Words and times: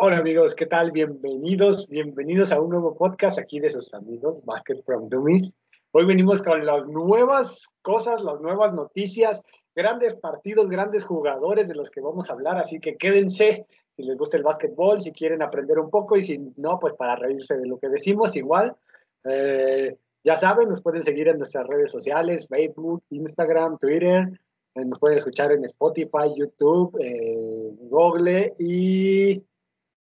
Hola 0.00 0.18
amigos, 0.18 0.54
¿qué 0.54 0.64
tal? 0.64 0.92
Bienvenidos, 0.92 1.88
bienvenidos 1.88 2.52
a 2.52 2.60
un 2.60 2.70
nuevo 2.70 2.96
podcast 2.96 3.36
aquí 3.36 3.58
de 3.58 3.68
sus 3.68 3.92
amigos 3.92 4.44
Basket 4.44 4.80
from 4.86 5.08
Dummies. 5.08 5.52
Hoy 5.90 6.04
venimos 6.04 6.40
con 6.40 6.64
las 6.64 6.86
nuevas 6.86 7.66
cosas, 7.82 8.22
las 8.22 8.40
nuevas 8.40 8.72
noticias, 8.72 9.42
grandes 9.74 10.14
partidos, 10.14 10.68
grandes 10.68 11.04
jugadores 11.04 11.66
de 11.66 11.74
los 11.74 11.90
que 11.90 12.00
vamos 12.00 12.30
a 12.30 12.34
hablar, 12.34 12.58
así 12.58 12.78
que 12.78 12.96
quédense 12.96 13.66
si 13.96 14.04
les 14.04 14.16
gusta 14.16 14.36
el 14.36 14.44
básquetbol, 14.44 15.00
si 15.00 15.10
quieren 15.10 15.42
aprender 15.42 15.80
un 15.80 15.90
poco 15.90 16.16
y 16.16 16.22
si 16.22 16.38
no, 16.56 16.78
pues 16.78 16.94
para 16.94 17.16
reírse 17.16 17.56
de 17.56 17.66
lo 17.66 17.80
que 17.80 17.88
decimos 17.88 18.36
igual. 18.36 18.76
Eh, 19.24 19.96
ya 20.22 20.36
saben, 20.36 20.68
nos 20.68 20.80
pueden 20.80 21.02
seguir 21.02 21.26
en 21.26 21.38
nuestras 21.38 21.66
redes 21.66 21.90
sociales, 21.90 22.46
Facebook, 22.46 23.02
Instagram, 23.10 23.78
Twitter, 23.78 24.30
eh, 24.76 24.84
nos 24.84 25.00
pueden 25.00 25.18
escuchar 25.18 25.50
en 25.50 25.64
Spotify, 25.64 26.32
YouTube, 26.36 26.96
eh, 27.00 27.72
Google 27.90 28.54
y 28.60 29.42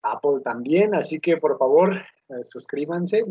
Apple 0.04 0.40
también, 0.42 0.94
así 0.94 1.18
que 1.18 1.38
por 1.38 1.58
favor 1.58 1.94
eh, 1.94 2.44
suscríbanse, 2.44 3.24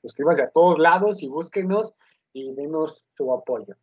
suscríbanse 0.00 0.42
a 0.42 0.50
todos 0.50 0.78
lados 0.78 1.22
y 1.22 1.28
búsquenos 1.28 1.94
y 2.32 2.52
denos 2.54 3.04
su 3.14 3.32
apoyo. 3.32 3.76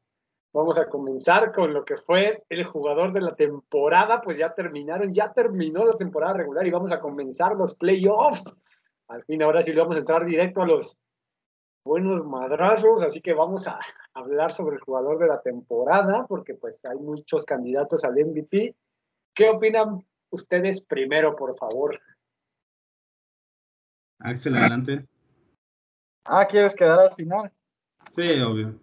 Vamos 0.52 0.80
a 0.80 0.90
comenzar 0.90 1.54
con 1.54 1.74
lo 1.74 1.86
que 1.86 1.98
fue 1.98 2.44
el 2.50 2.64
jugador 2.66 3.14
de 3.14 3.22
la 3.22 3.36
temporada, 3.36 4.20
pues 4.22 4.40
ya 4.40 4.54
terminaron, 4.54 5.14
ya 5.14 5.32
terminó 5.32 5.86
la 5.86 5.96
temporada 5.96 6.34
regular 6.34 6.66
y 6.66 6.72
vamos 6.72 6.92
a 6.92 7.00
comenzar 7.00 7.56
los 7.56 7.76
playoffs. 7.76 8.44
Al 9.08 9.24
fin, 9.26 9.44
ahora 9.44 9.62
sí 9.62 9.72
vamos 9.74 9.96
a 9.96 10.00
entrar 10.00 10.26
directo 10.26 10.64
a 10.64 10.68
los 10.68 10.98
buenos 11.84 12.26
madrazos, 12.26 13.04
así 13.04 13.22
que 13.22 13.34
vamos 13.34 13.68
a 13.68 13.80
hablar 14.14 14.52
sobre 14.52 14.76
el 14.76 14.82
jugador 14.82 15.20
de 15.20 15.28
la 15.28 15.42
temporada, 15.42 16.26
porque 16.28 16.56
pues 16.56 16.84
hay 16.86 16.98
muchos 16.98 17.46
candidatos 17.46 18.04
al 18.04 18.14
MVP. 18.14 18.76
¿Qué 19.36 19.50
opinan 19.50 20.04
ustedes 20.30 20.82
primero, 20.82 21.36
por 21.36 21.56
favor. 21.56 22.00
Axel, 24.20 24.58
adelante. 24.58 25.06
Ah, 26.26 26.46
¿quieres 26.46 26.76
quedar 26.76 27.00
al 27.00 27.16
final? 27.16 27.52
Sí, 28.10 28.40
obvio. 28.42 28.80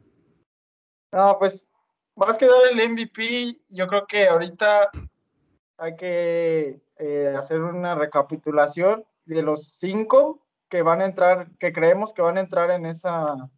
No, 1.12 1.38
pues 1.38 1.68
vas 2.14 2.36
a 2.36 2.38
quedar 2.38 2.56
el 2.72 2.90
MVP. 2.90 3.60
Yo 3.68 3.86
creo 3.86 4.06
que 4.06 4.26
ahorita 4.28 4.90
hay 5.78 5.96
que 5.96 6.80
eh, 6.98 7.34
hacer 7.38 7.60
una 7.60 7.94
recapitulación 7.94 9.04
de 9.26 9.42
los 9.42 9.74
cinco 9.74 10.46
que 10.68 10.82
van 10.82 11.00
a 11.00 11.06
entrar, 11.06 11.50
que 11.58 11.72
creemos 11.72 12.12
que 12.12 12.22
van 12.22 12.38
a 12.38 12.40
entrar 12.40 12.70
en 12.70 12.86
esa, 12.86 13.50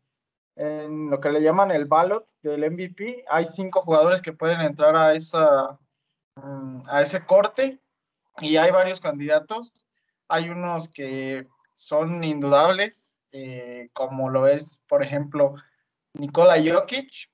en 0.56 1.10
lo 1.10 1.20
que 1.20 1.30
le 1.30 1.40
llaman 1.40 1.70
el 1.70 1.86
ballot 1.86 2.26
del 2.42 2.70
MVP. 2.70 3.24
Hay 3.28 3.46
cinco 3.46 3.82
jugadores 3.82 4.20
que 4.20 4.32
pueden 4.32 4.60
entrar 4.60 4.96
a 4.96 5.14
esa, 5.14 5.78
Mm, 6.42 6.82
a 6.88 7.02
ese 7.02 7.24
corte 7.24 7.80
y 8.40 8.56
hay 8.56 8.70
varios 8.70 9.00
candidatos. 9.00 9.72
Hay 10.28 10.48
unos 10.48 10.88
que 10.88 11.46
son 11.74 12.24
indudables, 12.24 13.20
eh, 13.32 13.86
como 13.92 14.30
lo 14.30 14.46
es, 14.46 14.84
por 14.88 15.02
ejemplo, 15.02 15.54
Nikola 16.14 16.56
Jokic, 16.56 17.30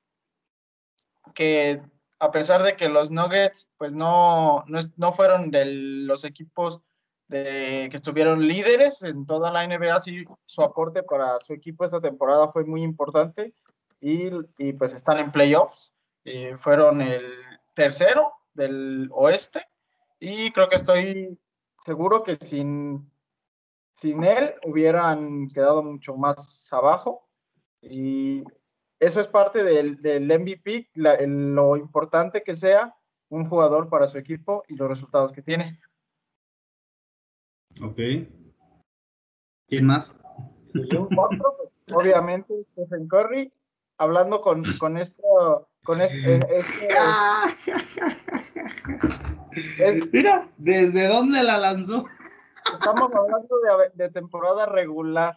que 1.34 1.80
a 2.18 2.30
pesar 2.30 2.62
de 2.62 2.76
que 2.76 2.88
los 2.88 3.10
Nuggets 3.10 3.70
pues 3.76 3.94
no, 3.94 4.64
no, 4.66 5.12
fueron 5.12 5.50
de 5.50 5.64
los 5.66 6.24
equipos 6.24 6.80
de, 7.28 7.88
que 7.90 7.96
estuvieron 7.96 8.46
líderes 8.46 9.02
en 9.02 9.26
toda 9.26 9.50
la 9.50 9.66
NBA, 9.66 9.98
sí, 10.00 10.24
su 10.46 10.62
aporte 10.62 11.02
para 11.02 11.38
su 11.40 11.52
equipo 11.52 11.84
esta 11.84 12.00
temporada 12.00 12.48
fue 12.52 12.64
muy 12.64 12.82
importante 12.82 13.54
y, 14.00 14.28
y 14.58 14.72
pues 14.74 14.92
están 14.92 15.18
en 15.18 15.32
playoffs. 15.32 15.92
Eh, 16.24 16.56
fueron 16.56 17.02
el 17.02 17.32
tercero 17.74 18.32
del 18.54 19.08
oeste 19.12 19.66
y 20.20 20.50
creo 20.52 20.68
que 20.68 20.76
estoy 20.76 21.38
seguro 21.84 22.22
que 22.22 22.36
sin, 22.36 23.10
sin 23.92 24.24
él 24.24 24.54
hubieran 24.64 25.48
quedado 25.50 25.82
mucho 25.82 26.16
más 26.16 26.72
abajo 26.72 27.28
y 27.82 28.44
eso 28.98 29.20
es 29.20 29.28
parte 29.28 29.62
del, 29.62 30.00
del 30.00 30.26
MVP, 30.26 30.90
lo 30.94 31.76
importante 31.76 32.42
que 32.42 32.54
sea 32.54 32.94
un 33.28 33.48
jugador 33.48 33.88
para 33.88 34.08
su 34.08 34.16
equipo 34.18 34.64
y 34.68 34.76
los 34.76 34.88
resultados 34.88 35.32
que 35.32 35.42
tiene. 35.42 35.80
Ok. 37.82 37.98
¿Quién 39.66 39.86
más? 39.86 40.14
Otro, 40.74 41.72
obviamente, 41.92 42.54
Stephen 42.72 43.08
Curry, 43.08 43.52
hablando 44.04 44.40
con, 44.40 44.62
con 44.78 44.96
esto 44.96 45.68
con 45.84 46.00
este, 46.00 46.40
Mira, 50.12 50.48
¿desde 50.56 51.06
dónde 51.06 51.42
la 51.42 51.58
lanzó? 51.58 52.06
Estamos 52.72 53.14
hablando 53.14 53.56
de, 53.94 54.10
temporada 54.10 54.64
regular. 54.66 55.36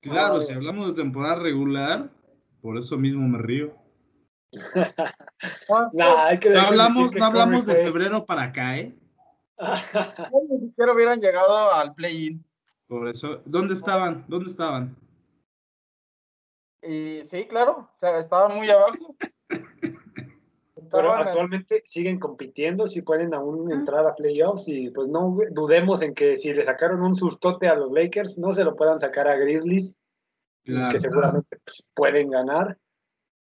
Claro, 0.00 0.40
si 0.40 0.52
hablamos 0.52 0.94
de 0.94 1.02
temporada 1.02 1.34
regular, 1.34 2.10
por 2.62 2.78
eso 2.78 2.96
mismo 2.96 3.26
me 3.26 3.38
río. 3.38 3.74
no, 5.92 6.60
hablamos, 6.60 7.12
no 7.12 7.24
hablamos 7.24 7.66
de 7.66 7.74
febrero 7.74 8.24
para 8.24 8.44
acá, 8.44 8.78
¿eh? 8.78 8.94
Ni 10.48 10.68
siquiera 10.68 10.94
hubieran 10.94 11.20
llegado 11.20 11.72
al 11.72 11.92
play-in. 11.92 12.44
Por 12.86 13.08
eso, 13.08 13.42
¿dónde 13.44 13.74
estaban? 13.74 14.24
¿Dónde 14.28 14.48
estaban? 14.48 14.96
Y 16.82 17.22
sí, 17.24 17.46
claro, 17.46 17.90
o 17.92 17.96
sea, 17.96 18.18
estaban 18.18 18.56
muy 18.56 18.70
abajo. 18.70 19.16
Pero 20.92 21.12
actualmente 21.12 21.82
siguen 21.86 22.18
compitiendo, 22.18 22.88
si 22.88 23.02
pueden 23.02 23.32
aún 23.32 23.70
entrar 23.70 24.06
a 24.06 24.14
playoffs 24.14 24.66
y 24.66 24.90
pues 24.90 25.08
no 25.08 25.36
dudemos 25.52 26.02
en 26.02 26.14
que 26.14 26.36
si 26.36 26.52
le 26.52 26.64
sacaron 26.64 27.02
un 27.02 27.14
sustote 27.14 27.68
a 27.68 27.76
los 27.76 27.92
Lakers, 27.92 28.38
no 28.38 28.52
se 28.52 28.64
lo 28.64 28.74
puedan 28.74 28.98
sacar 28.98 29.28
a 29.28 29.36
Grizzlies, 29.36 29.94
que 30.64 30.98
seguramente 30.98 31.58
pues, 31.64 31.84
pueden 31.94 32.30
ganar. 32.30 32.76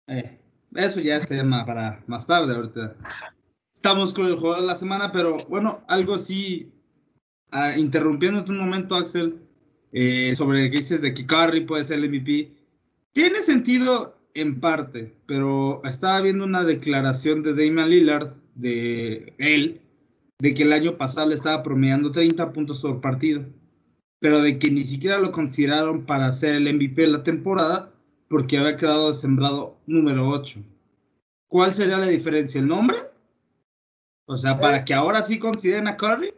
Eh, 0.08 0.40
eso 0.76 1.02
ya 1.02 1.18
es 1.18 1.28
tema 1.28 1.66
para 1.66 2.02
más 2.08 2.26
tarde 2.26 2.56
ahorita. 2.56 2.96
Estamos 3.74 4.14
con 4.14 4.28
el 4.28 4.38
juego 4.38 4.56
de 4.56 4.68
la 4.68 4.76
semana, 4.76 5.12
pero 5.12 5.46
bueno, 5.48 5.84
algo 5.88 6.18
sí, 6.18 6.72
uh, 7.52 7.78
interrumpiéndote 7.78 8.52
un 8.52 8.60
momento, 8.60 8.96
Axel, 8.96 9.42
eh, 9.92 10.34
sobre 10.36 10.66
lo 10.66 10.72
que 10.72 10.78
dices 10.78 11.02
de 11.02 11.14
que 11.14 11.26
Curry 11.26 11.66
puede 11.66 11.84
ser 11.84 12.00
el 12.00 12.10
MVP. 12.10 12.63
Tiene 13.14 13.42
sentido 13.42 14.18
en 14.34 14.60
parte, 14.60 15.14
pero 15.28 15.82
estaba 15.86 16.20
viendo 16.22 16.46
una 16.46 16.64
declaración 16.64 17.44
de 17.44 17.52
Damian 17.52 17.90
Lillard, 17.90 18.34
de 18.56 19.34
él, 19.38 19.82
de 20.40 20.54
que 20.56 20.64
el 20.64 20.74
año 20.74 20.98
pasado 20.98 21.30
le 21.30 21.36
estaba 21.36 21.62
promediando 21.62 22.12
30 22.12 22.52
puntos 22.52 22.82
por 22.82 23.02
partido, 23.02 23.46
pero 24.20 24.42
de 24.42 24.58
que 24.58 24.72
ni 24.72 24.84
siquiera 24.84 25.20
lo 25.20 25.32
consideraron 25.32 26.06
para 26.06 26.32
ser 26.32 26.56
el 26.56 26.74
MVP 26.74 27.04
de 27.04 27.08
la 27.08 27.24
temporada 27.24 27.92
porque 28.28 28.58
había 28.58 28.78
quedado 28.78 29.14
sembrado 29.14 29.78
número 29.86 30.28
8. 30.30 30.60
¿Cuál 31.48 31.76
sería 31.76 32.00
la 32.00 32.08
diferencia? 32.08 32.60
¿El 32.60 32.68
nombre? 32.68 32.98
O 34.26 34.38
sea, 34.38 34.60
para 34.60 34.84
que 34.84 34.96
ahora 34.96 35.22
sí 35.22 35.38
consideren 35.38 35.88
a 35.88 35.98
Curry 35.98 36.34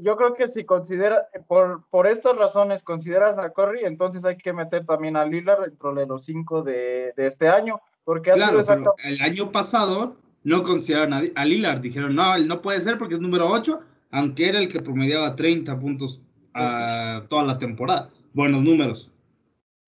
yo 0.00 0.16
creo 0.16 0.34
que 0.34 0.48
si 0.48 0.64
considera, 0.64 1.28
por, 1.46 1.84
por 1.90 2.06
estas 2.06 2.36
razones 2.36 2.82
consideras 2.82 3.38
a 3.38 3.52
Curry, 3.52 3.84
entonces 3.84 4.24
hay 4.24 4.36
que 4.36 4.52
meter 4.52 4.84
también 4.86 5.16
a 5.16 5.24
Lillard 5.24 5.64
dentro 5.64 5.94
de 5.94 6.06
los 6.06 6.24
cinco 6.24 6.62
de, 6.62 7.12
de 7.16 7.26
este 7.26 7.48
año. 7.48 7.80
Porque 8.04 8.30
claro, 8.30 8.62
pero 8.66 8.94
el 9.04 9.20
año 9.20 9.52
pasado 9.52 10.16
no 10.42 10.62
consideraron 10.62 11.30
a, 11.34 11.44
Lillard, 11.44 11.80
dijeron, 11.80 12.14
no, 12.14 12.34
él 12.34 12.48
no 12.48 12.62
puede 12.62 12.80
ser 12.80 12.96
porque 12.96 13.14
es 13.14 13.20
número 13.20 13.50
8, 13.50 13.80
aunque 14.10 14.48
era 14.48 14.58
el 14.58 14.68
que 14.68 14.80
promediaba 14.80 15.36
30 15.36 15.78
puntos 15.78 16.22
a 16.54 17.24
toda 17.28 17.42
la 17.42 17.58
temporada. 17.58 18.10
Buenos 18.32 18.62
números. 18.62 19.12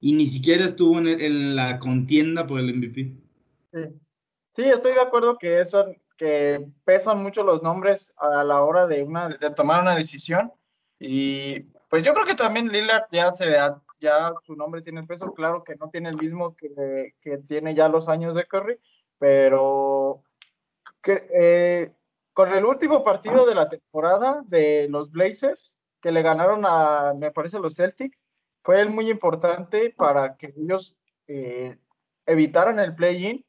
Y 0.01 0.13
ni 0.13 0.27
siquiera 0.27 0.65
estuvo 0.65 0.99
en, 0.99 1.09
en 1.09 1.57
la 1.57 1.79
contienda 1.79 2.47
por 2.47 2.61
el 2.61 2.75
MVP. 2.75 3.13
Sí. 3.73 3.81
sí, 4.55 4.63
estoy 4.65 4.93
de 4.93 5.01
acuerdo 5.01 5.39
que 5.39 5.61
eso 5.61 5.87
que 6.21 6.67
pesan 6.85 7.23
mucho 7.23 7.43
los 7.43 7.63
nombres 7.63 8.13
a 8.19 8.45
la 8.45 8.63
hora 8.63 8.87
de, 8.87 9.07
tomar 9.57 9.81
una 9.81 9.97
decisión. 9.97 10.53
Y 10.99 11.61
pues 11.89 12.05
yo 12.05 12.13
creo 12.13 12.27
que 12.27 12.35
también 12.35 12.69
Lillard 12.69 13.07
ya 13.11 13.33
su 14.43 14.55
nombre 14.55 14.83
tiene 14.83 15.03
peso, 15.05 15.33
claro 15.33 15.65
que 15.65 15.77
no 15.77 15.89
tiene 15.89 16.11
el 16.11 16.19
mismo 16.19 16.55
que, 16.55 17.15
que 17.23 17.39
tiene 17.39 17.75
ya 17.75 17.89
los 17.89 18.07
años 18.11 18.35
de 18.35 18.45
Curry, 18.45 18.79
pero 19.19 20.23
que, 21.03 21.27
eh, 21.33 21.93
con 22.35 22.53
el 22.53 22.67
último 22.67 23.03
partido 23.03 23.47
de 23.47 23.55
la 23.55 23.71
temporada 23.71 24.43
de 24.45 24.89
los 24.91 25.11
Blazers, 25.11 25.79
que 26.03 26.13
le 26.13 26.21
ganaron 26.21 26.67
a, 26.67 27.15
me 27.17 27.31
parece, 27.31 27.59
los 27.59 27.77
Celtics, 27.77 28.27
fue 28.63 28.85
muy 28.85 29.11
importante 29.11 29.95
para 29.97 30.37
que 30.37 30.53
ellos 30.55 30.99
eh, 31.29 31.79
evitaran 32.27 32.79
el 32.79 32.95
play-in 32.95 33.43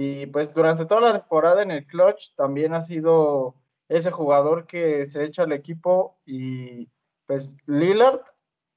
y 0.00 0.26
pues 0.26 0.54
durante 0.54 0.86
toda 0.86 1.00
la 1.00 1.12
temporada 1.12 1.60
en 1.60 1.72
el 1.72 1.84
clutch 1.84 2.32
también 2.36 2.72
ha 2.72 2.82
sido 2.82 3.56
ese 3.88 4.12
jugador 4.12 4.64
que 4.64 5.04
se 5.06 5.24
echa 5.24 5.42
al 5.42 5.50
equipo 5.50 6.20
y 6.24 6.88
pues 7.26 7.56
Lillard 7.66 8.20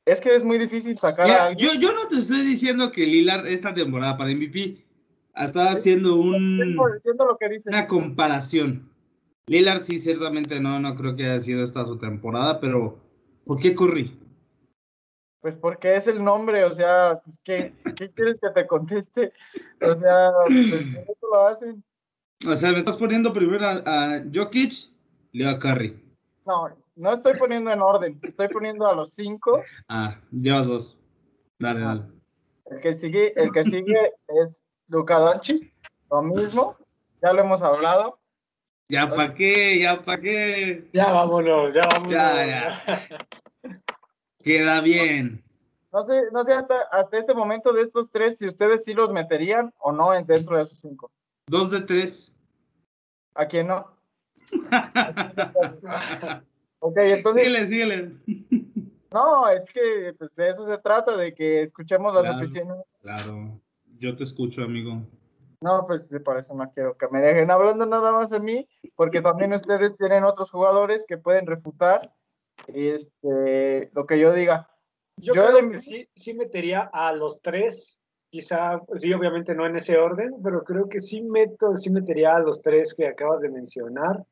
es 0.03 0.19
que 0.19 0.35
es 0.35 0.43
muy 0.43 0.57
difícil 0.57 0.97
sacar 0.97 1.29
a 1.29 1.45
alguien. 1.45 1.69
Yo, 1.69 1.79
yo 1.79 1.93
no 1.93 2.07
te 2.09 2.17
estoy 2.17 2.41
diciendo 2.41 2.91
que 2.91 3.05
Lillard 3.05 3.45
esta 3.45 3.71
temporada 3.71 4.17
para 4.17 4.31
MVP 4.31 4.83
estaba 5.35 5.69
haciendo 5.69 6.15
un, 6.15 6.75
lo 6.75 7.37
que 7.37 7.55
una 7.67 7.85
comparación. 7.85 8.89
Lillard 9.45 9.83
sí, 9.83 9.99
ciertamente 9.99 10.59
no, 10.59 10.79
no 10.79 10.95
creo 10.95 11.15
que 11.15 11.25
haya 11.25 11.39
sido 11.39 11.61
esta 11.61 11.85
su 11.85 11.99
temporada, 11.99 12.59
pero 12.59 12.97
¿por 13.45 13.59
qué 13.59 13.75
Curry? 13.75 14.11
Pues 15.41 15.55
porque 15.57 15.95
es 15.95 16.07
el 16.07 16.23
nombre, 16.23 16.63
o 16.65 16.73
sea, 16.73 17.19
pues, 17.25 17.39
¿qué, 17.43 17.73
¿qué, 17.95 18.11
quieres 18.11 18.37
que 18.39 18.49
te 18.51 18.67
conteste? 18.67 19.33
O 19.81 19.91
sea, 19.93 20.29
pues, 20.45 21.05
¿cómo 21.07 21.33
lo 21.35 21.47
hacen? 21.47 21.83
O 22.47 22.55
sea, 22.55 22.71
me 22.71 22.77
estás 22.77 22.97
poniendo 22.97 23.33
primero 23.33 23.65
a, 23.65 23.81
a 23.85 24.23
Jokic, 24.33 24.71
Leo 25.31 25.49
a 25.49 25.57
Curry. 25.59 25.99
No, 26.45 26.69
no 26.95 27.13
estoy 27.13 27.33
poniendo 27.33 27.71
en 27.71 27.81
orden, 27.81 28.19
estoy 28.21 28.47
poniendo 28.49 28.87
a 28.87 28.93
los 28.95 29.13
cinco. 29.13 29.63
Ah, 29.87 30.19
llevas 30.31 30.67
dos. 30.67 30.97
Dale, 31.59 31.81
Ah. 31.81 31.85
dale. 31.85 32.03
El 32.67 32.79
que 32.79 32.93
sigue, 32.93 33.33
el 33.35 33.51
que 33.51 33.63
sigue 33.63 34.13
es 34.27 34.63
Luca 34.87 35.17
Doncic, 35.19 35.73
lo 36.09 36.21
mismo, 36.21 36.77
ya 37.21 37.33
lo 37.33 37.41
hemos 37.41 37.61
hablado. 37.61 38.19
Ya 38.89 39.07
pa' 39.07 39.33
qué, 39.33 39.79
ya 39.79 40.01
pa' 40.01 40.19
qué. 40.19 40.87
Ya 40.93 41.11
vámonos, 41.11 41.73
ya 41.73 41.81
vámonos. 41.91 42.11
Ya, 42.11 42.83
Queda 44.43 44.81
bien. 44.81 45.43
No 45.91 46.03
sé, 46.03 46.23
no 46.31 46.43
sé 46.45 46.53
hasta, 46.53 46.81
hasta 46.91 47.17
este 47.17 47.33
momento 47.33 47.73
de 47.73 47.81
estos 47.81 48.09
tres 48.09 48.37
si 48.37 48.47
ustedes 48.47 48.83
sí 48.85 48.93
los 48.93 49.11
meterían 49.11 49.73
o 49.79 49.91
no 49.91 50.13
en- 50.13 50.25
dentro 50.25 50.57
de 50.57 50.63
esos 50.63 50.79
cinco. 50.79 51.11
Dos 51.47 51.69
de 51.69 51.81
tres. 51.81 52.35
¿A 53.35 53.45
quién 53.45 53.67
no? 53.67 53.87
Ok, 56.83 56.97
entonces, 56.97 57.43
síguele, 57.45 57.67
síguele. 57.67 58.11
no, 59.11 59.47
es 59.49 59.63
que 59.65 60.15
pues, 60.17 60.35
de 60.35 60.49
eso 60.49 60.65
se 60.65 60.79
trata, 60.79 61.15
de 61.15 61.31
que 61.35 61.61
escuchemos 61.63 62.11
las 62.13 62.23
Claro. 62.23 62.37
opiniones. 62.39 62.83
Claro, 63.01 63.61
yo 63.99 64.15
te 64.15 64.23
escucho, 64.23 64.63
amigo. 64.63 65.03
No, 65.61 65.85
pues 65.85 66.09
por 66.25 66.39
eso 66.39 66.55
no 66.55 66.71
quiero 66.73 66.97
que 66.97 67.07
me 67.09 67.21
dejen 67.21 67.51
hablando 67.51 67.85
nada 67.85 68.11
más 68.11 68.33
a 68.33 68.39
mí, 68.39 68.67
porque 68.95 69.21
también 69.21 69.53
ustedes 69.53 69.95
tienen 69.95 70.23
otros 70.23 70.49
jugadores 70.49 71.05
que 71.07 71.19
pueden 71.19 71.45
refutar 71.45 72.11
este, 72.67 73.89
lo 73.93 74.05
que 74.05 74.19
yo 74.19 74.33
diga. 74.33 74.69
Yo, 75.17 75.33
Yo 75.33 75.47
creo 75.47 75.69
que 75.69 75.79
sí, 75.79 76.09
sí 76.15 76.33
metería 76.33 76.89
a 76.91 77.13
los 77.13 77.41
tres, 77.41 77.99
quizá, 78.29 78.81
sí, 78.95 79.13
obviamente 79.13 79.53
no 79.53 79.65
en 79.65 79.75
ese 79.75 79.97
orden, 79.97 80.35
pero 80.43 80.63
creo 80.63 80.87
que 80.87 81.01
sí 81.01 81.21
meto, 81.21 81.75
sí 81.77 81.89
metería 81.89 82.35
a 82.35 82.39
los 82.39 82.61
tres 82.61 82.93
que 82.93 83.07
acabas 83.07 83.41
de 83.41 83.49
mencionar. 83.49 84.25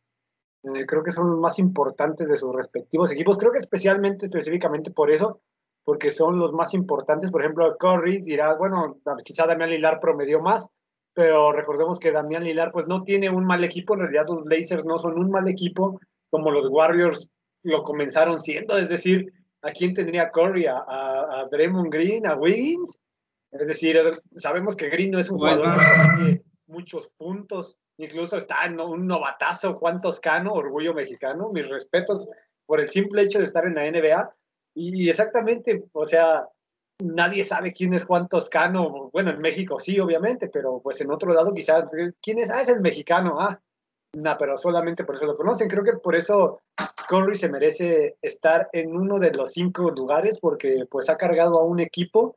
Eh, 0.64 0.86
creo 0.86 1.04
que 1.04 1.12
son 1.12 1.30
los 1.30 1.40
más 1.40 1.60
importantes 1.60 2.28
de 2.28 2.38
sus 2.38 2.54
respectivos 2.56 3.12
equipos. 3.12 3.38
Creo 3.38 3.52
que 3.52 3.60
especialmente, 3.60 4.26
específicamente 4.26 4.92
por 4.92 5.12
eso, 5.12 5.42
porque 5.84 6.12
son 6.12 6.38
los 6.38 6.54
más 6.54 6.74
importantes. 6.74 7.32
Por 7.32 7.42
ejemplo, 7.42 7.78
Curry 7.78 8.22
dirá, 8.22 8.56
bueno, 8.56 9.00
quizá 9.24 9.46
Damián 9.46 9.70
Lilar 9.70 10.00
promedió 10.00 10.42
más, 10.42 10.68
pero 11.14 11.52
recordemos 11.52 12.00
que 12.00 12.12
Damián 12.12 12.44
Lilar 12.44 12.72
pues 12.72 12.88
no 12.88 13.04
tiene 13.04 13.30
un 13.30 13.46
mal 13.46 13.64
equipo. 13.64 13.94
En 13.94 14.02
realidad 14.02 14.25
los 14.30 14.44
Blazers 14.44 14.86
no 14.86 14.98
son 15.00 15.18
un 15.18 15.30
mal 15.30 15.48
equipo 15.48 16.00
como 16.30 16.52
los 16.52 16.68
Warriors 16.70 17.30
lo 17.64 17.84
comenzaron 17.84 18.40
siendo. 18.40 18.78
Es 18.78 18.90
decir, 18.90 19.32
¿a 19.62 19.72
quién 19.72 19.94
tendría 19.94 20.32
Curry? 20.32 20.66
¿A, 20.68 20.78
a, 20.78 21.40
a 21.42 21.48
Draymond 21.52 21.92
Green? 21.92 22.28
¿A 22.28 22.36
Wiggins? 22.36 23.02
Es 23.52 23.68
decir, 23.68 24.00
sabemos 24.36 24.76
que 24.76 24.90
Green 24.90 25.12
no 25.12 25.20
es 25.20 25.30
un 25.30 25.40
Pues, 25.40 25.58
jugador 25.58 25.82
que 25.82 26.16
tiene 26.16 26.42
muchos 26.68 27.10
puntos. 27.18 27.78
Incluso 27.98 28.38
está 28.38 28.66
en 28.66 28.80
un 28.80 29.08
novatazo, 29.08 29.74
Juan 29.74 30.00
Toscano, 30.00 30.54
orgullo 30.54 30.94
mexicano. 30.94 31.50
Mis 31.52 31.68
respetos 31.68 32.30
por 32.66 32.80
el 32.80 32.90
simple 32.90 33.24
hecho 33.24 33.40
de 33.40 33.46
estar 33.46 33.66
en 33.66 33.76
la 33.76 33.90
NBA. 33.90 34.34
Y 34.76 35.10
exactamente, 35.10 35.84
o 35.92 36.06
sea, 36.06 36.48
nadie 37.00 37.44
sabe 37.44 37.74
quién 37.74 37.94
es 37.94 38.06
Juan 38.06 38.28
Toscano. 38.28 39.10
Bueno, 39.12 39.32
en 39.32 39.42
México 39.42 39.80
sí, 39.80 40.00
obviamente, 40.00 40.48
pero 40.48 40.80
pues 40.82 41.02
en 41.02 41.12
otro 41.12 41.34
lado 41.34 41.54
quizás, 41.54 41.86
¿quién 42.22 42.40
es? 42.40 42.50
Ah, 42.52 42.62
es 42.62 42.70
el 42.70 42.80
mexicano. 42.80 43.42
Ah, 43.42 43.60
no, 44.14 44.36
pero 44.40 44.58
solamente 44.58 45.04
por 45.04 45.16
eso 45.16 45.26
lo 45.26 45.36
conocen. 45.36 45.68
Creo 45.68 45.84
que 45.84 45.94
por 45.94 46.16
eso 46.16 46.62
Curry 47.08 47.36
se 47.36 47.50
merece 47.50 48.18
estar 48.22 48.70
en 48.74 48.96
uno 48.96 49.20
de 49.20 49.32
los 49.32 49.52
cinco 49.52 49.92
lugares 49.92 50.40
porque 50.40 50.86
pues 50.90 51.10
ha 51.10 51.18
cargado 51.18 51.60
a 51.60 51.64
un 51.64 51.80
equipo 51.80 52.36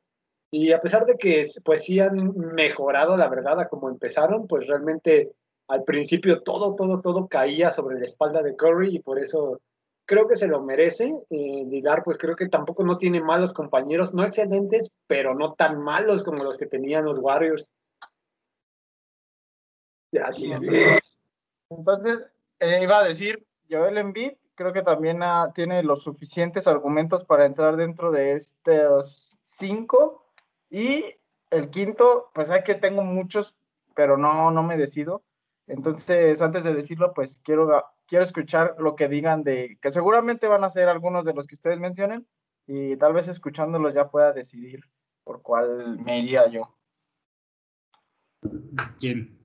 y 0.50 0.72
a 0.72 0.80
pesar 0.80 1.06
de 1.06 1.16
que 1.16 1.48
pues 1.64 1.84
sí 1.84 1.98
han 1.98 2.36
mejorado 2.36 3.16
la 3.16 3.28
verdad 3.28 3.58
a 3.60 3.68
como 3.68 3.88
empezaron, 3.88 4.46
pues 4.46 4.66
realmente 4.66 5.32
al 5.68 5.84
principio 5.84 6.42
todo, 6.42 6.74
todo, 6.74 7.00
todo 7.00 7.26
caía 7.26 7.70
sobre 7.70 7.98
la 7.98 8.04
espalda 8.04 8.42
de 8.42 8.54
Curry 8.54 8.96
y 8.96 8.98
por 8.98 9.18
eso 9.18 9.60
creo 10.04 10.28
que 10.28 10.36
se 10.36 10.48
lo 10.48 10.60
merece. 10.60 11.10
Eh, 11.30 11.64
Ligar 11.66 12.02
pues 12.04 12.18
creo 12.18 12.36
que 12.36 12.50
tampoco 12.50 12.84
no 12.84 12.98
tiene 12.98 13.22
malos 13.22 13.54
compañeros, 13.54 14.12
no 14.12 14.24
excelentes, 14.24 14.90
pero 15.06 15.34
no 15.34 15.54
tan 15.54 15.80
malos 15.80 16.22
como 16.22 16.44
los 16.44 16.58
que 16.58 16.66
tenían 16.66 17.06
los 17.06 17.18
Warriors. 17.18 17.70
Así 20.22 20.52
es. 20.52 20.60
Entonces, 21.76 22.32
eh, 22.60 22.80
iba 22.82 22.98
a 22.98 23.04
decir, 23.04 23.46
Joel 23.70 23.98
Embiid 23.98 24.32
creo 24.54 24.72
que 24.72 24.82
también 24.82 25.22
ah, 25.22 25.50
tiene 25.54 25.82
los 25.82 26.02
suficientes 26.02 26.66
argumentos 26.66 27.24
para 27.24 27.46
entrar 27.46 27.76
dentro 27.76 28.10
de 28.10 28.34
estos 28.34 29.36
cinco. 29.42 30.26
Y 30.70 31.04
el 31.50 31.70
quinto, 31.70 32.30
pues 32.34 32.50
hay 32.50 32.62
que 32.62 32.74
tengo 32.74 33.02
muchos, 33.02 33.54
pero 33.94 34.16
no, 34.16 34.50
no 34.50 34.62
me 34.62 34.76
decido. 34.76 35.22
Entonces, 35.66 36.40
antes 36.40 36.64
de 36.64 36.74
decirlo, 36.74 37.12
pues 37.14 37.40
quiero, 37.40 37.84
quiero 38.06 38.24
escuchar 38.24 38.76
lo 38.78 38.96
que 38.96 39.08
digan 39.08 39.42
de, 39.42 39.78
que 39.80 39.90
seguramente 39.90 40.48
van 40.48 40.64
a 40.64 40.70
ser 40.70 40.88
algunos 40.88 41.24
de 41.24 41.34
los 41.34 41.46
que 41.46 41.54
ustedes 41.54 41.78
mencionen, 41.78 42.26
y 42.66 42.96
tal 42.96 43.12
vez 43.12 43.28
escuchándolos 43.28 43.94
ya 43.94 44.08
pueda 44.08 44.32
decidir 44.32 44.80
por 45.24 45.42
cuál 45.42 45.98
me 45.98 46.18
iría 46.18 46.48
yo. 46.48 46.76
¿Quién? 48.98 49.38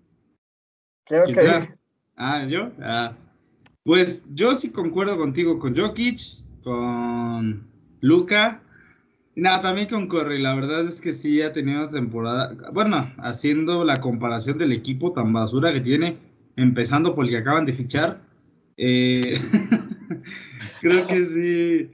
Quiero 1.04 1.26
¿Quién 1.26 1.36
que 1.36 1.42
sea? 1.42 1.77
Ah, 2.18 2.46
yo. 2.46 2.72
Ah, 2.81 3.16
pues 3.84 4.25
yo 4.34 4.56
sí 4.56 4.72
concuerdo 4.72 5.18
contigo 5.18 5.60
con 5.60 5.75
Jokic, 5.75 6.19
con 6.64 7.68
Luca. 8.02 8.62
Nada, 9.36 9.62
también 9.62 9.88
con 9.88 10.08
Curry. 10.08 10.42
La 10.42 10.56
verdad 10.56 10.86
es 10.86 11.00
que 11.00 11.14
sí 11.14 11.42
ha 11.42 11.54
tenido 11.54 11.81
una 11.84 11.92
temporada. 11.92 12.56
Bueno, 12.74 13.14
haciendo 13.19 13.84
la 13.86 13.98
comparación 13.98 14.58
del 14.58 14.72
equipo 14.72 15.14
tan 15.14 15.31
basura 15.31 15.72
que 15.72 15.81
tiene, 15.81 16.18
empezando 16.56 17.14
por 17.16 17.25
el 17.25 17.31
que 17.31 17.38
acaban 17.38 17.66
de 17.66 17.74
fichar. 17.74 18.22
eh, 18.78 19.22
creo 20.81 21.08
que 21.08 21.25
sí, 21.25 21.92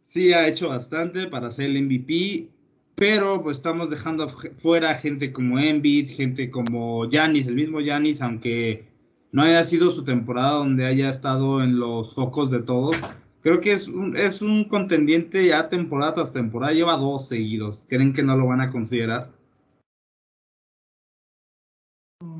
sí 0.00 0.32
ha 0.32 0.48
hecho 0.48 0.68
bastante 0.70 1.26
para 1.28 1.50
ser 1.50 1.66
el 1.66 1.82
MVP. 1.82 2.48
Pero 2.94 3.42
pues 3.42 3.58
estamos 3.58 3.90
dejando 3.90 4.26
fuera 4.28 4.94
gente 4.94 5.30
como 5.32 5.58
Embiid, 5.58 6.08
gente 6.10 6.50
como 6.50 7.06
Giannis, 7.10 7.46
el 7.46 7.54
mismo 7.54 7.80
Giannis, 7.80 8.22
aunque 8.22 8.86
no 9.32 9.42
haya 9.42 9.62
sido 9.64 9.90
su 9.90 10.04
temporada 10.04 10.52
donde 10.52 10.86
haya 10.86 11.10
estado 11.10 11.62
en 11.62 11.78
los 11.78 12.14
focos 12.14 12.50
de 12.50 12.62
todos. 12.62 12.96
Creo 13.42 13.60
que 13.60 13.72
es 13.72 13.86
un, 13.88 14.16
es 14.16 14.42
un 14.42 14.64
contendiente 14.64 15.46
ya 15.46 15.68
temporada 15.68 16.14
tras 16.14 16.32
temporada, 16.32 16.72
lleva 16.72 16.96
dos 16.96 17.28
seguidos. 17.28 17.86
¿Creen 17.88 18.12
que 18.12 18.22
no 18.22 18.36
lo 18.36 18.46
van 18.46 18.60
a 18.60 18.70
considerar? 18.72 19.30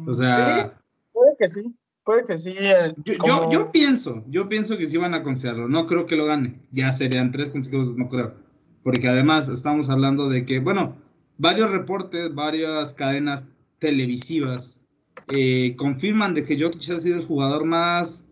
O 0.07 0.15
sea... 0.15 0.69
Sí, 0.69 0.85
puede 1.13 1.37
que 1.39 1.49
sí, 1.49 1.75
puede 2.05 2.25
que 2.25 2.39
sí. 2.39 2.51
eh, 2.59 2.95
Yo, 3.05 3.19
como- 3.19 3.45
yo, 3.45 3.51
yo 3.51 3.73
pienso, 3.73 4.25
yo 4.29 4.49
pienso 4.49 4.77
que 4.79 4.87
sí 4.87 4.97
van 4.97 5.15
a 5.15 5.23
considerarlo. 5.23 5.69
No 5.69 5.87
creo 5.87 6.07
que 6.07 6.17
lo 6.17 6.27
gane. 6.27 6.61
Ya 6.73 6.93
serían 6.93 7.33
tres 7.33 7.51
consecutivos, 7.51 7.97
no 7.97 8.09
creo. 8.09 8.35
Porque 8.83 9.09
además 9.09 9.49
estamos 9.49 9.91
hablando 9.91 10.29
de 10.29 10.45
que, 10.45 10.61
bueno, 10.61 10.97
varios 11.39 11.71
reportes, 11.71 12.35
varias 12.35 12.95
cadenas 12.95 13.49
televisivas 13.79 14.86
eh, 15.29 15.75
confirman 15.77 16.35
de 16.35 16.45
que 16.45 16.59
Jokic 16.59 16.91
ha 16.91 17.01
sido 17.01 17.17
el 17.17 17.25
jugador 17.25 17.65
más 17.65 18.31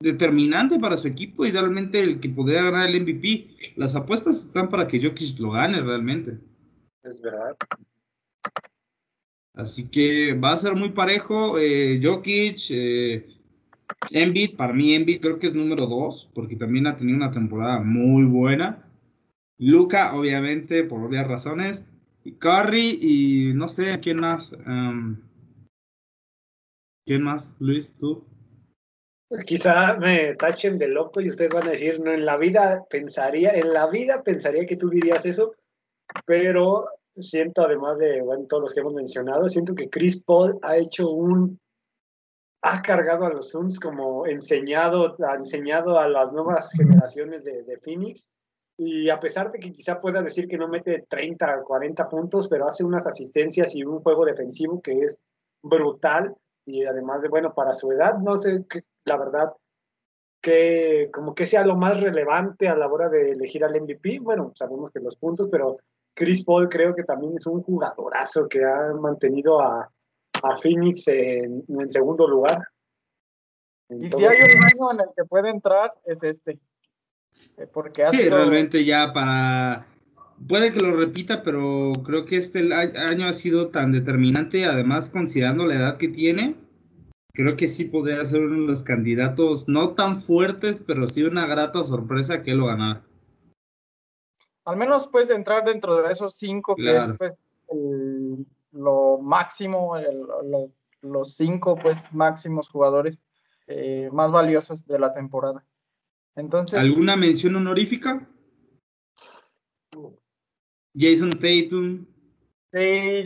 determinante 0.00 0.78
para 0.78 0.96
su 0.96 1.08
equipo 1.08 1.46
y 1.46 1.50
realmente 1.50 2.00
el 2.00 2.20
que 2.20 2.28
podría 2.28 2.62
ganar 2.62 2.88
el 2.88 3.02
MVP. 3.02 3.74
Las 3.76 3.94
apuestas 3.94 4.44
están 4.44 4.68
para 4.68 4.86
que 4.86 5.02
Jokic 5.02 5.38
lo 5.40 5.52
gane 5.52 5.80
realmente. 5.80 6.38
Es 7.02 7.20
verdad. 7.20 7.56
Así 9.54 9.88
que 9.88 10.34
va 10.34 10.52
a 10.52 10.56
ser 10.56 10.74
muy 10.74 10.90
parejo. 10.90 11.58
Eh, 11.58 12.00
Jokic, 12.02 12.58
eh, 12.70 13.26
Embiid, 14.10 14.56
para 14.56 14.72
mí 14.72 14.94
Embiid 14.94 15.20
creo 15.20 15.38
que 15.38 15.46
es 15.46 15.54
número 15.54 15.86
dos, 15.86 16.28
porque 16.34 16.56
también 16.56 16.86
ha 16.86 16.96
tenido 16.96 17.16
una 17.16 17.30
temporada 17.30 17.80
muy 17.80 18.24
buena. 18.24 18.84
Luca, 19.58 20.14
obviamente, 20.16 20.84
por 20.84 21.00
obvias 21.00 21.28
razones. 21.28 21.86
Y 22.24 22.32
Curry 22.32 22.98
y 23.00 23.52
no 23.54 23.68
sé, 23.68 24.00
¿quién 24.00 24.18
más? 24.18 24.52
Um, 24.66 25.18
¿Quién 27.06 27.22
más, 27.22 27.56
Luis, 27.60 27.96
tú? 27.96 28.24
Quizá 29.46 29.96
me 29.96 30.34
tachen 30.36 30.78
de 30.78 30.88
loco 30.88 31.20
y 31.20 31.28
ustedes 31.28 31.52
van 31.52 31.66
a 31.68 31.72
decir, 31.72 32.00
no, 32.00 32.12
en 32.12 32.24
la 32.24 32.36
vida 32.36 32.84
pensaría, 32.88 33.50
en 33.50 33.72
la 33.72 33.86
vida 33.88 34.22
pensaría 34.22 34.64
que 34.64 34.76
tú 34.76 34.88
dirías 34.88 35.26
eso, 35.26 35.54
pero 36.24 36.86
siento 37.16 37.62
además 37.62 37.98
de, 37.98 38.22
bueno, 38.22 38.46
todos 38.48 38.64
los 38.64 38.74
que 38.74 38.80
hemos 38.80 38.94
mencionado, 38.94 39.48
siento 39.48 39.74
que 39.74 39.90
Chris 39.90 40.22
Paul 40.22 40.58
ha 40.62 40.76
hecho 40.76 41.10
un, 41.10 41.58
ha 42.62 42.80
cargado 42.80 43.26
a 43.26 43.32
los 43.32 43.50
Suns 43.50 43.78
como 43.78 44.26
enseñado, 44.26 45.16
ha 45.26 45.34
enseñado 45.34 45.98
a 45.98 46.08
las 46.08 46.32
nuevas 46.32 46.70
generaciones 46.72 47.44
de, 47.44 47.78
Phoenix 47.82 48.26
y 48.78 49.10
a 49.10 49.20
pesar 49.20 49.52
de 49.52 49.58
que 49.58 49.72
quizá 49.72 50.00
puedas 50.00 50.24
decir 50.24 50.48
que 50.48 50.58
no 50.58 50.68
mete 50.68 51.04
30 51.08 51.60
o 51.60 51.64
40 51.64 52.08
puntos, 52.08 52.48
pero 52.48 52.66
hace 52.66 52.82
unas 52.82 53.06
asistencias 53.06 53.74
y 53.74 53.84
un 53.84 54.00
juego 54.00 54.24
defensivo 54.24 54.80
que 54.80 55.00
es 55.00 55.18
brutal 55.62 56.34
y 56.66 56.84
además 56.84 57.22
de, 57.22 57.28
bueno, 57.28 57.54
para 57.54 57.72
su 57.72 57.92
edad, 57.92 58.18
no 58.18 58.36
sé, 58.36 58.64
qué, 58.68 58.84
la 59.04 59.16
verdad, 59.16 59.52
que 60.40 61.10
como 61.12 61.34
que 61.34 61.46
sea 61.46 61.64
lo 61.64 61.76
más 61.76 62.00
relevante 62.00 62.68
a 62.68 62.76
la 62.76 62.86
hora 62.86 63.08
de 63.08 63.32
elegir 63.32 63.64
al 63.64 63.80
MVP. 63.80 64.18
Bueno, 64.20 64.52
sabemos 64.54 64.90
que 64.90 65.00
los 65.00 65.16
puntos, 65.16 65.48
pero 65.50 65.78
Chris 66.14 66.44
Paul 66.44 66.68
creo 66.68 66.94
que 66.94 67.04
también 67.04 67.34
es 67.38 67.46
un 67.46 67.62
jugadorazo 67.62 68.48
que 68.48 68.64
ha 68.64 68.92
mantenido 68.92 69.60
a, 69.60 69.90
a 70.42 70.56
Phoenix 70.56 71.08
en, 71.08 71.64
en 71.68 71.90
segundo 71.90 72.28
lugar. 72.28 72.62
Y 73.88 74.08
si 74.08 74.24
hay 74.24 74.36
un 74.36 74.64
año 74.64 74.92
en 74.92 75.00
el 75.00 75.14
que 75.16 75.24
puede 75.24 75.50
entrar, 75.50 75.92
es 76.04 76.22
este. 76.22 76.58
Eh, 77.56 77.66
porque 77.72 78.06
sí, 78.08 78.28
realmente 78.28 78.84
ya 78.84 79.12
para... 79.12 79.86
Puede 80.46 80.72
que 80.72 80.80
lo 80.80 80.94
repita, 80.94 81.42
pero 81.42 81.92
creo 82.04 82.26
que 82.26 82.36
este 82.36 82.68
año 82.74 83.26
ha 83.26 83.32
sido 83.32 83.68
tan 83.68 83.92
determinante, 83.92 84.66
además 84.66 85.08
considerando 85.08 85.64
la 85.64 85.76
edad 85.76 85.96
que 85.96 86.08
tiene, 86.08 86.56
creo 87.32 87.56
que 87.56 87.66
sí 87.66 87.86
podría 87.86 88.22
ser 88.26 88.42
uno 88.42 88.60
de 88.62 88.66
los 88.68 88.82
candidatos 88.82 89.68
no 89.68 89.94
tan 89.94 90.20
fuertes, 90.20 90.82
pero 90.86 91.08
sí 91.08 91.22
una 91.22 91.46
grata 91.46 91.82
sorpresa 91.82 92.42
que 92.42 92.54
lo 92.54 92.66
ganara. 92.66 93.02
Al 94.66 94.76
menos 94.76 95.08
puedes 95.08 95.30
entrar 95.30 95.64
dentro 95.64 96.02
de 96.02 96.12
esos 96.12 96.34
cinco, 96.34 96.76
que 96.76 96.94
es 96.94 97.04
pues, 97.18 97.32
lo 98.72 99.18
máximo, 99.18 99.94
los 101.00 101.34
cinco 101.34 101.76
pues 101.76 102.02
máximos 102.12 102.68
jugadores 102.68 103.18
eh, 103.66 104.10
más 104.12 104.30
valiosos 104.30 104.86
de 104.86 104.98
la 104.98 105.14
temporada. 105.14 105.64
Entonces, 106.36 106.78
¿Alguna 106.78 107.16
mención 107.16 107.56
honorífica? 107.56 108.28
Jason 110.96 111.30
Tatum. 111.30 112.06
Sí, 112.72 113.24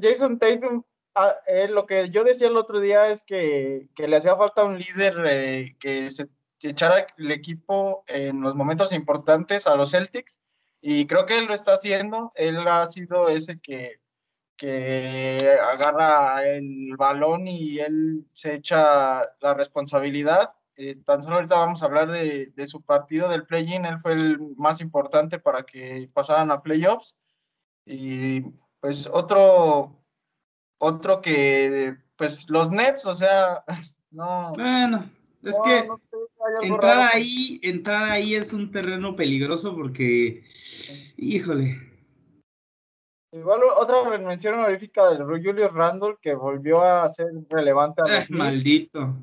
Jason 0.00 0.38
Tatum, 0.38 0.82
ah, 1.14 1.34
eh, 1.46 1.68
lo 1.68 1.86
que 1.86 2.10
yo 2.10 2.24
decía 2.24 2.48
el 2.48 2.56
otro 2.56 2.80
día 2.80 3.08
es 3.08 3.22
que, 3.22 3.88
le 3.96 4.16
hacía 4.16 4.36
falta 4.36 4.64
un 4.64 4.78
líder 4.78 5.14
eh, 5.26 5.76
que 5.78 6.10
se 6.10 6.28
echara 6.62 7.06
el 7.16 7.30
equipo 7.30 8.04
en 8.06 8.40
los 8.40 8.54
momentos 8.54 8.92
importantes 8.92 9.66
a 9.66 9.76
los 9.76 9.92
Celtics 9.92 10.40
y 10.80 11.06
creo 11.06 11.26
que 11.26 11.38
él 11.38 11.46
lo 11.46 11.54
está 11.54 11.72
haciendo. 11.74 12.32
Él 12.34 12.58
ha 12.66 12.86
sido 12.86 13.28
ese 13.28 13.60
que, 13.60 14.00
que 14.56 15.38
agarra 15.72 16.46
el 16.46 16.96
balón 16.96 17.46
y 17.46 17.78
él 17.78 18.26
se 18.32 18.54
echa 18.54 19.22
la 19.40 19.54
responsabilidad 19.54 20.52
eh, 20.76 20.96
tan 21.04 21.22
solo 21.22 21.36
ahorita 21.36 21.58
vamos 21.58 21.82
a 21.82 21.86
hablar 21.86 22.10
de, 22.10 22.52
su 22.66 22.82
partido 22.82 23.28
del 23.30 23.46
play-in, 23.46 23.86
él 23.86 23.98
fue 23.98 24.12
el 24.12 24.38
más 24.56 24.80
importante 24.80 25.38
para 25.38 25.62
que 25.62 26.06
pasaran 26.12 26.50
a 26.50 26.62
playoffs. 26.62 27.16
Y 27.86 28.42
pues 28.80 29.08
otro, 29.10 30.04
otro 30.78 31.22
que, 31.22 31.96
pues 32.16 32.50
los 32.50 32.70
Nets, 32.70 33.06
o 33.06 33.14
sea, 33.14 33.64
no. 34.10 34.52
Bueno, 34.54 35.08
es 35.42 35.58
que 35.64 35.88
entrar 36.62 37.10
ahí, 37.14 37.58
entrar 37.62 38.04
ahí 38.04 38.34
es 38.34 38.52
un 38.52 38.70
terreno 38.70 39.16
peligroso 39.16 39.74
porque, 39.74 40.44
híjole. 41.16 41.80
Igual 43.32 43.60
otra 43.76 44.18
mención 44.18 44.54
honorífica 44.54 45.10
de 45.10 45.24
Julius 45.24 45.72
Randle 45.72 46.16
que 46.20 46.34
volvió 46.34 46.82
a 46.82 47.08
ser 47.08 47.28
relevante. 47.48 48.02
A 48.02 48.20
eh, 48.20 48.26
maldito. 48.30 49.14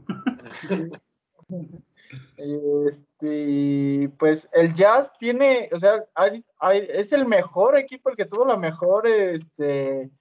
Este, 2.38 4.12
pues 4.20 4.48
el 4.54 4.74
Jazz 4.74 5.14
tiene, 5.18 5.70
o 5.72 5.80
sea, 5.80 6.06
es 6.72 7.12
el 7.12 7.26
mejor 7.26 7.78
equipo, 7.78 8.10
el 8.10 8.16
que 8.16 8.26
tuvo 8.26 8.46
la 8.46 8.58
mejor, 8.58 9.08
este, 9.08 10.12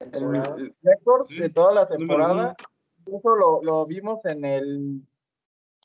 el, 0.00 0.74
récord 0.82 1.28
de 1.28 1.50
toda 1.50 1.72
la 1.72 1.88
temporada. 1.88 2.56
Eso 3.06 3.60
lo, 3.62 3.86
vimos 3.86 4.24
en 4.24 4.44
el, 4.44 5.00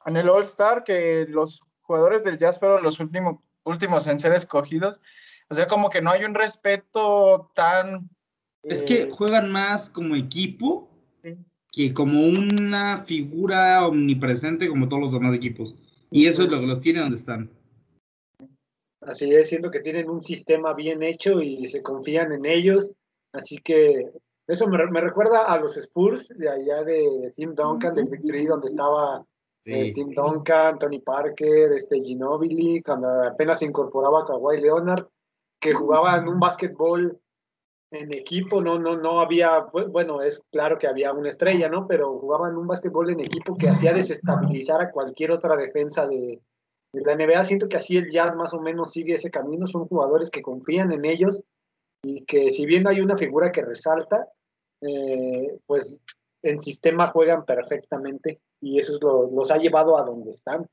en 0.06 0.18
el 0.18 0.30
All 0.30 0.44
Star, 0.44 0.84
que 0.84 1.26
los 1.30 1.62
jugadores 1.82 2.24
del 2.24 2.38
Jazz 2.40 2.60
fueron 2.60 2.84
los 2.84 3.00
últimos, 3.00 3.36
últimos 3.64 4.08
en 4.08 4.20
ser 4.20 4.34
escogidos. 4.34 5.00
O 5.50 5.54
sea, 5.54 5.68
como 5.68 5.90
que 5.90 6.02
no 6.02 6.12
hay 6.12 6.24
un 6.24 6.34
respeto 6.34 7.52
tan... 7.54 8.10
Es 8.64 8.84
que 8.84 9.04
eh, 9.04 9.10
juegan 9.12 9.52
más 9.52 9.90
como 9.90 10.16
equipo 10.16 10.91
que 11.72 11.94
como 11.94 12.28
una 12.28 12.98
figura 12.98 13.88
omnipresente 13.88 14.68
como 14.68 14.90
todos 14.90 15.02
los 15.02 15.14
demás 15.14 15.36
equipos. 15.36 15.76
Y 16.10 16.28
eso 16.28 16.44
es 16.44 16.52
lo 16.52 16.60
que 16.60 16.68
los 16.68 16.82
tiene 16.82 17.00
donde 17.00 17.16
están. 17.16 17.50
Así 19.02 19.34
es, 19.34 19.50
siento 19.50 19.72
que 19.72 19.80
tienen 19.80 20.10
un 20.10 20.22
sistema 20.22 20.74
bien 20.74 21.02
hecho 21.02 21.42
y 21.42 21.66
se 21.68 21.82
confían 21.82 22.34
en 22.34 22.46
ellos. 22.46 22.92
Así 23.32 23.58
que 23.58 24.12
eso 24.48 24.68
me, 24.68 25.02
recuerda 25.02 25.46
a 25.46 25.58
los 25.58 25.78
Spurs 25.78 26.28
de 26.38 26.50
allá 26.50 26.84
de 26.84 27.34
Tim 27.36 27.56
Duncan, 27.56 27.96
del 27.96 28.06
Victory, 28.06 28.46
donde 28.46 28.68
estaba 28.68 29.26
eh, 29.64 29.94
Tim 29.94 30.12
Duncan, 30.14 30.78
Tony 30.78 31.00
Parker, 31.00 31.72
este 31.72 32.02
Ginobili, 32.02 32.82
cuando 32.82 33.24
apenas 33.24 33.60
se 33.60 33.66
incorporaba 33.66 34.26
Kawhi 34.26 34.60
Leonard, 34.60 35.08
que 35.60 35.74
jugaban 35.74 36.28
un 36.28 36.40
básquetbol 36.40 37.18
en 37.92 38.14
equipo, 38.14 38.62
no, 38.62 38.80
no, 38.80 38.96
no 38.96 39.20
había, 39.20 39.60
bueno, 39.90 40.22
es 40.22 40.42
claro 40.50 40.78
que 40.78 40.88
había 40.88 41.12
una 41.12 41.30
estrella, 41.30 41.68
¿no? 41.68 41.88
Pero 41.88 42.18
jugaban 42.18 42.56
un 42.56 42.66
básquetbol 42.66 43.10
en 43.10 43.20
equipo 43.20 43.58
que 43.58 43.68
hacía 43.68 43.94
desestabilizar 43.94 44.82
a 44.82 44.92
cualquier 44.92 45.32
otra 45.32 45.58
defensa 45.58 46.08
de, 46.08 46.40
la 46.94 47.16
NBA. 47.16 47.44
Siento 47.44 47.68
que 47.68 47.78
así 47.78 47.98
el 47.98 48.10
Jazz 48.10 48.36
más 48.36 48.54
o 48.54 48.62
menos 48.62 48.92
sigue 48.92 49.16
ese 49.16 49.30
camino, 49.30 49.68
son 49.68 49.88
jugadores 49.88 50.30
que 50.30 50.42
confían 50.42 50.92
en 50.94 51.04
ellos 51.06 51.42
y 52.04 52.24
que 52.24 52.50
si 52.52 52.66
bien 52.66 52.88
hay 52.88 53.02
una 53.02 53.18
figura 53.18 53.52
que 53.52 53.62
resalta, 53.62 54.28
eh, 54.82 55.60
pues 55.66 56.00
en 56.44 56.60
sistema 56.60 57.08
juegan 57.08 57.46
perfectamente 57.46 58.40
y 58.62 58.80
eso 58.80 58.96
es 58.96 59.02
lo, 59.02 59.30
los 59.30 59.52
ha 59.52 59.58
llevado 59.58 59.98
a 59.98 60.04
donde 60.04 60.32
están. 60.32 60.66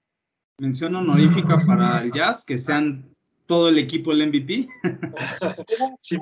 Mención 0.61 0.95
honorífica 0.95 1.63
para 1.67 2.01
el 2.03 2.13
Jazz, 2.13 2.45
que 2.45 2.59
sean 2.59 3.15
todo 3.47 3.69
el 3.69 3.79
equipo 3.79 4.13
el 4.13 4.27
MVP. 4.29 4.69
sí. 6.01 6.17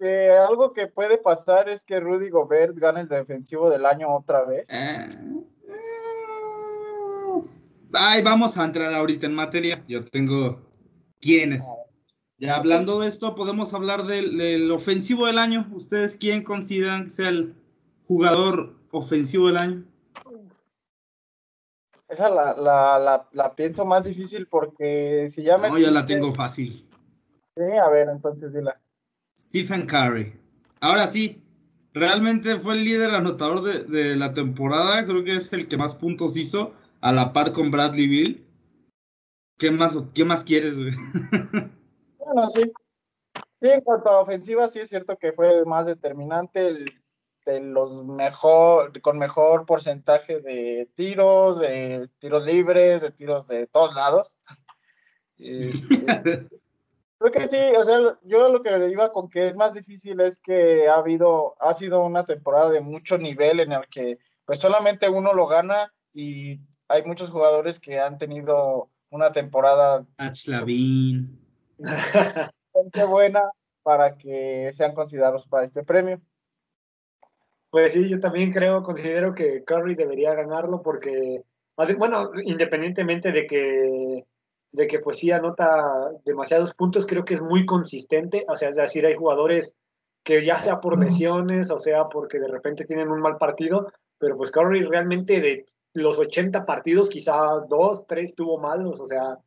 Que 0.00 0.30
algo 0.30 0.72
que 0.72 0.86
puede 0.86 1.18
pasar 1.18 1.68
es 1.68 1.84
que 1.84 2.00
Rudy 2.00 2.30
Gobert 2.30 2.74
gane 2.74 3.02
el 3.02 3.08
defensivo 3.08 3.68
del 3.68 3.84
año 3.84 4.08
otra 4.16 4.44
vez. 4.44 4.66
Eh, 4.70 5.18
ay, 7.92 8.22
vamos 8.22 8.56
a 8.56 8.64
entrar 8.64 8.94
ahorita 8.94 9.26
en 9.26 9.34
materia. 9.34 9.84
Yo 9.86 10.02
tengo 10.02 10.58
quiénes. 11.20 11.62
Ya 12.38 12.56
hablando 12.56 13.00
de 13.00 13.08
esto, 13.08 13.34
podemos 13.34 13.74
hablar 13.74 14.04
del, 14.04 14.70
ofensivo 14.70 15.26
del 15.26 15.38
año. 15.38 15.68
¿Ustedes 15.72 16.16
quién 16.16 16.42
consideran 16.42 17.04
que 17.04 17.10
sea 17.10 17.28
el 17.28 17.54
jugador 18.04 18.76
ofensivo 18.92 19.48
del 19.48 19.58
año? 19.58 19.84
Esa 22.08 22.30
la, 22.30 22.54
la, 22.54 23.28
la, 23.30 23.54
pienso 23.54 23.84
más 23.84 24.04
difícil 24.04 24.46
porque 24.46 25.28
si 25.28 25.42
ya 25.42 25.58
me. 25.58 25.68
No, 25.68 25.78
yo 25.78 25.90
la 25.90 26.06
tengo 26.06 26.32
fácil. 26.32 26.72
Sí, 26.72 27.62
a 27.84 27.90
ver, 27.90 28.08
entonces 28.08 28.50
dila. 28.54 28.80
Stephen 29.40 29.86
Curry. 29.86 30.32
Ahora 30.80 31.06
sí, 31.06 31.42
realmente 31.92 32.56
fue 32.58 32.74
el 32.74 32.84
líder 32.84 33.10
anotador 33.10 33.62
de, 33.62 34.16
la 34.16 34.34
temporada. 34.34 35.04
Creo 35.04 35.24
que 35.24 35.36
es 35.36 35.52
el 35.52 35.68
que 35.68 35.76
más 35.76 35.94
puntos 35.94 36.36
hizo, 36.36 36.74
a 37.00 37.12
la 37.12 37.32
par 37.32 37.52
con 37.52 37.70
Bradley 37.70 38.06
Bill. 38.06 38.46
¿Qué 39.58 39.70
más, 39.70 39.96
qué 40.14 40.24
más 40.24 40.44
quieres, 40.44 40.78
güey? 40.78 40.92
Bueno, 42.18 42.48
sí. 42.48 42.62
Sí, 43.60 43.68
en 43.68 43.80
cuanto 43.80 44.08
a 44.08 44.20
ofensiva, 44.20 44.68
sí 44.68 44.78
es 44.78 44.88
cierto 44.88 45.18
que 45.18 45.32
fue 45.32 45.52
el 45.52 45.66
más 45.66 45.84
determinante, 45.84 46.68
el, 46.68 46.84
de 47.44 47.60
los 47.60 48.04
mejor, 48.04 49.00
con 49.00 49.18
mejor 49.18 49.66
porcentaje 49.66 50.40
de 50.40 50.88
tiros, 50.94 51.58
de 51.58 52.08
tiros 52.18 52.46
libres, 52.46 53.02
de 53.02 53.10
tiros 53.10 53.48
de 53.48 53.66
todos 53.66 53.94
lados. 53.94 54.38
Este, 55.42 56.46
Creo 57.20 57.32
que 57.32 57.46
sí, 57.48 57.58
o 57.76 57.84
sea, 57.84 57.98
yo 58.22 58.48
lo 58.48 58.62
que 58.62 58.88
iba 58.88 59.12
con 59.12 59.28
que 59.28 59.48
es 59.48 59.54
más 59.54 59.74
difícil 59.74 60.18
es 60.20 60.38
que 60.38 60.88
ha 60.88 60.94
habido, 60.94 61.54
ha 61.60 61.74
sido 61.74 62.02
una 62.02 62.24
temporada 62.24 62.70
de 62.70 62.80
mucho 62.80 63.18
nivel 63.18 63.60
en 63.60 63.72
el 63.72 63.86
que 63.88 64.16
pues 64.46 64.58
solamente 64.58 65.06
uno 65.10 65.34
lo 65.34 65.46
gana 65.46 65.92
y 66.14 66.60
hay 66.88 67.04
muchos 67.04 67.28
jugadores 67.28 67.78
que 67.78 68.00
han 68.00 68.16
tenido 68.16 68.88
una 69.10 69.32
temporada 69.32 70.06
buena 73.06 73.42
para 73.82 74.16
que 74.16 74.70
sean 74.72 74.94
considerados 74.94 75.46
para 75.46 75.66
este 75.66 75.84
premio. 75.84 76.22
Pues 77.68 77.92
sí, 77.92 78.08
yo 78.08 78.18
también 78.18 78.50
creo, 78.50 78.82
considero 78.82 79.34
que 79.34 79.62
Curry 79.64 79.94
debería 79.94 80.32
ganarlo 80.32 80.80
porque, 80.80 81.44
bueno, 81.98 82.30
independientemente 82.42 83.30
de 83.30 83.46
que 83.46 84.26
de 84.72 84.86
que 84.86 85.00
pues 85.00 85.18
sí 85.18 85.30
anota 85.30 86.10
demasiados 86.24 86.74
puntos, 86.74 87.06
creo 87.06 87.24
que 87.24 87.34
es 87.34 87.40
muy 87.40 87.66
consistente, 87.66 88.44
o 88.48 88.56
sea, 88.56 88.68
es 88.68 88.76
decir, 88.76 89.04
hay 89.04 89.14
jugadores 89.14 89.72
que 90.22 90.44
ya 90.44 90.60
sea 90.60 90.80
por 90.80 91.02
lesiones 91.02 91.70
o 91.70 91.78
sea 91.78 92.04
porque 92.08 92.38
de 92.38 92.48
repente 92.48 92.84
tienen 92.84 93.10
un 93.10 93.20
mal 93.20 93.38
partido, 93.38 93.90
pero 94.18 94.36
pues 94.36 94.50
Curry 94.50 94.84
realmente 94.84 95.40
de 95.40 95.64
los 95.94 96.18
80 96.18 96.66
partidos 96.66 97.08
quizá 97.08 97.36
dos, 97.68 98.06
tres 98.06 98.34
tuvo 98.34 98.58
malos, 98.58 99.00
o 99.00 99.06
sea, 99.06 99.38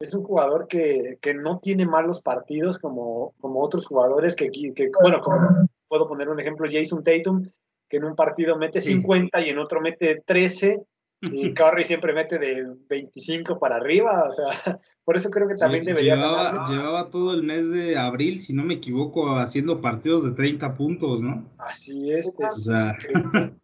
es 0.00 0.14
un 0.14 0.24
jugador 0.24 0.66
que, 0.66 1.18
que 1.20 1.34
no 1.34 1.58
tiene 1.58 1.84
malos 1.86 2.22
partidos 2.22 2.78
como, 2.78 3.34
como 3.40 3.62
otros 3.62 3.86
jugadores 3.86 4.34
que, 4.34 4.50
que, 4.50 4.90
bueno, 5.02 5.20
como 5.20 5.68
puedo 5.88 6.08
poner 6.08 6.28
un 6.28 6.40
ejemplo, 6.40 6.68
Jason 6.70 7.04
Tatum, 7.04 7.46
que 7.88 7.98
en 7.98 8.04
un 8.04 8.14
partido 8.14 8.56
mete 8.56 8.80
50 8.80 9.40
y 9.40 9.50
en 9.50 9.58
otro 9.58 9.80
mete 9.80 10.22
13, 10.24 10.80
Y 11.22 11.54
Curry 11.54 11.84
siempre 11.84 12.12
mete 12.12 12.38
de 12.38 12.74
25 12.88 13.58
para 13.58 13.76
arriba, 13.76 14.26
o 14.28 14.32
sea, 14.32 14.46
por 15.04 15.16
eso 15.16 15.30
creo 15.30 15.48
que 15.48 15.54
también 15.54 15.84
debería 15.84 16.16
llevaba, 16.16 16.64
llevaba 16.64 17.10
todo 17.10 17.34
el 17.34 17.42
mes 17.42 17.70
de 17.70 17.98
abril, 17.98 18.40
si 18.40 18.52
no 18.52 18.64
me 18.64 18.74
equivoco, 18.74 19.36
haciendo 19.36 19.80
partidos 19.80 20.24
de 20.24 20.32
30 20.32 20.74
puntos, 20.76 21.22
¿no? 21.22 21.44
Así 21.58 22.12
es. 22.12 22.32
Pues, 22.36 22.52
o 22.52 22.60
sea... 22.60 22.96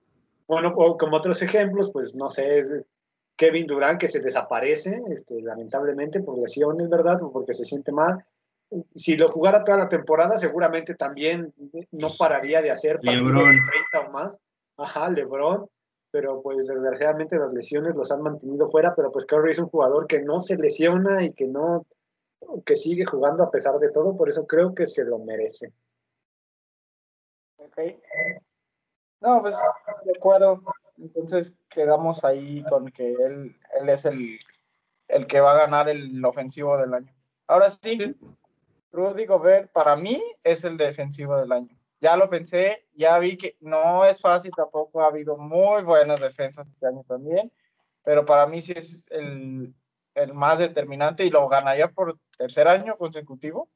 Bueno, 0.48 0.76
como 0.76 1.16
otros 1.16 1.42
ejemplos, 1.42 1.90
pues 1.90 2.14
no 2.14 2.30
sé, 2.30 2.60
es 2.60 2.72
Kevin 3.36 3.66
Durant 3.66 4.00
que 4.00 4.06
se 4.06 4.20
desaparece, 4.20 4.96
este, 5.10 5.42
lamentablemente 5.42 6.20
por 6.20 6.38
lesiones, 6.38 6.88
¿verdad? 6.88 7.20
O 7.22 7.32
porque 7.32 7.52
se 7.52 7.64
siente 7.64 7.90
mal. 7.90 8.24
Si 8.94 9.16
lo 9.16 9.28
jugara 9.28 9.64
toda 9.64 9.78
la 9.78 9.88
temporada, 9.88 10.36
seguramente 10.38 10.94
también 10.94 11.52
no 11.90 12.08
pararía 12.18 12.62
de 12.62 12.70
hacer 12.70 12.98
LeBron. 13.02 13.58
30 13.92 14.08
o 14.08 14.12
más. 14.12 14.38
Ajá, 14.76 15.10
LeBron. 15.10 15.66
Pero 16.16 16.40
pues 16.40 16.66
desgraciadamente 16.66 17.36
las 17.36 17.52
lesiones 17.52 17.94
los 17.94 18.10
han 18.10 18.22
mantenido 18.22 18.66
fuera, 18.68 18.94
pero 18.94 19.12
pues 19.12 19.26
Curry 19.26 19.50
es 19.50 19.58
un 19.58 19.68
jugador 19.68 20.06
que 20.06 20.22
no 20.22 20.40
se 20.40 20.56
lesiona 20.56 21.22
y 21.22 21.34
que 21.34 21.46
no, 21.46 21.84
que 22.64 22.74
sigue 22.74 23.04
jugando 23.04 23.42
a 23.44 23.50
pesar 23.50 23.78
de 23.78 23.90
todo, 23.90 24.16
por 24.16 24.30
eso 24.30 24.46
creo 24.46 24.74
que 24.74 24.86
se 24.86 25.04
lo 25.04 25.18
merece. 25.18 25.74
Ok. 27.58 27.78
No, 29.20 29.42
pues 29.42 29.54
de 30.06 30.12
acuerdo. 30.16 30.62
Entonces 30.96 31.52
quedamos 31.68 32.24
ahí 32.24 32.64
con 32.70 32.90
que 32.90 33.12
él, 33.12 33.54
él 33.78 33.88
es 33.90 34.06
el, 34.06 34.38
el 35.08 35.26
que 35.26 35.40
va 35.40 35.52
a 35.52 35.66
ganar 35.66 35.90
el 35.90 36.24
ofensivo 36.24 36.78
del 36.78 36.94
año. 36.94 37.14
Ahora 37.46 37.68
sí, 37.68 38.16
Rudy 38.90 39.26
Gobert 39.26 39.70
para 39.70 39.96
mí 39.96 40.18
es 40.42 40.64
el 40.64 40.78
defensivo 40.78 41.36
del 41.36 41.52
año. 41.52 41.76
Ya 42.00 42.16
lo 42.16 42.28
pensé, 42.28 42.86
ya 42.94 43.18
vi 43.18 43.36
que 43.36 43.56
no 43.60 44.04
es 44.04 44.20
fácil 44.20 44.52
tampoco, 44.56 45.02
ha 45.02 45.06
habido 45.06 45.36
muy 45.36 45.82
buenas 45.82 46.20
defensas 46.20 46.66
este 46.68 46.86
año 46.86 47.04
también, 47.08 47.50
pero 48.04 48.26
para 48.26 48.46
mí 48.46 48.60
sí 48.60 48.74
es 48.76 49.08
el, 49.10 49.74
el 50.14 50.34
más 50.34 50.58
determinante 50.58 51.24
y 51.24 51.30
lo 51.30 51.48
ganaría 51.48 51.90
por 51.90 52.18
tercer 52.36 52.68
año 52.68 52.96
consecutivo. 52.96 53.70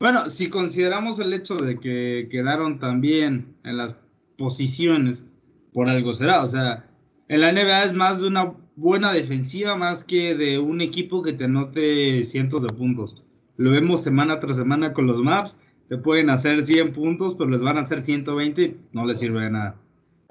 Bueno, 0.00 0.28
si 0.28 0.50
consideramos 0.50 1.20
el 1.20 1.32
hecho 1.32 1.56
de 1.56 1.78
que 1.78 2.28
quedaron 2.30 2.78
también 2.78 3.56
en 3.64 3.76
las 3.76 3.96
posiciones 4.36 5.24
por 5.72 5.88
algo 5.88 6.14
será. 6.14 6.42
O 6.42 6.46
sea, 6.46 6.88
en 7.28 7.40
la 7.40 7.52
NBA 7.52 7.84
es 7.84 7.92
más 7.92 8.20
de 8.20 8.28
una 8.28 8.54
buena 8.76 9.12
defensiva 9.12 9.76
más 9.76 10.04
que 10.04 10.34
de 10.34 10.58
un 10.58 10.80
equipo 10.80 11.22
que 11.22 11.32
te 11.32 11.44
anote 11.44 12.22
cientos 12.24 12.62
de 12.62 12.68
puntos. 12.68 13.24
Lo 13.56 13.70
vemos 13.70 14.02
semana 14.02 14.40
tras 14.40 14.56
semana 14.56 14.92
con 14.92 15.06
los 15.06 15.20
maps. 15.20 15.60
Te 15.88 15.98
pueden 15.98 16.30
hacer 16.30 16.62
100 16.62 16.92
puntos, 16.92 17.34
pero 17.34 17.50
les 17.50 17.62
van 17.62 17.76
a 17.76 17.82
hacer 17.82 18.00
120 18.00 18.76
no 18.92 19.04
les 19.04 19.18
sirve 19.18 19.42
de 19.42 19.50
nada. 19.50 19.76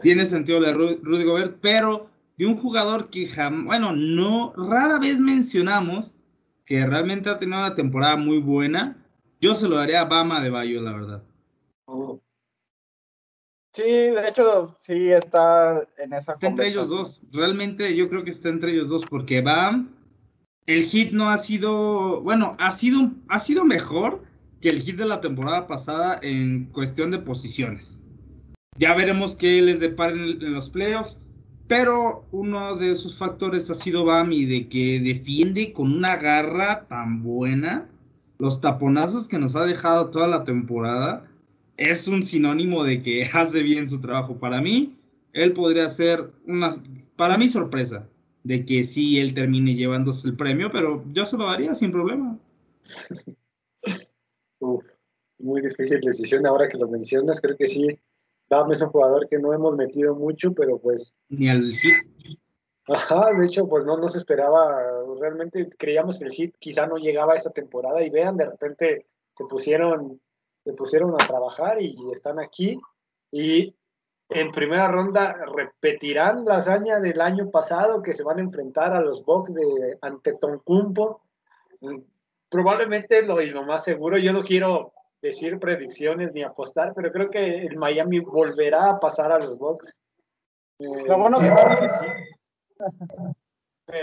Tiene 0.01 0.25
sentido 0.25 0.59
de 0.59 0.73
Rudy 0.73 1.23
Gobert, 1.23 1.57
pero 1.61 2.09
de 2.37 2.45
un 2.45 2.55
jugador 2.55 3.09
que 3.09 3.27
jamás, 3.27 3.65
bueno, 3.65 3.93
no, 3.95 4.53
rara 4.55 4.99
vez 4.99 5.19
mencionamos 5.19 6.15
que 6.65 6.85
realmente 6.85 7.29
ha 7.29 7.37
tenido 7.37 7.59
una 7.59 7.75
temporada 7.75 8.15
muy 8.15 8.39
buena. 8.39 8.97
Yo 9.39 9.53
se 9.53 9.67
lo 9.67 9.77
daría 9.77 10.01
a 10.01 10.05
Bama 10.05 10.41
de 10.41 10.49
Bayo, 10.49 10.81
la 10.81 10.93
verdad. 10.93 11.23
Sí, 13.73 13.83
de 13.83 14.27
hecho, 14.27 14.75
sí 14.79 15.09
está 15.11 15.87
en 15.97 16.13
esa. 16.13 16.33
Está 16.33 16.47
entre 16.47 16.67
ellos 16.67 16.89
dos. 16.89 17.23
Realmente 17.31 17.95
yo 17.95 18.07
creo 18.07 18.23
que 18.23 18.29
está 18.29 18.49
entre 18.49 18.71
ellos 18.71 18.87
dos 18.87 19.03
porque 19.09 19.41
Bam, 19.41 19.89
el 20.67 20.83
hit 20.83 21.11
no 21.11 21.29
ha 21.29 21.37
sido, 21.37 22.21
bueno, 22.21 22.55
ha 22.59 22.71
sido, 22.71 23.11
ha 23.27 23.39
sido 23.39 23.65
mejor 23.65 24.23
que 24.63 24.69
el 24.69 24.81
hit 24.81 24.95
de 24.95 25.05
la 25.05 25.19
temporada 25.19 25.67
pasada 25.67 26.19
en 26.21 26.67
cuestión 26.67 27.11
de 27.11 27.19
posiciones. 27.19 28.01
Ya 28.77 28.95
veremos 28.95 29.35
qué 29.35 29.61
les 29.61 29.81
depara 29.81 30.13
en, 30.13 30.41
en 30.41 30.53
los 30.53 30.69
playoffs, 30.69 31.17
pero 31.67 32.25
uno 32.31 32.77
de 32.77 32.95
sus 32.95 33.17
factores 33.17 33.69
ha 33.69 33.75
sido 33.75 34.05
Bam 34.05 34.31
y 34.31 34.45
de 34.45 34.69
que 34.69 35.01
defiende 35.01 35.73
con 35.73 35.91
una 35.91 36.15
garra 36.15 36.87
tan 36.87 37.23
buena 37.23 37.89
los 38.39 38.61
taponazos 38.61 39.27
que 39.27 39.37
nos 39.37 39.57
ha 39.57 39.65
dejado 39.65 40.11
toda 40.11 40.27
la 40.27 40.45
temporada 40.45 41.25
es 41.75 42.07
un 42.07 42.23
sinónimo 42.23 42.85
de 42.85 43.01
que 43.01 43.23
hace 43.33 43.63
bien 43.63 43.85
su 43.85 43.99
trabajo. 43.99 44.37
Para 44.37 44.61
mí, 44.61 44.95
él 45.33 45.51
podría 45.51 45.89
ser 45.89 46.31
una, 46.47 46.69
para 47.17 47.37
mí, 47.37 47.49
sorpresa 47.49 48.07
de 48.45 48.65
que 48.65 48.85
sí 48.85 49.19
él 49.19 49.33
termine 49.33 49.75
llevándose 49.75 50.27
el 50.27 50.35
premio, 50.37 50.71
pero 50.71 51.03
yo 51.11 51.25
se 51.25 51.37
lo 51.37 51.47
daría 51.47 51.75
sin 51.75 51.91
problema. 51.91 52.37
muy 55.39 55.61
difícil 55.61 55.99
decisión 56.01 56.45
ahora 56.45 56.67
que 56.67 56.77
lo 56.77 56.87
mencionas, 56.87 57.41
creo 57.41 57.55
que 57.57 57.67
sí. 57.67 57.99
Dame 58.49 58.73
es 58.73 58.81
un 58.81 58.89
jugador 58.89 59.27
que 59.27 59.39
no 59.39 59.53
hemos 59.53 59.75
metido 59.75 60.15
mucho, 60.15 60.53
pero 60.53 60.77
pues... 60.77 61.13
Ni 61.29 61.49
al 61.49 61.73
hit. 61.73 61.95
Ajá, 62.87 63.33
de 63.33 63.45
hecho, 63.45 63.67
pues 63.67 63.85
no 63.85 63.97
nos 63.97 64.15
esperaba, 64.15 64.81
realmente 65.19 65.69
creíamos 65.77 66.19
que 66.19 66.25
el 66.25 66.31
hit 66.31 66.55
quizá 66.59 66.85
no 66.85 66.97
llegaba 66.97 67.35
esta 67.35 67.51
temporada 67.51 68.03
y 68.03 68.09
vean, 68.09 68.35
de 68.35 68.45
repente 68.45 69.07
se 69.37 69.45
pusieron 69.45 70.19
se 70.63 70.73
pusieron 70.73 71.13
a 71.13 71.17
trabajar 71.17 71.81
y 71.81 71.95
están 72.11 72.39
aquí. 72.39 72.79
Y 73.31 73.75
en 74.29 74.51
primera 74.51 74.87
ronda 74.87 75.35
repetirán 75.55 76.45
la 76.45 76.57
hazaña 76.57 76.99
del 76.99 77.19
año 77.21 77.51
pasado 77.51 78.01
que 78.01 78.13
se 78.13 78.23
van 78.23 78.39
a 78.39 78.43
enfrentar 78.43 78.93
a 78.93 79.01
los 79.01 79.25
Bucks 79.25 79.53
de 79.53 79.97
ante 80.01 80.33
Toncumpo. 80.33 81.21
Probablemente 82.53 83.23
lo, 83.23 83.41
y 83.41 83.49
lo 83.49 83.65
más 83.65 83.83
seguro, 83.83 84.15
yo 84.19 84.31
no 84.31 84.43
quiero 84.43 84.93
decir 85.19 85.57
predicciones 85.57 86.33
ni 86.33 86.43
apostar, 86.43 86.93
pero 86.95 87.11
creo 87.11 87.31
que 87.31 87.65
el 87.65 87.77
Miami 87.77 88.19
volverá 88.19 88.91
a 88.91 88.99
pasar 88.99 89.31
a 89.31 89.39
los 89.39 89.57
Bucks. 89.57 89.97
Eh, 90.77 90.85
bueno 90.85 91.39
que 91.39 91.89
sí. 91.89 92.05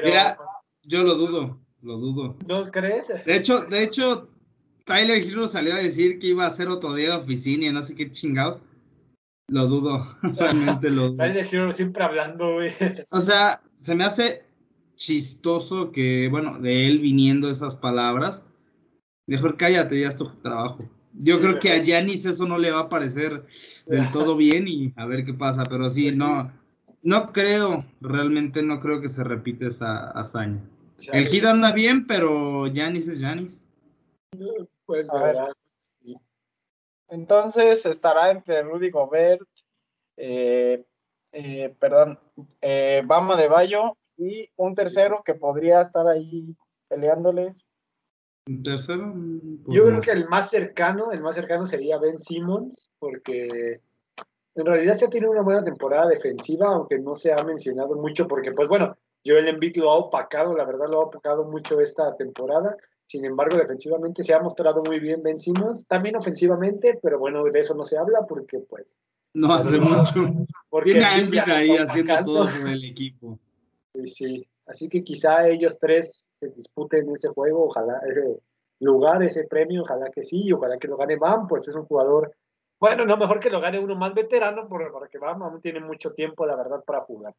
Mira, 0.03 0.37
yo 0.83 1.05
lo 1.05 1.15
dudo, 1.15 1.61
lo 1.83 1.97
dudo. 1.99 2.37
¿No 2.49 2.69
crees? 2.73 3.07
De 3.25 3.37
hecho, 3.37 3.61
de 3.67 3.85
hecho, 3.85 4.31
Tyler 4.85 5.25
Hero 5.25 5.47
salió 5.47 5.75
a 5.75 5.79
decir 5.79 6.19
que 6.19 6.27
iba 6.27 6.43
a 6.43 6.49
hacer 6.49 6.67
otro 6.67 6.95
día 6.95 7.11
de 7.11 7.23
oficina 7.23 7.67
y 7.67 7.73
no 7.73 7.83
sé 7.83 7.95
qué 7.95 8.11
chingado. 8.11 8.63
Lo 9.47 9.69
dudo, 9.69 10.17
realmente 10.23 10.91
lo 10.91 11.11
dudo. 11.11 11.19
Tyler 11.19 11.47
Hero 11.49 11.73
siempre 11.73 12.03
hablando, 12.03 12.55
güey. 12.55 12.73
O 13.11 13.21
sea, 13.21 13.61
se 13.79 13.95
me 13.95 14.03
hace 14.03 14.50
chistoso 15.01 15.93
que, 15.93 16.29
bueno, 16.31 16.59
de 16.61 16.87
él 16.87 16.99
viniendo 16.99 17.51
esas 17.51 17.75
palabras. 17.75 18.45
Mejor 19.27 19.57
cállate, 19.57 19.99
ya 19.99 20.09
es 20.09 20.17
tu 20.17 20.27
trabajo. 20.27 20.85
Yo 21.15 21.41
creo 21.41 21.59
que 21.59 21.73
a 21.73 21.83
Yanis 21.83 22.27
eso 22.27 22.47
no 22.47 22.59
le 22.59 22.71
va 22.71 22.83
a 22.83 22.89
parecer 22.89 23.47
del 23.87 24.11
todo 24.11 24.37
bien 24.37 24.69
y 24.69 24.93
a 24.97 25.07
ver 25.07 25.25
qué 25.25 25.33
pasa, 25.33 25.65
pero 25.65 25.89
sí, 25.89 26.13
no, 26.13 26.53
no 27.03 27.33
creo, 27.33 27.85
realmente 28.01 28.63
no 28.63 28.79
creo 28.79 29.01
que 29.01 29.09
se 29.09 29.25
repite 29.25 29.69
esa 29.69 30.11
hazaña. 30.11 30.61
El 31.13 31.27
Hit 31.27 31.45
anda 31.45 31.73
bien, 31.73 32.07
pero 32.07 32.67
Yanis 32.67 33.09
es 33.09 33.21
Yanis. 33.21 33.67
Pues, 34.85 35.09
Entonces 37.09 37.87
estará 37.87 38.31
entre 38.31 38.63
Rudy 38.63 38.91
Gobert, 38.91 39.49
eh, 40.17 40.85
eh, 41.33 41.75
perdón, 41.81 42.19
eh, 42.61 43.03
Bama 43.07 43.37
de 43.37 43.49
Bayo 43.49 43.97
y 44.21 44.51
un 44.57 44.75
tercero 44.75 45.23
que 45.25 45.35
podría 45.35 45.81
estar 45.81 46.07
ahí 46.07 46.55
peleándole. 46.89 47.55
¿Un 48.47 48.63
tercero? 48.63 49.15
Yo 49.67 49.87
creo 49.87 50.01
que 50.01 50.11
el 50.11 50.29
más 50.29 50.51
cercano, 50.51 51.11
el 51.13 51.23
más 51.23 51.35
cercano 51.35 51.67
sería 51.67 51.99
Ben 51.99 52.19
Simmons, 52.19 52.91
porque 52.99 53.81
en 54.55 54.67
realidad 54.67 54.95
se 54.95 55.07
ha 55.07 55.11
tenido 55.11 55.31
una 55.31 55.43
buena 55.43 55.65
temporada 55.65 56.09
defensiva, 56.09 56.69
aunque 56.69 56.99
no 56.99 57.17
se 57.17 57.33
ha 57.33 57.43
mencionado 57.43 57.95
mucho, 57.97 58.29
porque 58.29 58.53
pues 58.53 58.69
bueno, 58.69 58.97
Joel 59.25 59.49
Embiid 59.49 59.77
lo 59.77 59.91
ha 59.91 59.97
opacado, 59.97 60.55
la 60.55 60.65
verdad 60.65 60.89
lo 60.91 61.01
ha 61.01 61.05
opacado 61.05 61.45
mucho 61.45 61.81
esta 61.81 62.15
temporada. 62.17 62.77
Sin 63.07 63.25
embargo, 63.25 63.57
defensivamente 63.57 64.23
se 64.23 64.35
ha 64.35 64.41
mostrado 64.41 64.83
muy 64.85 65.01
bien 65.01 65.23
Ben 65.23 65.39
Simmons, 65.39 65.87
también 65.87 66.17
ofensivamente, 66.17 66.99
pero 67.03 67.19
bueno, 67.19 67.43
de 67.43 67.59
eso 67.59 67.75
no 67.75 67.85
se 67.85 67.99
habla 67.99 68.27
porque 68.29 68.59
pues... 68.59 69.01
No 69.33 69.53
hace 69.53 69.79
mucho. 69.79 70.47
Porque 70.69 70.93
Tiene 70.93 71.05
ahí 71.53 71.77
haciendo 71.77 72.23
todo 72.23 72.47
por 72.47 72.69
el 72.69 72.85
equipo. 72.85 73.39
Sí, 73.95 74.07
sí, 74.07 74.49
así 74.67 74.89
que 74.89 75.03
quizá 75.03 75.49
ellos 75.49 75.79
tres 75.79 76.25
se 76.39 76.49
disputen 76.49 77.11
ese 77.11 77.29
juego, 77.29 77.67
ojalá 77.67 78.01
ese 78.09 78.41
lugar, 78.79 79.23
ese 79.23 79.45
premio, 79.45 79.83
ojalá 79.83 80.11
que 80.11 80.23
sí, 80.23 80.53
ojalá 80.53 80.79
que 80.79 80.89
lo 80.89 80.97
gane 80.97 81.17
Bam, 81.17 81.47
pues 81.47 81.67
es 81.69 81.75
un 81.75 81.85
jugador, 81.85 82.35
bueno, 82.79 83.05
no 83.05 83.17
mejor 83.17 83.41
que 83.41 83.51
lo 83.51 83.61
gane 83.61 83.79
uno 83.79 83.97
más 83.97 84.15
veterano, 84.15 84.69
porque 84.69 85.19
Bam 85.19 85.43
aún 85.43 85.61
tiene 85.61 85.81
mucho 85.81 86.13
tiempo, 86.13 86.47
la 86.47 86.57
verdad, 86.57 86.83
para 86.85 87.01
jugar. 87.03 87.35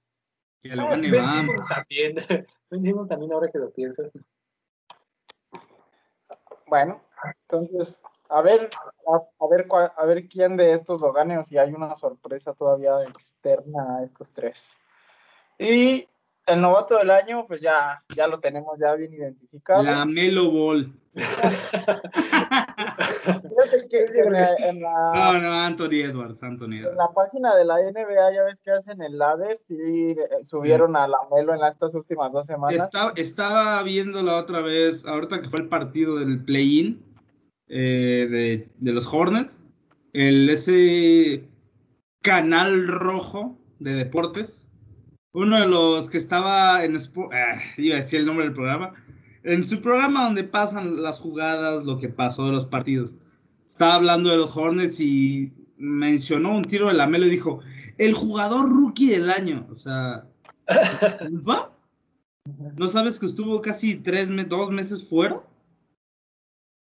Que 0.61 0.75
lo 0.75 0.87
gane 0.87 1.09
ben 1.09 1.25
Bam. 1.25 1.47
también, 1.67 2.15
Ben 2.69 2.83
Simmons 2.83 3.09
también 3.09 3.33
ahora 3.33 3.49
que 3.49 3.57
lo 3.57 3.71
pienso. 3.71 4.03
Bueno, 6.67 7.01
entonces, 7.43 7.99
a 8.29 8.41
ver, 8.41 8.69
a, 9.07 9.47
ver 9.47 9.67
a 9.71 10.05
ver 10.05 10.27
quién 10.29 10.55
de 10.55 10.73
estos 10.73 11.01
lo 11.01 11.11
gane 11.11 11.37
o 11.37 11.43
si 11.43 11.57
hay 11.57 11.73
una 11.73 11.95
sorpresa 11.95 12.53
todavía 12.53 13.01
externa 13.01 13.97
a 13.97 14.03
estos 14.03 14.31
tres. 14.31 14.77
Y 15.59 16.07
el 16.47 16.59
novato 16.61 16.97
del 16.97 17.11
año, 17.11 17.45
pues 17.47 17.61
ya, 17.61 18.03
ya 18.15 18.27
lo 18.27 18.39
tenemos 18.39 18.77
ya 18.79 18.93
bien 18.95 19.13
identificado. 19.13 19.83
La 19.83 20.05
Melo 20.05 20.49
Ball. 20.51 20.93
Fíjate 23.61 23.87
que 23.89 24.03
en 24.19 24.31
la, 24.33 24.49
en 24.69 24.81
la- 24.81 25.11
No, 25.13 25.39
no, 25.39 25.53
Anthony 25.53 26.03
Edwards, 26.03 26.41
Anthony 26.43 26.65
en 26.65 26.73
Edwards. 26.79 26.97
la 26.97 27.11
página 27.13 27.55
de 27.55 27.65
la 27.65 27.75
NBA, 27.79 28.33
ya 28.33 28.43
ves 28.43 28.61
que 28.61 28.71
hacen 28.71 29.01
el 29.01 29.17
ladder, 29.17 29.57
sí 29.59 29.75
eh, 29.77 30.17
subieron 30.43 30.95
a 30.95 31.07
la 31.07 31.17
Melo 31.33 31.53
en 31.53 31.59
las- 31.59 31.73
estas 31.73 31.93
últimas 31.95 32.31
dos 32.31 32.45
semanas. 32.45 32.81
Estaba, 32.83 33.13
estaba 33.15 33.83
viendo 33.83 34.21
la 34.23 34.37
otra 34.37 34.61
vez, 34.61 35.05
ahorita 35.05 35.41
que 35.41 35.49
fue 35.49 35.61
el 35.61 35.69
partido 35.69 36.17
del 36.19 36.43
play-in 36.43 37.03
eh, 37.67 38.27
de, 38.29 38.69
de 38.77 38.91
los 38.91 39.11
Hornets, 39.13 39.59
el, 40.13 40.49
ese 40.49 41.43
canal 42.21 42.87
rojo 42.87 43.57
de 43.79 43.93
deportes, 43.93 44.67
uno 45.33 45.59
de 45.59 45.67
los 45.67 46.09
que 46.09 46.17
estaba 46.17 46.83
en, 46.83 46.95
ah, 46.95 47.59
iba 47.77 47.95
a 47.95 47.97
decir 47.99 48.19
el 48.19 48.25
nombre 48.25 48.45
del 48.45 48.53
programa, 48.53 48.93
en 49.43 49.65
su 49.65 49.81
programa 49.81 50.25
donde 50.25 50.43
pasan 50.43 51.01
las 51.01 51.19
jugadas, 51.19 51.85
lo 51.85 51.97
que 51.97 52.09
pasó 52.09 52.45
de 52.45 52.51
los 52.51 52.65
partidos, 52.65 53.15
estaba 53.65 53.95
hablando 53.95 54.29
de 54.29 54.37
los 54.37 54.55
Hornets 54.55 54.99
y 54.99 55.51
mencionó 55.77 56.55
un 56.55 56.63
tiro 56.65 56.87
de 56.87 56.93
la 56.93 57.07
Melo 57.07 57.25
y 57.25 57.31
dijo, 57.31 57.61
el 57.97 58.13
jugador 58.13 58.69
rookie 58.69 59.09
del 59.09 59.29
año, 59.29 59.67
o 59.71 59.75
sea, 59.75 60.27
¿disculpa? 61.01 61.73
¿No 62.75 62.87
sabes 62.87 63.19
que 63.19 63.25
estuvo 63.25 63.61
casi 63.61 63.95
tres, 63.97 64.29
me- 64.29 64.43
dos 64.45 64.69
meses 64.71 65.07
fuera? 65.09 65.41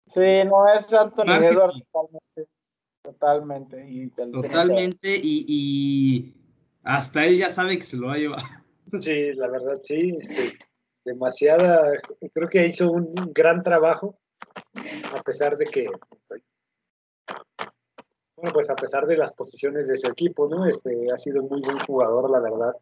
Sí, 0.06 0.20
no 0.46 0.66
es 0.72 0.92
Anthony 0.92 1.24
Marketing. 1.26 1.52
Edwards 1.54 1.82
totalmente. 1.92 2.48
Totalmente. 3.04 3.90
Y 3.90 4.08
Totalmente, 4.10 5.16
y, 5.22 5.44
y 5.48 6.34
hasta 6.82 7.26
él 7.26 7.38
ya 7.38 7.50
sabe 7.50 7.76
que 7.76 7.82
se 7.82 7.96
lo 7.96 8.08
va 8.08 8.14
a 8.14 8.18
llevar. 8.18 8.42
Sí, 9.00 9.32
la 9.32 9.48
verdad, 9.48 9.80
sí. 9.82 10.16
este, 10.20 10.58
demasiada, 11.04 11.92
creo 12.32 12.48
que 12.48 12.66
hizo 12.66 12.90
un 12.90 13.14
gran 13.32 13.62
trabajo, 13.62 14.18
a 15.14 15.22
pesar 15.22 15.56
de 15.56 15.66
que, 15.66 15.88
bueno, 18.36 18.52
pues 18.52 18.70
a 18.70 18.76
pesar 18.76 19.06
de 19.06 19.16
las 19.16 19.32
posiciones 19.32 19.88
de 19.88 19.96
su 19.96 20.08
equipo, 20.08 20.48
¿no? 20.48 20.66
Este, 20.66 21.10
ha 21.12 21.18
sido 21.18 21.42
muy 21.42 21.60
buen 21.60 21.78
jugador, 21.78 22.30
la 22.30 22.40
verdad. 22.40 22.72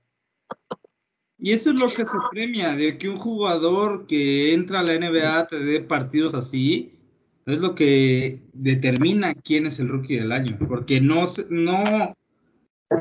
Y 1.39 1.53
eso 1.53 1.71
es 1.71 1.77
lo 1.77 1.93
que 1.95 2.05
se 2.05 2.19
premia, 2.31 2.75
de 2.77 2.99
que 2.99 3.09
un 3.09 3.17
jugador 3.17 4.07
que 4.07 4.53
entra 4.53 4.81
a 4.81 4.83
la 4.83 4.99
NBA 4.99 5.47
te 5.47 5.59
dé 5.59 5.81
partidos 5.81 6.35
así, 6.35 6.99
es 7.47 7.63
lo 7.63 7.75
que 7.75 8.43
determina 8.53 9.35
quién 9.35 9.67
es 9.67 9.81
el 9.81 9.89
rookie 9.89 10.19
del 10.19 10.33
año. 10.33 10.59
Porque 10.69 11.01
no, 11.01 11.25
no, 11.49 12.15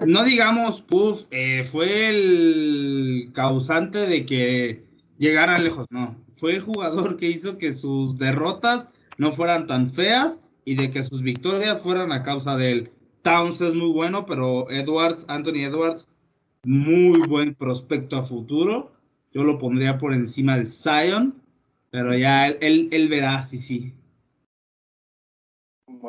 no 0.05 0.23
digamos, 0.23 0.81
puff, 0.81 1.25
eh, 1.31 1.63
fue 1.63 2.09
el 2.09 3.31
causante 3.33 3.99
de 4.07 4.25
que 4.25 4.83
llegaran 5.17 5.63
lejos, 5.63 5.87
no. 5.89 6.15
Fue 6.35 6.53
el 6.55 6.61
jugador 6.61 7.17
que 7.17 7.27
hizo 7.29 7.57
que 7.57 7.71
sus 7.73 8.17
derrotas 8.17 8.89
no 9.17 9.31
fueran 9.31 9.67
tan 9.67 9.91
feas 9.91 10.43
y 10.63 10.75
de 10.75 10.89
que 10.89 11.03
sus 11.03 11.21
victorias 11.21 11.81
fueran 11.81 12.11
a 12.11 12.23
causa 12.23 12.55
de 12.55 12.71
él. 12.71 12.91
Towns 13.23 13.61
es 13.61 13.73
muy 13.73 13.89
bueno, 13.89 14.25
pero 14.25 14.69
Edwards, 14.69 15.25
Anthony 15.27 15.65
Edwards, 15.65 16.09
muy 16.63 17.27
buen 17.27 17.55
prospecto 17.55 18.17
a 18.17 18.23
futuro. 18.23 18.93
Yo 19.33 19.43
lo 19.43 19.57
pondría 19.57 19.97
por 19.97 20.13
encima 20.13 20.57
de 20.57 20.65
Zion, 20.65 21.35
pero 21.91 22.15
ya 22.17 22.47
él, 22.47 22.57
él, 22.61 22.89
él 22.91 23.09
verá 23.09 23.43
si 23.43 23.57
sí. 23.57 23.93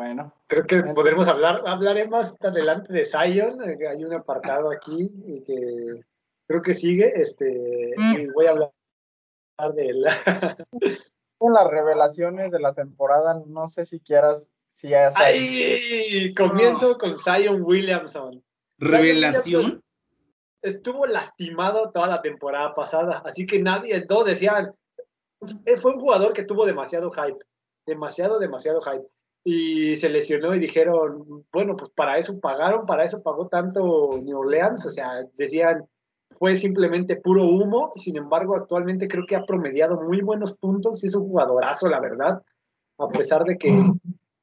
Bueno, 0.01 0.33
Creo 0.47 0.65
que 0.65 0.83
podremos 0.95 1.29
hablar, 1.29 1.63
hablaré 1.67 2.09
más 2.09 2.35
adelante 2.41 2.91
de 2.91 3.05
Zion, 3.05 3.61
eh, 3.69 3.87
hay 3.87 4.03
un 4.03 4.15
apartado 4.15 4.71
aquí 4.71 5.13
y 5.27 5.43
que 5.43 6.01
creo 6.47 6.63
que 6.63 6.73
sigue, 6.73 7.13
este, 7.21 7.95
y 7.99 8.27
voy 8.29 8.47
a 8.47 8.51
hablar 8.53 8.73
de 9.75 9.89
él. 9.89 10.07
en 10.81 11.53
las 11.53 11.71
revelaciones 11.71 12.51
de 12.51 12.61
la 12.61 12.73
temporada, 12.73 13.43
no 13.47 13.69
sé 13.69 13.85
si 13.85 14.01
quieras, 14.01 14.49
si 14.69 14.89
ya 14.89 15.11
sabes. 15.11 15.35
¡Ay! 15.39 16.33
Comienzo 16.33 16.97
con 16.97 17.19
Zion 17.19 17.61
Williamson. 17.63 18.43
Revelación. 18.79 19.83
estuvo 20.63 21.05
lastimado 21.05 21.91
toda 21.91 22.07
la 22.07 22.23
temporada 22.23 22.75
pasada, 22.75 23.21
así 23.27 23.45
que 23.45 23.61
nadie, 23.61 24.01
todos 24.07 24.25
decían, 24.25 24.75
fue 25.77 25.93
un 25.93 26.01
jugador 26.01 26.33
que 26.33 26.45
tuvo 26.45 26.65
demasiado 26.65 27.11
hype, 27.11 27.45
demasiado, 27.85 28.39
demasiado 28.39 28.81
hype, 28.81 29.07
y 29.45 29.97
se 29.97 30.09
lesionó 30.09 30.55
y 30.55 30.59
dijeron, 30.59 31.45
bueno, 31.53 31.77
pues 31.77 31.91
para 31.91 32.19
eso 32.19 32.39
pagaron, 32.41 32.87
para 32.87 33.05
eso 33.05 33.23
pagó 33.23 33.49
tanto 33.49 34.21
New 34.23 34.39
Orleans, 34.39 34.85
o 34.85 34.91
sea, 34.91 35.25
decían, 35.37 35.87
fue 36.39 36.57
simplemente 36.57 37.17
puro 37.17 37.45
humo, 37.45 37.93
sin 37.97 38.17
embargo, 38.17 38.55
actualmente 38.55 39.09
creo 39.09 39.27
que 39.27 39.37
ha 39.37 39.45
promediado 39.45 40.01
muy 40.01 40.21
buenos 40.21 40.55
puntos 40.55 41.03
y 41.03 41.07
es 41.07 41.15
un 41.15 41.29
jugadorazo, 41.29 41.89
la 41.89 42.01
verdad, 42.01 42.43
a 42.99 43.09
pesar 43.09 43.45
de 43.45 43.57
que, 43.57 43.71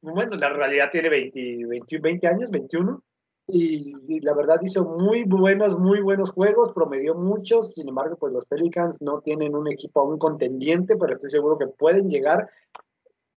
bueno, 0.01 0.35
la 0.35 0.49
realidad 0.49 0.89
tiene 0.91 1.09
20, 1.09 1.65
20, 1.67 1.99
20 1.99 2.27
años, 2.27 2.51
21, 2.51 3.01
y, 3.49 3.93
y 4.07 4.19
la 4.21 4.33
verdad 4.33 4.59
hizo 4.61 4.83
muy 4.83 5.23
buenos, 5.23 5.79
muy 5.79 6.01
buenos 6.01 6.31
juegos, 6.31 6.73
promedió 6.73 7.15
muchos, 7.15 7.75
sin 7.75 7.87
embargo, 7.87 8.17
pues 8.17 8.33
los 8.33 8.45
Pelicans 8.45 9.01
no 9.01 9.21
tienen 9.21 9.55
un 9.55 9.71
equipo 9.71 10.01
aún 10.01 10.17
contendiente, 10.17 10.97
pero 10.97 11.13
estoy 11.13 11.29
seguro 11.29 11.57
que 11.57 11.67
pueden 11.67 12.09
llegar 12.09 12.49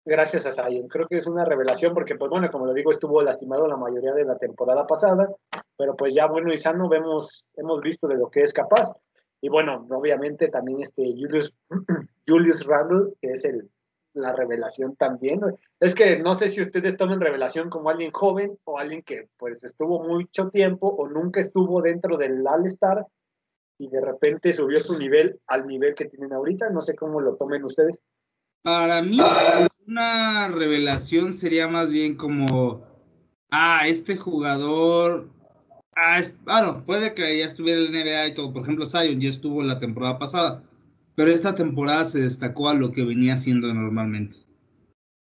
gracias 0.08 0.46
a 0.48 0.52
Zion. 0.52 0.88
Creo 0.88 1.08
que 1.08 1.18
es 1.18 1.28
una 1.28 1.46
revelación 1.46 1.94
porque, 1.94 2.16
pues 2.16 2.30
bueno, 2.30 2.50
como 2.50 2.66
lo 2.66 2.74
digo, 2.74 2.92
estuvo 2.92 3.22
lastimado 3.22 3.68
la 3.68 3.76
mayoría 3.76 4.14
de 4.14 4.26
la 4.26 4.38
temporada 4.38 4.88
pasada, 4.88 5.30
pero 5.78 5.96
pues 5.96 6.16
ya 6.16 6.28
bueno 6.28 6.52
y 6.52 6.58
sano 6.58 6.88
vemos, 6.88 7.46
hemos 7.56 7.82
visto 7.82 8.08
de 8.08 8.16
lo 8.16 8.30
que 8.30 8.42
es 8.42 8.54
capaz. 8.54 8.92
Y 9.42 9.50
bueno, 9.50 9.86
obviamente 9.92 10.48
también 10.48 10.82
este 10.82 11.04
Julius, 11.04 11.54
Julius 12.28 12.66
Randle, 12.66 13.14
que 13.22 13.34
es 13.34 13.46
el, 13.46 13.70
la 14.14 14.34
revelación 14.34 14.96
también. 14.96 15.42
Es 15.80 15.94
que 15.94 16.20
no 16.20 16.34
sé 16.36 16.50
si 16.50 16.62
ustedes 16.62 16.98
toman 16.98 17.22
revelación 17.22 17.70
como 17.70 17.90
alguien 17.90 18.12
joven 18.12 18.58
o 18.64 18.80
alguien 18.80 19.04
que 19.04 19.28
pues 19.38 19.64
estuvo 19.64 20.04
mucho 20.04 20.50
tiempo 20.50 20.88
o 20.88 21.08
nunca 21.08 21.42
estuvo 21.42 21.82
dentro 21.82 22.18
del 22.18 22.46
All-Star 22.48 23.06
y 23.78 23.90
de 23.90 24.02
repente 24.02 24.54
subió 24.54 24.78
su 24.78 24.98
nivel 24.98 25.40
al 25.48 25.68
nivel 25.68 25.94
que 25.94 26.06
tienen 26.06 26.34
ahorita. 26.34 26.70
No 26.70 26.82
sé 26.82 26.96
cómo 26.96 27.22
lo 27.22 27.36
tomen 27.36 27.64
ustedes. 27.64 28.02
Para 28.64 29.02
mí, 29.02 29.20
una 29.88 30.50
revelación 30.50 31.34
sería 31.34 31.68
más 31.68 31.90
bien 31.90 32.16
como, 32.16 32.84
ah, 33.50 33.88
este 33.88 34.18
jugador, 34.18 35.30
ah, 35.96 36.20
es, 36.20 36.38
bueno, 36.44 36.84
puede 36.86 37.14
que 37.14 37.40
ya 37.40 37.46
estuviera 37.46 37.82
en 37.82 37.94
la 37.94 38.04
NBA 38.04 38.28
y 38.28 38.34
todo, 38.34 38.54
por 38.54 38.64
ejemplo, 38.64 38.86
Zion 38.86 39.20
ya 39.20 39.30
estuvo 39.30 39.64
la 39.64 39.80
temporada 39.80 40.20
pasada, 40.20 40.64
pero 41.16 41.32
esta 41.32 41.56
temporada 41.56 42.04
se 42.06 42.20
destacó 42.20 42.70
a 42.70 42.74
lo 42.74 42.92
que 42.92 43.04
venía 43.04 43.34
haciendo 43.34 43.74
normalmente. 43.74 44.40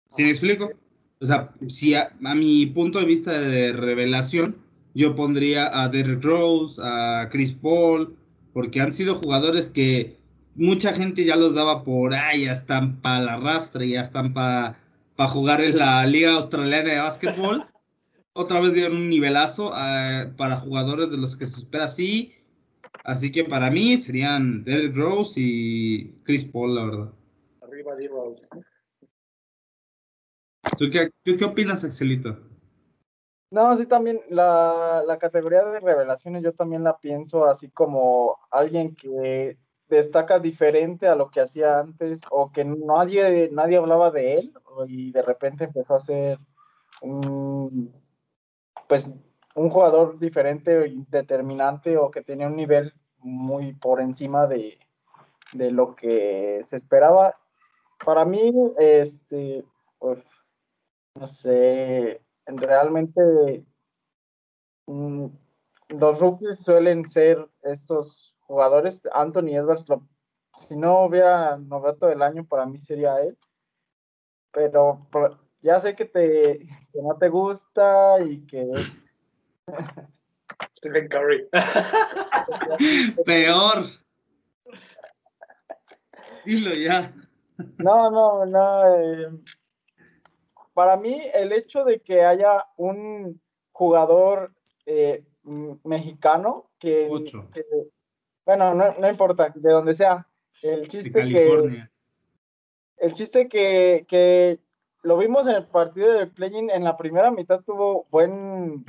¿Sí 0.10 0.24
me 0.24 0.30
explico? 0.30 0.72
O 1.20 1.26
sea, 1.26 1.54
si 1.68 1.96
a, 1.96 2.16
a 2.24 2.36
mi 2.36 2.66
punto 2.68 3.00
de 3.00 3.06
vista 3.06 3.40
de 3.40 3.74
revelación, 3.74 4.56
yo 4.94 5.14
pondría 5.16 5.84
a 5.84 5.90
Derrick 5.90 6.24
Rose, 6.24 6.82
a 6.84 7.28
Chris 7.30 7.54
Paul, 7.54 8.16
porque 8.54 8.80
han 8.82 8.94
sido 8.94 9.16
jugadores 9.16 9.70
que 9.70 10.18
mucha 10.58 10.94
gente 10.94 11.24
ya 11.24 11.36
los 11.36 11.54
daba 11.54 11.84
por, 11.84 12.14
ay, 12.14 12.46
ya 12.46 12.52
están 12.52 13.00
para 13.02 13.22
la 13.22 13.38
rastre, 13.38 13.88
ya 13.88 14.02
están 14.02 14.34
para 14.34 14.80
pa 15.16 15.28
jugar 15.28 15.62
en 15.62 15.78
la 15.78 16.06
Liga 16.06 16.34
Australiana 16.34 16.92
de 16.92 17.00
Básquetbol. 17.00 17.66
Otra 18.34 18.60
vez 18.60 18.74
dieron 18.74 18.98
un 18.98 19.10
nivelazo 19.10 19.70
uh, 19.70 20.36
para 20.36 20.58
jugadores 20.58 21.10
de 21.10 21.18
los 21.18 21.38
que 21.38 21.46
se 21.46 21.60
espera 21.62 21.86
así. 21.86 22.34
Así 23.04 23.32
que 23.32 23.44
para 23.44 23.72
mí 23.72 23.98
serían 23.98 24.64
Derrick 24.64 24.96
Rose 24.96 25.40
y 25.42 26.12
Chris 26.24 26.46
Paul, 26.46 26.76
la 26.76 26.86
verdad. 26.86 27.14
Arriba 27.62 27.96
de 27.96 28.08
Rose. 28.10 28.48
¿Tú 30.78 30.86
qué, 30.92 31.10
¿Tú 31.24 31.36
qué 31.38 31.46
opinas, 31.46 31.84
Axelito? 31.84 32.38
No, 33.50 33.76
sí, 33.78 33.86
también 33.86 34.20
la, 34.30 35.04
la 35.08 35.18
categoría 35.18 35.64
de 35.64 35.80
revelaciones 35.80 36.44
yo 36.44 36.54
también 36.54 36.84
la 36.84 36.98
pienso 36.98 37.46
así 37.46 37.70
como 37.70 38.38
alguien 38.52 38.94
que 38.96 39.58
destaca 39.90 40.40
diferente 40.40 41.08
a 41.08 41.16
lo 41.16 41.30
que 41.30 41.42
hacía 41.42 41.80
antes 41.80 42.22
o 42.30 42.52
que 42.52 42.66
nadie, 42.66 43.50
nadie 43.52 43.78
hablaba 43.78 44.12
de 44.12 44.36
él 44.36 44.54
y 44.88 45.12
de 45.12 45.22
repente 45.22 45.66
empezó 45.66 45.96
a 45.96 46.00
ser 46.00 46.40
un, 47.02 47.94
pues, 48.88 49.10
un 49.56 49.70
jugador 49.70 50.20
diferente, 50.20 50.94
determinante 51.10 51.98
o 51.98 52.12
que 52.12 52.22
tenía 52.22 52.48
un 52.48 52.56
nivel 52.56 52.94
muy 53.20 53.74
por 53.74 54.02
encima 54.02 54.48
de, 54.48 54.78
de 55.54 55.72
lo 55.72 55.96
que 55.96 56.62
se 56.64 56.76
esperaba. 56.76 57.36
Para 58.06 58.26
mí, 58.26 58.54
este, 58.78 59.66
pues, 60.00 60.24
no 61.16 61.28
sé, 61.28 62.22
realmente 62.46 63.66
mmm, 64.86 65.28
los 65.90 66.20
rookies 66.20 66.60
suelen 66.60 67.08
ser 67.08 67.48
estos 67.64 68.27
jugadores. 68.48 69.00
Anthony 69.14 69.56
Edwards, 69.56 69.88
lo, 69.88 70.08
si 70.68 70.76
no 70.76 71.06
hubiera 71.06 71.58
novato 71.58 72.08
del 72.08 72.22
año, 72.22 72.46
para 72.46 72.66
mí 72.66 72.80
sería 72.80 73.22
él. 73.22 73.38
Pero, 74.52 75.08
pero 75.12 75.38
ya 75.62 75.80
sé 75.80 75.96
que, 75.96 76.06
te, 76.06 76.60
que 76.92 77.02
no 77.02 77.18
te 77.18 77.30
gusta 77.30 78.20
y 78.24 78.46
que. 78.46 78.70
Stephen 80.78 81.08
Curry. 81.10 81.48
Peor. 83.26 83.86
Dilo 86.46 86.72
ya. 86.74 87.14
No, 87.78 88.10
no, 88.10 88.46
no. 88.46 88.96
Eh, 88.96 89.30
para 90.74 90.96
mí 90.96 91.20
el 91.34 91.52
hecho 91.52 91.84
de 91.84 92.00
que 92.00 92.24
haya 92.24 92.66
un 92.78 93.42
jugador 93.72 94.54
eh, 94.86 95.26
mexicano 95.44 96.70
que, 96.80 97.10
bueno, 98.48 98.74
no, 98.74 99.10
importa, 99.10 99.52
de 99.54 99.72
donde 99.72 99.94
sea, 99.94 100.26
el 100.62 100.88
chiste 100.88 101.12
que 101.12 101.84
el 102.96 103.14
chiste 103.14 103.50
que, 103.50 104.06
que 104.08 104.60
lo 105.04 105.18
vimos 105.18 105.48
en 105.48 105.56
el 105.56 105.66
partido 105.66 106.14
de 106.14 106.28
play 106.28 106.54
en 106.56 106.84
la 106.86 106.96
primera 106.96 107.30
mitad 107.30 107.60
tuvo 107.66 108.08
buen 108.10 108.86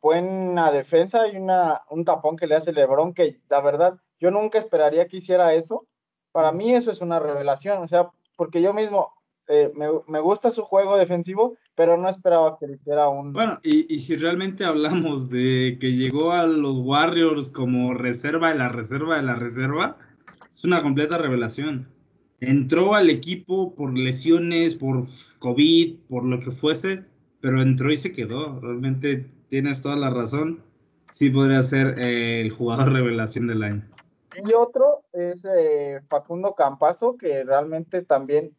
buena 0.00 0.70
defensa 0.70 1.26
y 1.26 1.36
una, 1.36 1.82
un 1.90 2.04
tapón 2.04 2.36
que 2.36 2.46
le 2.46 2.54
hace 2.54 2.72
Lebron, 2.72 3.12
que 3.12 3.40
la 3.48 3.60
verdad 3.60 3.98
yo 4.20 4.30
nunca 4.30 4.60
esperaría 4.60 5.08
que 5.08 5.16
hiciera 5.16 5.54
eso. 5.54 5.88
Para 6.30 6.52
mí 6.52 6.72
eso 6.72 6.92
es 6.92 7.00
una 7.00 7.18
revelación, 7.18 7.82
o 7.82 7.88
sea, 7.88 8.10
porque 8.36 8.62
yo 8.62 8.72
mismo 8.72 9.12
eh, 9.50 9.72
me, 9.74 10.20
gusta 10.20 10.50
su 10.50 10.62
juego 10.62 10.96
defensivo, 10.96 11.56
pero 11.74 11.96
no 11.96 12.08
esperaba 12.08 12.56
que 12.58 12.68
le 12.68 12.74
hiciera 12.74 13.08
un... 13.08 13.32
Bueno, 13.32 13.58
y, 13.62 13.92
y, 13.92 13.98
si 13.98 14.16
realmente 14.16 14.64
hablamos 14.64 15.28
de 15.28 15.76
que 15.80 15.92
llegó 15.92 16.32
a 16.32 16.46
los 16.46 16.78
Warriors 16.78 17.50
como 17.50 17.92
reserva 17.94 18.50
de 18.50 18.58
la 18.58 18.68
reserva 18.68 19.16
de 19.16 19.22
la 19.22 19.34
reserva, 19.34 19.96
es 20.54 20.64
una 20.64 20.82
completa 20.82 21.18
revelación. 21.18 21.88
Entró 22.40 22.94
al 22.94 23.10
equipo 23.10 23.74
por 23.74 23.96
lesiones, 23.96 24.74
por 24.74 25.02
COVID, 25.38 25.96
por 26.08 26.24
lo 26.24 26.38
que 26.38 26.50
fuese, 26.50 27.04
pero 27.40 27.60
entró 27.60 27.90
y 27.90 27.96
se 27.96 28.12
quedó. 28.12 28.60
Realmente 28.60 29.26
tienes 29.48 29.82
toda 29.82 29.96
la 29.96 30.10
razón. 30.10 30.62
Sí 31.10 31.28
podría 31.28 31.60
ser 31.62 31.98
eh, 31.98 32.40
el 32.40 32.50
jugador 32.50 32.92
revelación 32.92 33.46
del 33.46 33.62
año. 33.62 33.82
Y 34.44 34.52
otro 34.54 35.02
es 35.12 35.44
eh, 35.44 36.00
Facundo 36.08 36.54
Campazo, 36.54 37.16
que 37.16 37.42
realmente 37.44 38.02
también 38.02 38.54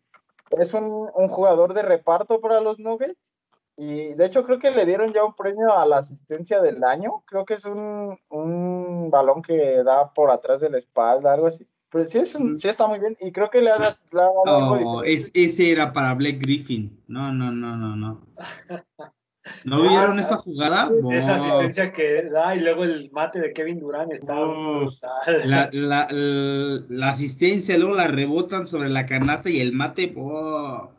es 0.58 0.74
un, 0.74 1.08
jugador 1.30 1.74
de 1.74 1.82
reparto 1.82 2.40
para 2.42 2.62
los 2.62 2.80
Nuggets. 2.80 3.34
Y 3.78 4.14
de 4.14 4.26
hecho 4.26 4.44
creo 4.44 4.60
que 4.60 4.70
le 4.70 4.86
dieron 4.86 5.14
ya 5.14 5.24
un 5.24 5.34
premio 5.34 5.76
a 5.76 5.86
la 5.86 5.98
asistencia 5.98 6.62
del 6.62 6.84
año. 6.84 7.24
Creo 7.26 7.46
que 7.46 7.56
es 7.56 7.66
un, 7.66 9.10
balón 9.10 9.42
que 9.42 9.84
da 9.84 10.14
por 10.14 10.30
atrás 10.30 10.62
de 10.62 10.70
la 10.70 10.78
espalda, 10.78 11.34
algo 11.34 11.48
así. 11.48 11.66
Pero 11.90 12.06
sí, 12.06 12.20
es 12.20 12.38
sí 12.58 12.68
está 12.68 12.88
muy 12.88 13.00
bien. 13.00 13.18
Y 13.20 13.32
creo 13.32 13.50
que 13.50 13.62
le 13.62 13.72
ha, 13.72 13.78
dado 13.78 14.34
oh, 14.46 15.04
ese 15.04 15.72
era 15.72 15.92
para 15.92 16.14
Blake 16.14 16.38
Griffin. 16.38 17.04
No, 17.08 17.34
no, 17.34 17.52
no, 17.52 17.76
no, 17.76 17.96
no. 17.96 18.22
¿No 19.64 19.82
vieron 19.82 20.20
esa 20.20 20.38
jugada? 20.38 20.90
Esa 21.12 21.36
asistencia 21.36 21.92
que 21.92 22.30
da 22.30 22.56
y 22.56 22.60
luego 22.60 22.84
el 22.84 23.10
mate 23.12 23.40
de 23.40 23.54
Kevin 23.54 23.80
Durant 23.80 24.12
está 24.12 24.36
la, 25.46 25.70
la, 25.72 26.08
la, 26.10 27.10
asistencia, 27.10 27.78
luego 27.78 27.96
la 27.96 28.08
rebotan 28.08 28.66
sobre 28.66 28.90
la 28.90 29.06
canasta 29.06 29.50
y 29.50 29.60
el 29.60 29.74
mate. 29.74 30.14
O 30.16 30.92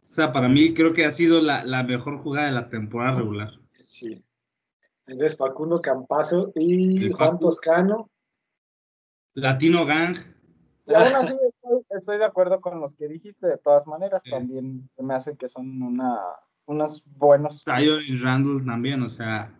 sea, 0.00 0.32
para 0.32 0.48
mí 0.48 0.74
creo 0.74 0.92
que 0.92 1.04
ha 1.04 1.10
sido 1.10 1.40
la, 1.40 1.64
la 1.64 1.82
mejor 1.82 2.18
jugada 2.18 2.46
de 2.46 2.52
la 2.52 2.68
temporada 2.68 3.16
regular. 3.18 3.52
Sí. 3.72 4.22
Entonces 5.06 5.36
Facundo 5.36 5.80
Campazo 5.80 6.52
y 6.54 7.10
Juan 7.12 7.38
Toscano. 7.38 8.10
Latino 9.34 9.84
Gang. 9.86 10.16
Y 10.86 10.94
aún 10.94 11.14
así 11.14 11.34
estoy, 11.90 12.18
de 12.18 12.24
acuerdo 12.24 12.60
con 12.60 12.80
los 12.80 12.94
que 12.94 13.08
dijiste, 13.08 13.46
de 13.46 13.58
todas 13.58 13.86
maneras, 13.86 14.22
también 14.28 14.88
me 14.98 15.14
hacen 15.14 15.36
que 15.36 15.48
son 15.48 15.82
una 15.82 16.18
unos 16.66 17.02
buenos. 17.16 17.62
Zion 17.62 18.00
y 18.06 18.16
Randall 18.18 18.64
también, 18.64 19.02
o 19.02 19.08
sea. 19.08 19.58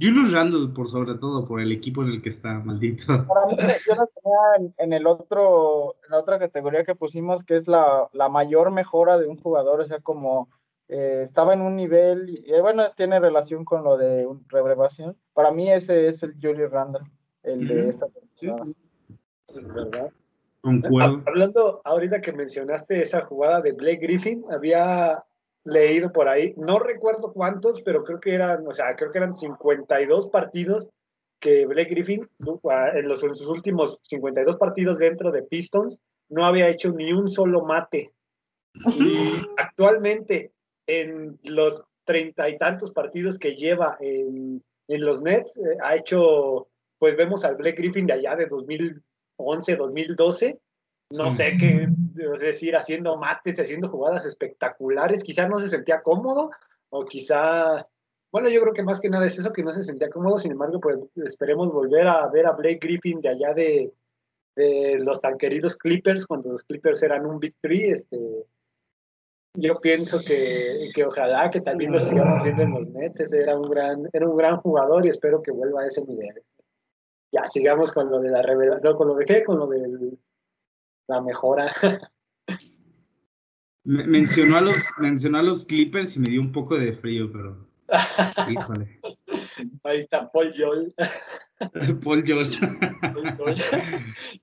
Julius 0.00 0.32
Randall, 0.32 0.72
por 0.72 0.88
sobre 0.88 1.14
todo, 1.14 1.44
por 1.46 1.60
el 1.60 1.72
equipo 1.72 2.02
en 2.02 2.10
el 2.10 2.22
que 2.22 2.28
está, 2.28 2.60
maldito. 2.60 3.26
Para 3.26 3.46
mí, 3.46 3.56
yo 3.86 3.94
lo 3.96 4.06
tenía 4.06 4.72
en, 4.78 4.92
el 4.92 5.06
otro, 5.06 5.96
en 6.04 6.12
la 6.12 6.18
otra 6.18 6.38
categoría 6.38 6.84
que 6.84 6.94
pusimos, 6.94 7.42
que 7.42 7.56
es 7.56 7.66
la, 7.66 8.08
la 8.12 8.28
mayor 8.28 8.70
mejora 8.70 9.18
de 9.18 9.26
un 9.26 9.38
jugador, 9.38 9.80
o 9.80 9.86
sea, 9.86 9.98
como 9.98 10.48
eh, 10.88 11.22
estaba 11.24 11.52
en 11.52 11.62
un 11.62 11.74
nivel, 11.74 12.30
y 12.30 12.52
eh, 12.52 12.60
bueno, 12.60 12.92
tiene 12.96 13.18
relación 13.18 13.64
con 13.64 13.82
lo 13.82 13.96
de 13.96 14.28
rebrevación. 14.48 15.16
Para 15.34 15.50
mí 15.50 15.70
ese 15.70 16.06
es 16.08 16.22
el 16.22 16.34
Julius 16.40 16.70
Randall, 16.70 17.04
el 17.42 17.66
de 17.66 17.88
esta 17.88 18.06
temporada. 18.06 18.72
Sí. 19.48 19.62
¿Verdad? 19.62 20.12
Concuerdo. 20.60 21.22
Hablando 21.26 21.80
ahorita 21.84 22.20
que 22.20 22.32
mencionaste 22.32 23.02
esa 23.02 23.22
jugada 23.22 23.60
de 23.60 23.72
Blake 23.72 24.00
Griffin, 24.00 24.44
había 24.50 25.24
leído 25.64 26.12
por 26.12 26.28
ahí, 26.28 26.54
no 26.56 26.78
recuerdo 26.78 27.32
cuántos, 27.32 27.82
pero 27.82 28.04
creo 28.04 28.20
que 28.20 28.34
eran, 28.34 28.66
o 28.66 28.72
sea, 28.72 28.96
creo 28.96 29.12
que 29.12 29.18
eran 29.18 29.34
52 29.34 30.28
partidos 30.28 30.88
que 31.40 31.66
Blake 31.66 31.90
Griffin, 31.90 32.26
en, 32.94 33.08
los, 33.08 33.22
en 33.22 33.34
sus 33.34 33.48
últimos 33.48 33.98
52 34.02 34.56
partidos 34.56 34.98
dentro 34.98 35.30
de 35.30 35.42
Pistons, 35.42 35.98
no 36.30 36.44
había 36.44 36.68
hecho 36.68 36.92
ni 36.92 37.12
un 37.12 37.28
solo 37.28 37.64
mate. 37.64 38.12
Y 38.74 39.40
actualmente, 39.56 40.52
en 40.86 41.38
los 41.44 41.84
treinta 42.04 42.48
y 42.48 42.58
tantos 42.58 42.90
partidos 42.90 43.38
que 43.38 43.54
lleva 43.54 43.96
en, 44.00 44.62
en 44.88 45.04
los 45.04 45.22
Nets, 45.22 45.58
eh, 45.58 45.76
ha 45.82 45.96
hecho, 45.96 46.68
pues 46.98 47.16
vemos 47.16 47.44
al 47.44 47.56
Blake 47.56 47.76
Griffin 47.76 48.06
de 48.06 48.14
allá 48.14 48.34
de 48.34 48.46
2011, 48.46 49.76
2012, 49.76 50.58
no 51.16 51.32
sé 51.32 51.52
qué, 51.58 51.88
es 52.18 52.40
decir, 52.40 52.76
haciendo 52.76 53.16
mates, 53.16 53.60
haciendo 53.60 53.88
jugadas 53.88 54.26
espectaculares, 54.26 55.22
quizás 55.22 55.48
no 55.48 55.58
se 55.58 55.68
sentía 55.68 56.02
cómodo 56.02 56.50
o 56.90 57.04
quizá, 57.04 57.86
bueno, 58.32 58.48
yo 58.48 58.60
creo 58.60 58.72
que 58.72 58.82
más 58.82 59.00
que 59.00 59.10
nada 59.10 59.26
es 59.26 59.38
eso, 59.38 59.52
que 59.52 59.62
no 59.62 59.72
se 59.72 59.82
sentía 59.82 60.10
cómodo, 60.10 60.38
sin 60.38 60.52
embargo, 60.52 60.80
pues 60.80 60.98
esperemos 61.16 61.72
volver 61.72 62.06
a 62.08 62.26
ver 62.28 62.46
a 62.46 62.52
Blake 62.52 62.80
Griffin 62.80 63.20
de 63.20 63.28
allá 63.28 63.54
de, 63.54 63.92
los 64.56 65.20
tan 65.20 65.38
queridos 65.38 65.76
Clippers, 65.76 66.26
cuando 66.26 66.50
los 66.50 66.64
Clippers 66.64 67.02
eran 67.02 67.24
un 67.24 67.38
Big 67.38 67.54
Three, 67.60 67.90
este, 67.92 68.18
yo 69.54 69.80
pienso 69.80 70.18
que, 70.26 70.90
que 70.94 71.04
ojalá 71.04 71.50
que 71.50 71.60
también 71.60 71.92
lo 71.92 72.00
sigamos 72.00 72.42
viendo 72.42 72.62
en 72.62 72.70
los 72.72 72.88
Nets, 72.88 73.20
ese 73.20 73.40
era 73.40 73.56
un 73.56 73.62
gran, 73.62 74.08
era 74.12 74.28
un 74.28 74.36
gran 74.36 74.56
jugador 74.56 75.06
y 75.06 75.10
espero 75.10 75.42
que 75.42 75.52
vuelva 75.52 75.82
a 75.82 75.86
ese 75.86 76.04
nivel. 76.04 76.42
Ya, 77.30 77.46
sigamos 77.46 77.92
con 77.92 78.10
lo 78.10 78.20
de 78.20 78.30
la 78.30 78.42
revelación, 78.42 78.96
con 78.96 79.08
lo 79.08 79.14
de 79.14 79.24
qué, 79.26 79.44
con 79.44 79.58
lo 79.58 79.66
del 79.66 80.18
la 81.08 81.20
mejora. 81.20 81.74
Mencionó 83.84 84.58
a, 84.58 84.60
los, 84.60 84.76
mencionó 84.98 85.38
a 85.38 85.42
los 85.42 85.64
Clippers 85.64 86.16
y 86.16 86.20
me 86.20 86.28
dio 86.28 86.40
un 86.40 86.52
poco 86.52 86.78
de 86.78 86.92
frío, 86.92 87.30
pero. 87.32 87.66
Híjole. 88.50 89.00
Ahí 89.82 90.00
está 90.00 90.30
Paul 90.30 90.52
Joel. 90.56 90.94
Paul 92.04 92.22
Joel. 92.26 92.50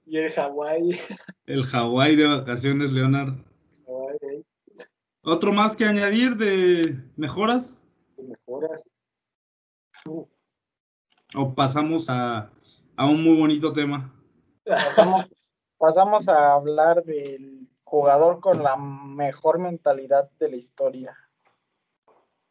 y 0.06 0.18
el 0.18 0.32
Hawái. 0.32 1.00
El 1.46 1.64
Hawái 1.64 2.16
de 2.16 2.26
vacaciones, 2.26 2.92
Leonard. 2.92 3.36
¿Otro 5.22 5.54
más 5.54 5.76
que 5.76 5.86
añadir 5.86 6.36
de 6.38 7.04
mejoras? 7.16 7.84
De 8.18 8.24
mejoras. 8.24 8.84
O 11.36 11.54
pasamos 11.54 12.10
a, 12.10 12.52
a 12.96 13.06
un 13.06 13.24
muy 13.24 13.38
bonito 13.38 13.72
tema 13.74 14.12
pasamos 14.66 15.26
a 16.28 16.54
hablar 16.54 17.04
del 17.04 17.68
jugador 17.84 18.40
con 18.40 18.64
la 18.64 18.76
mejor 18.76 19.60
mentalidad 19.60 20.30
de 20.40 20.50
la 20.50 20.56
historia. 20.56 21.16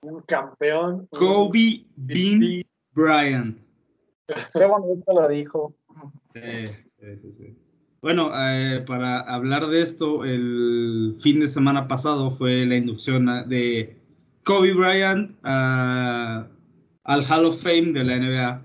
Un 0.02 0.20
campeón. 0.22 1.08
Kobe 1.10 1.84
Bean 1.96 2.62
Bryant. 2.92 3.58
Qué 4.52 4.66
bonito 4.66 5.12
lo 5.12 5.28
dijo. 5.28 5.74
Bueno, 8.00 8.30
eh, 8.34 8.84
para 8.86 9.20
hablar 9.20 9.66
de 9.66 9.82
esto, 9.82 10.24
el 10.24 11.14
fin 11.18 11.40
de 11.40 11.48
semana 11.48 11.88
pasado 11.88 12.30
fue 12.30 12.66
la 12.66 12.76
inducción 12.76 13.48
de 13.48 13.96
Kobe 14.44 14.74
Bryant 14.74 15.36
al 15.42 16.50
Hall 17.04 17.44
of 17.46 17.62
Fame 17.62 17.92
de 17.92 18.04
la 18.04 18.16
NBA. 18.18 18.62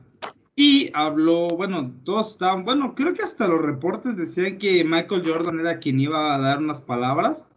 Y 0.62 0.91
habló, 0.93 1.48
bueno, 1.48 1.93
todos 2.04 2.32
estaban, 2.32 2.65
bueno, 2.65 2.93
creo 2.93 3.13
que 3.13 3.22
hasta 3.22 3.48
los 3.48 3.62
reportes 3.62 4.17
decían 4.17 4.58
que 4.58 4.84
Michael 4.84 5.24
Jordan 5.26 5.62
era 5.62 5.80
quien 5.80 6.02
iba 6.02 6.36
a 6.36 6.39
dar 6.39 6.58
unas 6.58 6.82
palabras, 6.82 7.48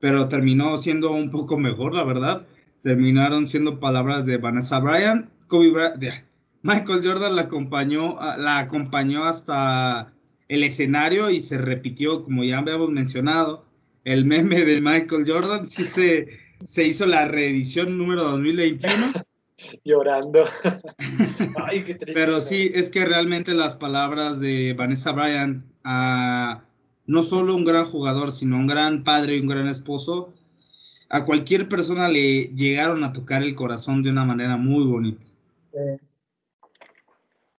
pero 0.00 0.26
terminó 0.28 0.74
siendo 0.78 1.10
un 1.10 1.28
poco 1.28 1.58
mejor, 1.58 1.92
la 1.92 2.02
verdad. 2.02 2.46
Terminaron 2.82 3.46
siendo 3.46 3.78
palabras 3.78 4.24
de 4.24 4.38
Vanessa 4.38 4.78
Bryan, 4.80 5.28
Kobe 5.48 5.70
Bryant, 5.70 6.24
Michael 6.62 7.02
Jordan 7.04 7.36
la 7.36 7.42
acompañó, 7.42 8.18
la 8.38 8.60
acompañó 8.60 9.26
hasta 9.26 10.14
el 10.48 10.62
escenario 10.62 11.28
y 11.28 11.40
se 11.40 11.58
repitió, 11.58 12.22
como 12.24 12.42
ya 12.42 12.60
habíamos 12.60 12.88
mencionado, 12.88 13.66
el 14.02 14.24
meme 14.24 14.64
de 14.64 14.80
Michael 14.80 15.24
Jordan, 15.26 15.66
sí 15.66 15.84
se, 15.84 16.38
se 16.64 16.86
hizo 16.86 17.04
la 17.04 17.28
reedición 17.28 17.98
número 17.98 18.24
2021 18.24 19.12
llorando. 19.84 20.44
Pero 22.14 22.40
sí, 22.40 22.70
es 22.74 22.90
que 22.90 23.04
realmente 23.04 23.54
las 23.54 23.74
palabras 23.74 24.40
de 24.40 24.74
Vanessa 24.74 25.12
Bryan, 25.12 25.64
a 25.84 26.62
no 27.06 27.22
solo 27.22 27.54
un 27.54 27.64
gran 27.64 27.86
jugador, 27.86 28.32
sino 28.32 28.56
un 28.56 28.66
gran 28.66 29.04
padre 29.04 29.36
y 29.36 29.40
un 29.40 29.46
gran 29.46 29.68
esposo, 29.68 30.32
a 31.08 31.24
cualquier 31.24 31.68
persona 31.68 32.08
le 32.08 32.48
llegaron 32.54 33.04
a 33.04 33.12
tocar 33.12 33.42
el 33.42 33.54
corazón 33.54 34.02
de 34.02 34.10
una 34.10 34.24
manera 34.24 34.56
muy 34.56 34.84
bonita. 34.84 35.26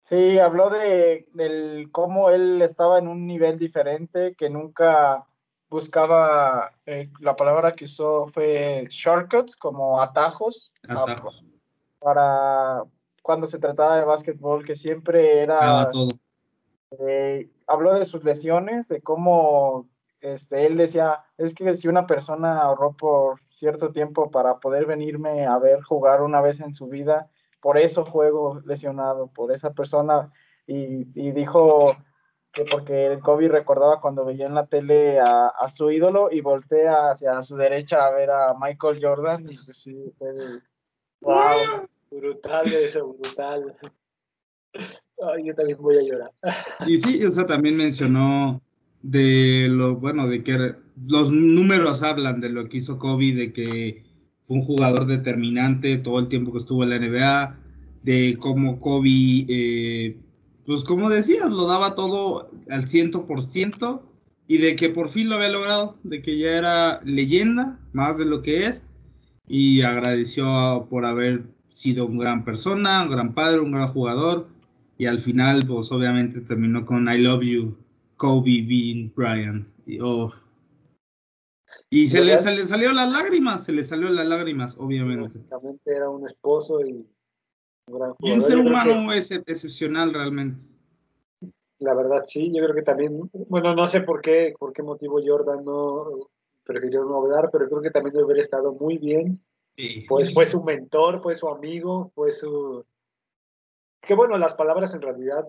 Sí, 0.10 0.40
habló 0.40 0.70
de 0.70 1.28
del 1.34 1.90
cómo 1.92 2.30
él 2.30 2.62
estaba 2.62 2.98
en 2.98 3.08
un 3.08 3.26
nivel 3.26 3.58
diferente, 3.60 4.36
que 4.36 4.50
nunca 4.50 5.26
buscaba, 5.70 6.72
eh, 6.86 7.10
la 7.20 7.36
palabra 7.36 7.74
que 7.74 7.86
usó 7.86 8.28
fue 8.28 8.88
shortcuts, 8.90 9.56
como 9.56 10.02
atajos, 10.02 10.74
Atajos. 10.88 11.44
Para 12.08 12.84
cuando 13.22 13.48
se 13.48 13.60
trataba 13.60 13.98
de 13.98 14.06
básquetbol, 14.06 14.64
que 14.64 14.78
siempre 14.78 15.42
era... 15.42 15.92
Todo. 15.92 16.08
eh, 17.06 17.50
habló 17.68 17.96
de 17.96 18.06
sus 18.06 18.24
lesiones, 18.24 18.88
de 18.88 19.02
cómo 19.02 19.90
este, 20.22 20.66
él 20.66 20.78
decía, 20.78 21.26
es 21.38 21.54
que 21.54 21.76
si 21.76 21.90
una 21.90 22.08
persona 22.08 22.62
ahorró 22.62 22.94
por 22.96 23.42
cierto 23.50 23.92
tiempo 23.92 24.32
para 24.32 24.60
poder 24.60 24.86
venirme 24.86 25.46
a 25.46 25.58
ver 25.58 25.82
jugar 25.82 26.22
una 26.22 26.40
vez 26.40 26.62
en 26.62 26.74
su 26.74 26.88
vida, 26.88 27.30
por 27.60 27.78
eso 27.78 28.06
juego 28.06 28.62
lesionado, 28.66 29.28
por 29.28 29.52
esa 29.52 29.72
persona, 29.72 30.32
y, 30.66 31.08
y 31.14 31.32
dijo 31.34 31.94
que 32.54 32.64
porque 32.64 33.08
el 33.08 33.20
Kobe 33.20 33.50
recordaba 33.50 34.00
cuando 34.00 34.24
veía 34.24 34.46
en 34.46 34.56
la 34.56 34.68
tele 34.68 35.20
a, 35.20 35.48
a 35.48 35.70
su 35.70 35.92
ídolo 35.92 36.30
y 36.32 36.40
voltea 36.40 37.12
hacia 37.12 37.44
su 37.44 37.58
derecha 37.58 38.06
a 38.06 38.12
ver 38.12 38.32
a 38.32 38.54
Michael 38.58 39.00
Jordan, 39.02 39.42
y 39.42 39.44
pues 39.44 39.72
sí, 39.74 40.14
de, 40.22 40.62
wow. 41.20 41.86
Brutal 42.12 42.74
eso, 42.74 43.14
brutal. 43.14 43.76
Ay, 44.74 45.46
yo 45.46 45.56
también 45.56 45.78
voy 45.80 45.98
a 45.98 46.02
llorar. 46.04 46.32
Y 46.86 46.98
sí, 46.98 47.24
o 47.24 47.30
sea, 47.30 47.46
también 47.46 47.76
mencionó 47.76 48.62
de 49.02 49.68
lo, 49.70 49.96
bueno, 49.96 50.28
de 50.28 50.44
que 50.44 50.76
los 51.08 51.32
números 51.32 52.04
hablan 52.04 52.40
de 52.40 52.50
lo 52.50 52.68
que 52.68 52.78
hizo 52.78 52.98
Kobe, 52.98 53.34
de 53.34 53.54
que 53.54 54.04
fue 54.44 54.58
un 54.58 54.64
jugador 54.64 55.08
determinante 55.08 55.98
todo 55.98 56.20
el 56.20 56.28
tiempo 56.28 56.52
que 56.52 56.60
estuvo 56.60 56.84
en 56.84 56.90
la 56.90 57.00
NBA, 57.00 57.60
de 58.04 58.38
cómo 58.40 58.80
Kobe, 58.80 59.46
eh, 59.50 60.18
pues 60.66 60.84
como 60.84 61.10
decías, 61.10 61.52
lo 61.52 61.68
daba 61.68 61.96
todo 61.96 62.50
al 62.70 62.88
100% 62.88 64.02
y 64.48 64.58
de 64.60 64.76
que 64.76 64.90
por 64.90 65.10
fin 65.10 65.30
lo 65.30 65.36
había 65.36 65.50
logrado, 65.50 65.98
de 66.04 66.22
que 66.22 66.38
ya 66.38 66.52
era 66.52 67.02
leyenda, 67.04 67.80
más 67.92 68.18
de 68.18 68.26
lo 68.26 68.42
que 68.42 68.68
es, 68.68 68.84
y 69.48 69.82
agradeció 69.82 70.88
por 70.90 71.06
haber 71.06 71.44
sido 71.68 72.06
una 72.06 72.24
gran 72.24 72.46
persona, 72.46 73.04
un 73.04 73.12
gran 73.12 73.34
padre, 73.34 73.60
un 73.60 73.72
gran 73.72 73.88
jugador, 73.88 74.48
y 74.98 75.06
al 75.06 75.20
final, 75.20 75.62
pues 75.68 75.92
obviamente 75.92 76.42
terminó 76.42 76.86
con 76.86 77.08
I 77.08 77.20
love 77.20 77.44
you, 77.44 77.78
Kobe 78.16 78.64
Bean 78.68 79.12
Bryant. 79.16 79.68
Y, 79.86 80.00
oh. 80.02 80.32
y 81.90 82.08
se, 82.08 82.22
le, 82.22 82.38
se 82.38 82.56
le 82.56 82.66
salieron 82.66 82.96
las 82.96 83.12
lágrimas, 83.12 83.64
se 83.64 83.74
le 83.74 83.84
salieron 83.84 84.16
las 84.16 84.28
lágrimas, 84.28 84.78
obviamente. 84.80 85.38
Básicamente 85.38 85.96
era 85.96 86.10
un 86.10 86.26
esposo 86.26 86.82
y 86.82 86.94
un 86.94 87.08
gran 87.88 88.14
Y 88.20 88.32
un 88.32 88.42
jugador. 88.42 88.44
ser 88.44 88.58
humano 88.58 89.14
es 89.14 89.32
excepcional 89.32 90.14
realmente. 90.14 90.64
que, 91.42 91.86
la 91.86 91.94
verdad, 91.94 92.22
sí, 92.26 92.52
yo 92.52 92.64
creo 92.64 92.76
que 92.76 92.82
también, 92.82 93.30
bueno, 93.50 93.76
no 93.76 93.86
sé 93.86 94.02
por 94.02 94.22
qué, 94.22 94.56
por 94.58 94.74
qué 94.74 94.82
motivo 94.82 95.22
Jordan 95.24 95.64
no 95.64 96.30
prefirió 96.64 97.06
no 97.06 97.18
hablar, 97.18 97.50
pero 97.52 97.68
creo 97.70 97.82
que 97.82 97.92
también 97.92 98.14
debe 98.14 98.26
haber 98.26 98.40
estado 98.40 98.74
muy 98.74 98.98
bien. 98.98 99.40
Pues 100.08 100.34
fue 100.34 100.48
su 100.48 100.64
mentor, 100.64 101.22
fue 101.22 101.36
su 101.36 101.48
amigo, 101.48 102.12
fue 102.16 102.32
su... 102.32 102.84
Que 104.02 104.16
bueno, 104.16 104.38
las 104.38 104.56
palabras 104.56 104.94
en 104.94 105.02
realidad 105.02 105.48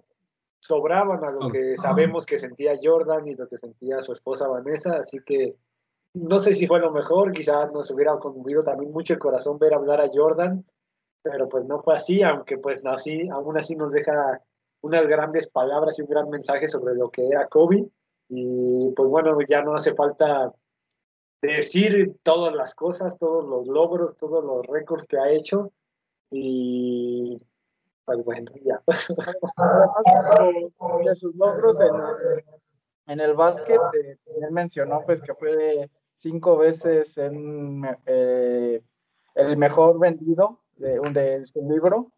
sobraban 0.60 1.20
a 1.24 1.32
lo 1.32 1.50
que 1.50 1.76
sabemos 1.76 2.26
que 2.26 2.36
sentía 2.36 2.78
Jordan 2.82 3.26
y 3.28 3.34
lo 3.34 3.48
que 3.48 3.56
sentía 3.56 4.02
su 4.02 4.12
esposa 4.12 4.48
Vanessa, 4.48 4.98
así 4.98 5.18
que 5.24 5.56
no 6.14 6.38
sé 6.38 6.52
si 6.52 6.66
fue 6.66 6.80
lo 6.80 6.90
mejor, 6.90 7.32
quizás 7.32 7.72
nos 7.72 7.90
hubiera 7.90 8.18
conmovido 8.18 8.64
también 8.64 8.92
mucho 8.92 9.14
el 9.14 9.18
corazón 9.20 9.58
ver 9.58 9.74
hablar 9.74 10.00
a 10.00 10.10
Jordan, 10.12 10.64
pero 11.22 11.48
pues 11.48 11.64
no 11.66 11.80
fue 11.80 11.94
así, 11.94 12.22
aunque 12.22 12.58
pues 12.58 12.82
no, 12.82 12.90
así, 12.90 13.28
aún 13.28 13.56
así 13.56 13.76
nos 13.76 13.92
deja 13.92 14.42
unas 14.80 15.06
grandes 15.06 15.48
palabras 15.48 15.98
y 15.98 16.02
un 16.02 16.08
gran 16.08 16.28
mensaje 16.28 16.66
sobre 16.66 16.94
lo 16.94 17.10
que 17.10 17.26
era 17.26 17.46
Kobe, 17.46 17.86
y 18.28 18.90
pues 18.96 19.08
bueno, 19.08 19.38
ya 19.48 19.62
no 19.62 19.74
hace 19.74 19.94
falta 19.94 20.52
decir 21.40 22.16
todas 22.22 22.54
las 22.54 22.74
cosas, 22.74 23.18
todos 23.18 23.48
los 23.48 23.66
logros, 23.66 24.16
todos 24.16 24.44
los 24.44 24.66
récords 24.66 25.06
que 25.06 25.18
ha 25.18 25.30
hecho, 25.30 25.72
y 26.30 27.40
pues 28.04 28.24
bueno, 28.24 28.50
ya. 28.64 28.82
De, 31.04 31.14
sus 31.14 31.34
logros 31.36 31.80
en, 31.80 31.90
en 33.06 33.20
el 33.20 33.34
básquet, 33.34 33.80
eh, 33.94 34.18
él 34.40 34.50
mencionó 34.50 35.02
pues 35.04 35.20
que 35.20 35.34
fue 35.34 35.90
cinco 36.14 36.56
veces 36.56 37.18
en, 37.18 37.84
eh, 38.06 38.82
el 39.34 39.56
mejor 39.56 39.98
vendido 39.98 40.60
de, 40.76 41.00
de 41.12 41.46
su 41.46 41.62
libro 41.62 42.10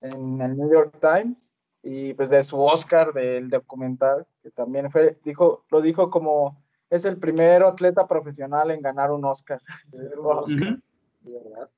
en 0.00 0.40
el 0.40 0.56
New 0.56 0.70
York 0.70 0.96
Times 1.00 1.50
y 1.82 2.14
pues 2.14 2.30
de 2.30 2.44
su 2.44 2.60
Oscar 2.60 3.12
del 3.12 3.50
documental 3.50 4.26
que 4.42 4.50
también 4.50 4.90
fue 4.90 5.18
dijo 5.24 5.64
lo 5.70 5.80
dijo 5.80 6.10
como 6.10 6.62
es 6.90 7.04
el 7.04 7.18
primer 7.18 7.62
atleta 7.62 8.06
profesional 8.06 8.70
en 8.70 8.82
ganar 8.82 9.10
un 9.10 9.24
Oscar. 9.24 9.60
Ujú. 9.92 10.80
¿verdad? 11.22 11.70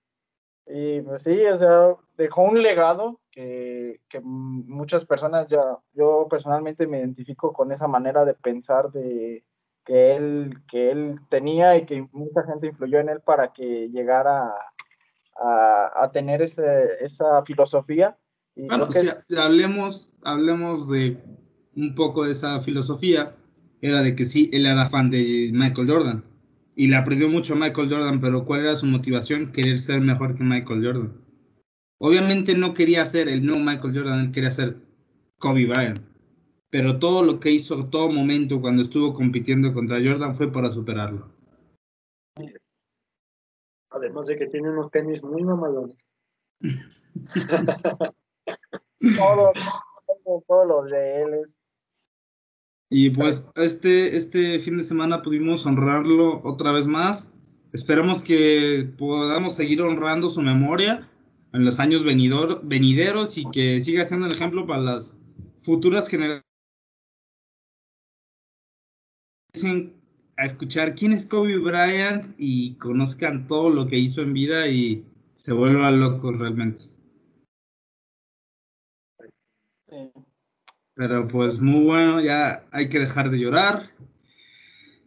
Y 0.66 1.00
pues 1.00 1.22
sí, 1.22 1.44
o 1.46 1.56
sea, 1.56 1.96
dejó 2.16 2.42
un 2.42 2.62
legado 2.62 3.20
que, 3.30 4.00
que 4.08 4.20
muchas 4.20 5.04
personas 5.04 5.48
ya, 5.48 5.62
yo 5.94 6.28
personalmente 6.30 6.86
me 6.86 6.98
identifico 6.98 7.52
con 7.52 7.72
esa 7.72 7.88
manera 7.88 8.24
de 8.24 8.34
pensar 8.34 8.92
de 8.92 9.44
que 9.84 10.14
él, 10.14 10.54
que 10.70 10.92
él 10.92 11.18
tenía 11.28 11.76
y 11.76 11.86
que 11.86 12.06
mucha 12.12 12.44
gente 12.44 12.68
influyó 12.68 13.00
en 13.00 13.08
él 13.08 13.20
para 13.20 13.52
que 13.52 13.88
llegara 13.88 14.54
a, 15.36 16.02
a, 16.04 16.10
tener 16.12 16.42
ese, 16.42 16.86
esa 17.00 17.42
filosofía. 17.44 18.16
Y 18.54 18.68
Bueno, 18.68 18.84
creo 18.86 18.92
que 18.92 19.00
si 19.00 19.06
es- 19.08 19.38
hablemos, 19.38 20.12
hablemos 20.22 20.88
de 20.88 21.20
un 21.74 21.94
poco 21.96 22.24
de 22.26 22.32
esa 22.32 22.60
filosofía, 22.60 23.34
era 23.82 24.02
de 24.02 24.14
que 24.14 24.26
sí, 24.26 24.50
él 24.52 24.66
era 24.66 24.88
fan 24.88 25.10
de 25.10 25.50
Michael 25.52 25.88
Jordan 25.88 26.24
y 26.76 26.86
le 26.88 26.96
aprendió 26.96 27.28
mucho 27.28 27.54
a 27.54 27.56
Michael 27.56 27.90
Jordan, 27.90 28.20
pero 28.20 28.44
¿cuál 28.44 28.60
era 28.60 28.76
su 28.76 28.86
motivación? 28.86 29.52
Querer 29.52 29.78
ser 29.78 30.00
mejor 30.00 30.34
que 30.34 30.44
Michael 30.44 30.84
Jordan. 30.84 31.12
Obviamente 31.98 32.54
no 32.54 32.72
quería 32.72 33.04
ser 33.04 33.28
el 33.28 33.44
nuevo 33.44 33.60
Michael 33.60 33.94
Jordan, 33.94 34.20
él 34.20 34.32
quería 34.32 34.50
ser 34.50 34.76
Kobe 35.38 35.66
Bryant, 35.66 36.00
pero 36.70 36.98
todo 36.98 37.22
lo 37.22 37.40
que 37.40 37.50
hizo, 37.50 37.88
todo 37.90 38.10
momento 38.10 38.60
cuando 38.60 38.82
estuvo 38.82 39.14
compitiendo 39.14 39.74
contra 39.74 39.98
Jordan 40.02 40.34
fue 40.34 40.50
para 40.50 40.70
superarlo. 40.70 41.28
Además 43.90 44.26
de 44.26 44.36
que 44.36 44.46
tiene 44.46 44.70
unos 44.70 44.90
tenis 44.90 45.22
muy 45.22 45.42
mamalones. 45.42 45.98
todo, 49.18 49.52
todo, 50.24 50.44
todo 50.46 50.64
lo 50.64 50.82
de 50.84 51.22
él 51.22 51.34
es 51.44 51.69
Y 52.92 53.10
pues 53.10 53.48
este, 53.54 54.16
este 54.16 54.58
fin 54.58 54.76
de 54.76 54.82
semana 54.82 55.22
pudimos 55.22 55.64
honrarlo 55.64 56.42
otra 56.44 56.72
vez 56.72 56.88
más. 56.88 57.32
Esperamos 57.72 58.24
que 58.24 58.92
podamos 58.98 59.54
seguir 59.54 59.80
honrando 59.80 60.28
su 60.28 60.42
memoria 60.42 61.08
en 61.52 61.64
los 61.64 61.78
años 61.78 62.04
venidor- 62.04 62.60
venideros 62.64 63.38
y 63.38 63.44
que 63.48 63.80
siga 63.80 64.04
siendo 64.04 64.26
el 64.26 64.34
ejemplo 64.34 64.66
para 64.66 64.80
las 64.82 65.18
futuras 65.60 66.08
generaciones 66.08 66.42
a 70.36 70.44
escuchar 70.46 70.94
quién 70.96 71.12
es 71.12 71.26
Kobe 71.26 71.58
Bryant 71.58 72.34
y 72.38 72.74
conozcan 72.74 73.46
todo 73.46 73.70
lo 73.70 73.86
que 73.86 73.98
hizo 73.98 74.22
en 74.22 74.32
vida 74.32 74.66
y 74.66 75.04
se 75.34 75.52
vuelvan 75.52 76.00
locos 76.00 76.38
realmente. 76.38 76.84
eh, 79.88 80.12
Pero 81.00 81.26
pues 81.26 81.60
muy 81.60 81.82
bueno, 81.82 82.20
ya 82.20 82.66
hay 82.72 82.90
que 82.90 82.98
dejar 82.98 83.30
de 83.30 83.38
llorar. 83.38 83.88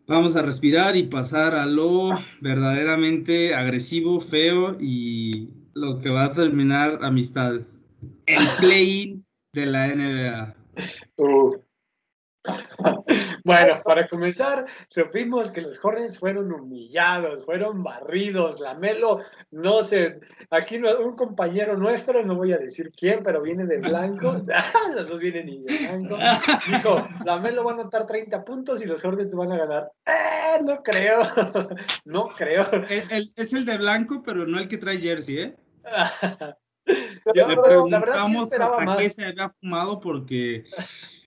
Vamos 0.07 0.35
a 0.35 0.41
respirar 0.41 0.95
y 0.95 1.03
pasar 1.03 1.53
a 1.53 1.67
lo 1.67 2.09
verdaderamente 2.41 3.53
agresivo, 3.53 4.19
feo 4.19 4.75
y 4.81 5.49
lo 5.75 5.99
que 5.99 6.09
va 6.09 6.25
a 6.25 6.31
terminar 6.31 6.97
amistades. 7.03 7.85
El 8.25 8.47
play 8.59 9.23
de 9.53 9.65
la 9.67 9.87
NBA. 9.93 10.55
Uf. 11.17 11.57
Bueno, 13.45 13.81
para 13.83 14.07
comenzar, 14.07 14.65
supimos 14.87 15.51
que 15.51 15.59
los 15.61 15.77
Hornets 15.83 16.17
fueron 16.17 16.51
humillados, 16.53 17.43
fueron 17.45 17.83
barridos. 17.83 18.59
Lamelo, 18.61 19.19
no 19.51 19.83
sé, 19.83 20.21
aquí 20.49 20.79
no- 20.79 20.97
un 20.99 21.15
compañero 21.15 21.75
nuestro, 21.75 22.23
no 22.23 22.35
voy 22.35 22.53
a 22.53 22.57
decir 22.57 22.91
quién, 22.97 23.21
pero 23.21 23.41
viene 23.41 23.65
de 23.65 23.77
blanco. 23.79 24.37
los 24.95 25.09
dos 25.09 25.19
vienen 25.19 25.49
y 25.49 25.59
de 25.63 25.77
blanco. 25.87 26.17
Dijo, 26.67 26.95
Lamelo 27.25 27.63
va 27.65 27.71
a 27.71 27.73
anotar 27.75 28.07
30 28.07 28.45
puntos 28.45 28.81
y 28.81 28.85
los 28.85 29.03
Hornets 29.03 29.33
van 29.33 29.51
a 29.51 29.57
ganar. 29.57 29.91
Eh, 30.05 30.61
no 30.63 30.81
creo, 30.81 31.21
no 32.05 32.29
creo. 32.37 32.65
El- 32.89 33.11
el- 33.11 33.33
es 33.35 33.53
el 33.53 33.65
de 33.65 33.77
blanco, 33.77 34.23
pero 34.25 34.45
no 34.45 34.57
el 34.59 34.67
que 34.69 34.77
trae 34.77 34.99
jersey, 34.99 35.39
¿eh? 35.39 35.55
Yo, 36.85 36.93
Le 37.33 37.41
la 37.41 37.47
verdad, 37.47 37.63
sí 37.63 37.69
preguntamos 37.69 38.53
hasta 38.53 38.85
más. 38.85 38.97
qué 38.97 39.09
se 39.09 39.25
había 39.25 39.47
fumado 39.49 39.99
porque, 39.99 40.63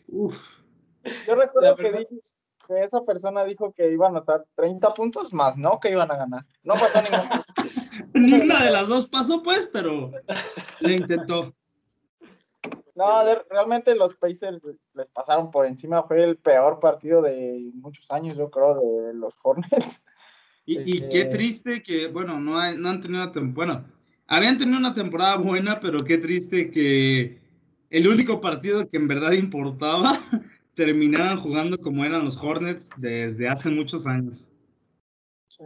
uff, 0.09 0.61
Yo 1.27 1.35
recuerdo 1.35 1.77
que, 1.77 1.93
di- 1.93 2.21
que 2.67 2.81
esa 2.83 3.03
persona 3.05 3.45
dijo 3.45 3.73
que 3.73 3.91
iba 3.91 4.07
a 4.07 4.11
anotar 4.11 4.45
30 4.55 4.93
puntos 4.95 5.33
más, 5.33 5.57
¿no? 5.57 5.79
Que 5.81 5.91
iban 5.91 6.11
a 6.11 6.17
ganar. 6.17 6.45
No 6.63 6.75
pasó 6.75 7.01
ningún. 7.03 7.29
ni 8.15 8.35
una 8.35 8.65
de 8.65 8.71
las 8.71 8.89
dos 8.89 9.09
pasó 9.09 9.43
pues, 9.43 9.69
pero 9.73 10.11
le 10.81 10.95
intentó. 10.95 11.55
No, 12.95 13.23
realmente 13.51 13.95
los 13.95 14.17
Pacers 14.17 14.61
les 14.95 15.11
pasaron 15.11 15.51
por 15.51 15.67
encima. 15.67 16.03
Fue 16.05 16.25
el 16.25 16.39
peor 16.39 16.81
partido 16.81 17.21
de 17.21 17.71
muchos 17.75 18.11
años, 18.11 18.37
yo 18.37 18.51
creo, 18.51 18.75
de 18.75 19.15
los 19.15 19.35
Hornets. 19.43 20.03
Y, 20.65 20.79
y 20.81 21.09
qué 21.09 21.21
este 21.21 21.31
triste 21.37 21.83
que, 21.83 22.09
bueno, 22.09 22.41
no, 22.41 22.53
no 22.75 22.89
han 22.89 23.01
tenido 23.01 23.23
una 23.23 23.33
bueno, 23.53 23.85
habían 24.27 24.59
tenido 24.59 24.79
una 24.79 24.95
temporada 24.95 25.37
buena, 25.37 25.79
pero 25.79 26.01
qué 26.01 26.19
triste 26.19 26.71
que 26.71 27.39
el 27.91 28.09
único 28.09 28.41
partido 28.41 28.89
que 28.89 28.97
en 28.97 29.07
verdad 29.07 29.33
importaba 29.33 30.19
terminaran 30.77 31.39
jugando 31.39 31.79
como 31.79 32.05
eran 32.05 32.25
los 32.25 32.41
Hornets 32.41 32.91
desde 32.99 33.49
hace 33.49 33.71
muchos 33.71 34.07
años. 34.07 34.53
Sí. 35.49 35.65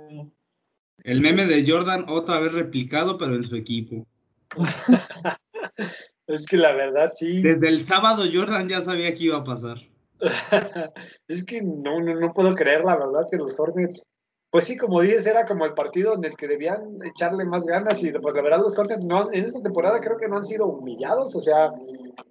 El 1.02 1.20
meme 1.20 1.46
de 1.46 1.64
Jordan 1.66 2.06
otra 2.08 2.38
vez 2.38 2.52
replicado, 2.52 3.18
pero 3.18 3.34
en 3.34 3.42
su 3.44 3.56
equipo. 3.56 4.06
es 6.26 6.46
que 6.46 6.56
la 6.56 6.72
verdad 6.72 7.10
sí. 7.12 7.42
Desde 7.42 7.68
el 7.68 7.82
sábado 7.82 8.24
Jordan 8.32 8.68
ya 8.68 8.80
sabía 8.80 9.14
que 9.14 9.24
iba 9.24 9.38
a 9.38 9.44
pasar. 9.44 9.78
es 11.28 11.44
que 11.44 11.60
no, 11.60 12.00
no, 12.00 12.14
no 12.14 12.32
puedo 12.32 12.54
creer 12.54 12.84
la 12.84 12.96
verdad 12.96 13.26
que 13.30 13.36
los 13.36 13.58
Hornets 13.58 14.06
pues 14.50 14.64
sí, 14.64 14.76
como 14.76 15.00
dices, 15.00 15.26
era 15.26 15.46
como 15.46 15.64
el 15.64 15.74
partido 15.74 16.14
en 16.14 16.24
el 16.24 16.36
que 16.36 16.48
debían 16.48 16.98
echarle 17.04 17.44
más 17.44 17.64
ganas 17.64 18.02
y 18.02 18.10
pues 18.10 18.34
la 18.34 18.42
verdad 18.42 18.58
los 18.58 18.76
Hornets 18.76 19.04
no, 19.04 19.32
en 19.32 19.44
esta 19.44 19.62
temporada 19.62 20.00
creo 20.00 20.16
que 20.16 20.28
no 20.28 20.38
han 20.38 20.44
sido 20.44 20.66
humillados, 20.66 21.36
o 21.36 21.40
sea, 21.40 21.70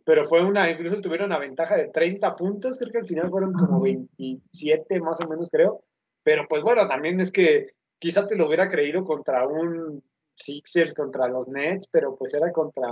pero 0.03 0.25
fue 0.25 0.43
una, 0.43 0.69
incluso 0.69 0.99
tuvieron 0.99 1.27
una 1.27 1.39
ventaja 1.39 1.77
de 1.77 1.87
30 1.87 2.35
puntos, 2.35 2.77
creo 2.77 2.91
que 2.91 2.97
al 2.99 3.05
final 3.05 3.29
fueron 3.29 3.53
como 3.53 3.81
27 3.81 4.99
más 4.99 5.17
o 5.21 5.29
menos 5.29 5.49
creo, 5.49 5.81
pero 6.21 6.45
pues 6.49 6.61
bueno, 6.61 6.87
también 6.89 7.21
es 7.21 7.31
que 7.31 7.67
quizá 7.99 8.27
te 8.27 8.35
lo 8.35 8.47
hubiera 8.47 8.69
creído 8.69 9.05
contra 9.05 9.47
un 9.47 10.03
Sixers, 10.33 10.93
contra 10.93 11.29
los 11.29 11.47
Nets, 11.47 11.87
pero 11.89 12.17
pues 12.17 12.33
era 12.33 12.51
contra, 12.51 12.89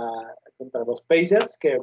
contra 0.56 0.84
los 0.84 1.02
Pacers 1.02 1.58
que 1.58 1.78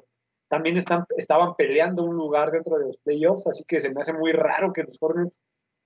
también 0.48 0.78
están, 0.78 1.06
estaban 1.18 1.56
peleando 1.56 2.04
un 2.04 2.16
lugar 2.16 2.52
dentro 2.52 2.78
de 2.80 2.86
los 2.86 2.98
playoffs, 2.98 3.46
así 3.46 3.64
que 3.68 3.80
se 3.82 3.91
me 3.91 4.02
hace 4.02 4.14
muy 4.14 4.32
raro 4.32 4.74
que 4.74 4.84
los 4.84 4.98
Hornets 5.00 5.39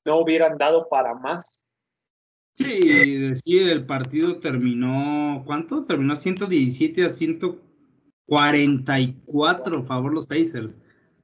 no 0.09 0.19
hubieran 0.19 0.57
dado 0.57 0.89
para 0.89 1.13
más. 1.13 1.61
Sí, 2.53 3.35
sí, 3.35 3.59
el 3.59 3.85
partido 3.85 4.39
terminó, 4.39 5.43
¿cuánto? 5.45 5.85
Terminó 5.85 6.15
117 6.15 7.05
a 7.05 7.09
144 7.09 9.77
a 9.77 9.83
favor 9.83 10.11
los 10.13 10.25
Pacers. 10.25 10.79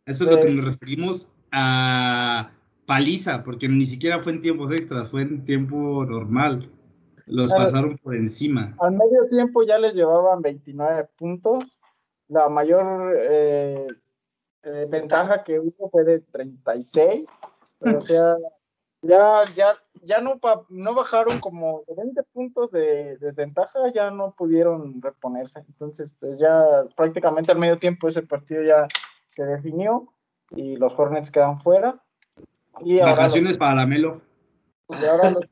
Eso 0.05 0.25
es 0.25 0.31
lo 0.31 0.39
que 0.39 0.51
nos 0.51 0.65
referimos 0.65 1.31
a 1.51 2.51
paliza, 2.85 3.41
porque 3.43 3.67
ni 3.67 3.85
siquiera 3.85 4.19
fue 4.19 4.33
en 4.33 4.41
tiempos 4.41 4.71
extras, 4.71 5.09
fue 5.09 5.23
en 5.23 5.43
tiempo 5.43 6.05
normal. 6.05 6.69
Los 7.25 7.51
pasaron 7.51 7.97
por 7.97 8.13
encima. 8.15 8.75
Al 8.79 8.91
medio 8.91 9.27
tiempo 9.27 9.63
ya 9.63 9.79
les 9.79 9.95
llevaban 9.95 10.43
29 10.43 11.09
puntos. 11.17 11.63
La 12.27 12.49
mayor 12.49 13.15
eh, 13.17 13.87
eh, 14.61 14.85
ventaja 14.87 15.43
que 15.43 15.59
hubo 15.59 15.89
fue 15.89 16.03
de 16.03 16.19
36. 16.19 17.27
o 17.81 18.01
sea, 18.01 18.35
ya, 19.07 19.43
ya, 19.55 19.75
ya 20.01 20.21
no, 20.21 20.39
no 20.69 20.93
bajaron 20.93 21.39
como 21.39 21.83
20 21.95 22.23
puntos 22.33 22.71
de 22.71 23.17
desventaja, 23.17 23.79
ya 23.93 24.11
no 24.11 24.33
pudieron 24.35 25.01
reponerse. 25.01 25.59
Entonces, 25.59 26.09
pues 26.19 26.39
ya 26.39 26.85
prácticamente 26.95 27.51
al 27.51 27.59
medio 27.59 27.77
tiempo 27.77 28.07
ese 28.07 28.23
partido 28.23 28.63
ya 28.63 28.87
se 29.25 29.43
definió 29.43 30.11
y 30.51 30.75
los 30.77 30.93
Hornets 30.97 31.31
quedan 31.31 31.61
fuera. 31.61 32.01
Y 32.81 32.99
Vacaciones 32.99 33.57
para 33.57 33.75
la 33.75 33.85
Melo. 33.85 34.21
Y 34.89 35.05
ahora 35.05 35.31
los 35.31 35.45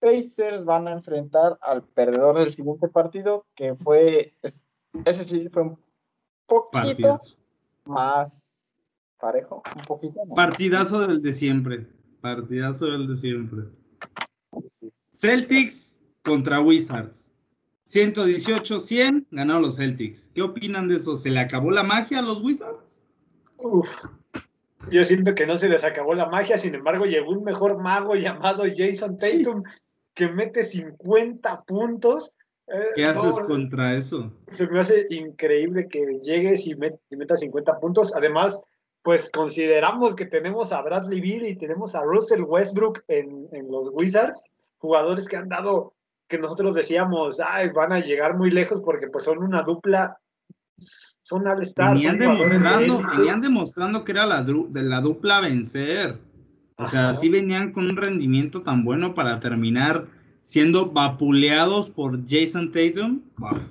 Pacers 0.00 0.64
van 0.64 0.88
a 0.88 0.92
enfrentar 0.92 1.58
al 1.62 1.82
perdedor 1.82 2.38
del 2.38 2.50
siguiente 2.50 2.88
partido, 2.88 3.46
que 3.54 3.74
fue, 3.74 4.34
ese 4.42 5.24
sí 5.24 5.48
fue 5.48 5.62
un 5.62 5.78
poquito 6.46 7.18
más 7.84 8.76
parejo, 9.18 9.62
un 9.74 9.82
poquito 9.82 10.20
Partidazo 10.34 11.06
del 11.06 11.22
de 11.22 11.32
siempre. 11.32 11.86
Partidazo 12.24 12.86
del 12.86 13.06
de 13.06 13.16
siempre. 13.16 13.64
Celtics 15.10 16.02
contra 16.22 16.58
Wizards. 16.58 17.34
118-100 17.86 19.26
ganaron 19.30 19.60
los 19.60 19.76
Celtics. 19.76 20.32
¿Qué 20.34 20.40
opinan 20.40 20.88
de 20.88 20.94
eso? 20.94 21.16
¿Se 21.16 21.28
le 21.28 21.38
acabó 21.40 21.70
la 21.70 21.82
magia 21.82 22.20
a 22.20 22.22
los 22.22 22.40
Wizards? 22.40 23.06
Yo 24.90 25.04
siento 25.04 25.34
que 25.34 25.46
no 25.46 25.58
se 25.58 25.68
les 25.68 25.84
acabó 25.84 26.14
la 26.14 26.24
magia, 26.24 26.56
sin 26.56 26.74
embargo, 26.74 27.04
llegó 27.04 27.30
un 27.30 27.44
mejor 27.44 27.76
mago 27.76 28.14
llamado 28.14 28.62
Jason 28.74 29.18
Tatum 29.18 29.62
que 30.14 30.28
mete 30.28 30.62
50 30.62 31.64
puntos. 31.64 32.32
Eh, 32.68 32.86
¿Qué 32.96 33.04
haces 33.04 33.38
contra 33.40 33.94
eso? 33.94 34.32
Se 34.50 34.66
me 34.68 34.80
hace 34.80 35.06
increíble 35.10 35.88
que 35.88 36.20
llegues 36.22 36.66
y, 36.66 36.74
meta 36.74 37.36
50 37.36 37.80
puntos. 37.80 38.14
Además, 38.16 38.58
pues 39.04 39.30
consideramos 39.30 40.16
que 40.16 40.24
tenemos 40.24 40.72
a 40.72 40.80
Bradley 40.80 41.20
Beal 41.20 41.46
y 41.46 41.56
tenemos 41.56 41.94
a 41.94 42.02
Russell 42.02 42.40
Westbrook 42.40 43.04
en, 43.06 43.46
los 43.70 43.90
Wizards, 43.92 44.42
jugadores 44.78 45.28
que 45.28 45.36
han 45.36 45.50
dado, 45.50 45.92
que 46.26 46.38
nosotros 46.38 46.74
decíamos, 46.74 47.38
ay, 47.46 47.68
van 47.68 47.92
a 47.92 48.00
llegar 48.00 48.34
muy 48.34 48.50
lejos 48.50 48.80
porque 48.80 49.08
pues 49.08 49.24
son 49.24 49.38
una 49.38 49.60
dupla, 49.60 50.16
son 51.22 51.46
al 51.46 51.60
estar. 51.60 51.92
Venían 51.92 52.18
demostrando, 52.18 53.02
venían 53.14 53.40
demostrando 53.42 54.04
que 54.04 54.12
era 54.12 54.24
la, 54.24 54.42
de 54.42 54.82
la 54.82 55.02
dupla 55.02 55.36
a 55.36 55.42
vencer. 55.42 56.18
O 56.78 56.86
sea, 56.86 57.12
sí 57.12 57.28
venían 57.28 57.72
con 57.72 57.84
un 57.84 57.98
rendimiento 57.98 58.62
tan 58.62 58.84
bueno 58.84 59.14
para 59.14 59.38
terminar 59.38 60.06
siendo 60.40 60.90
vapuleados 60.90 61.90
por 61.90 62.26
Jason 62.26 62.72
Tatum 62.72 63.20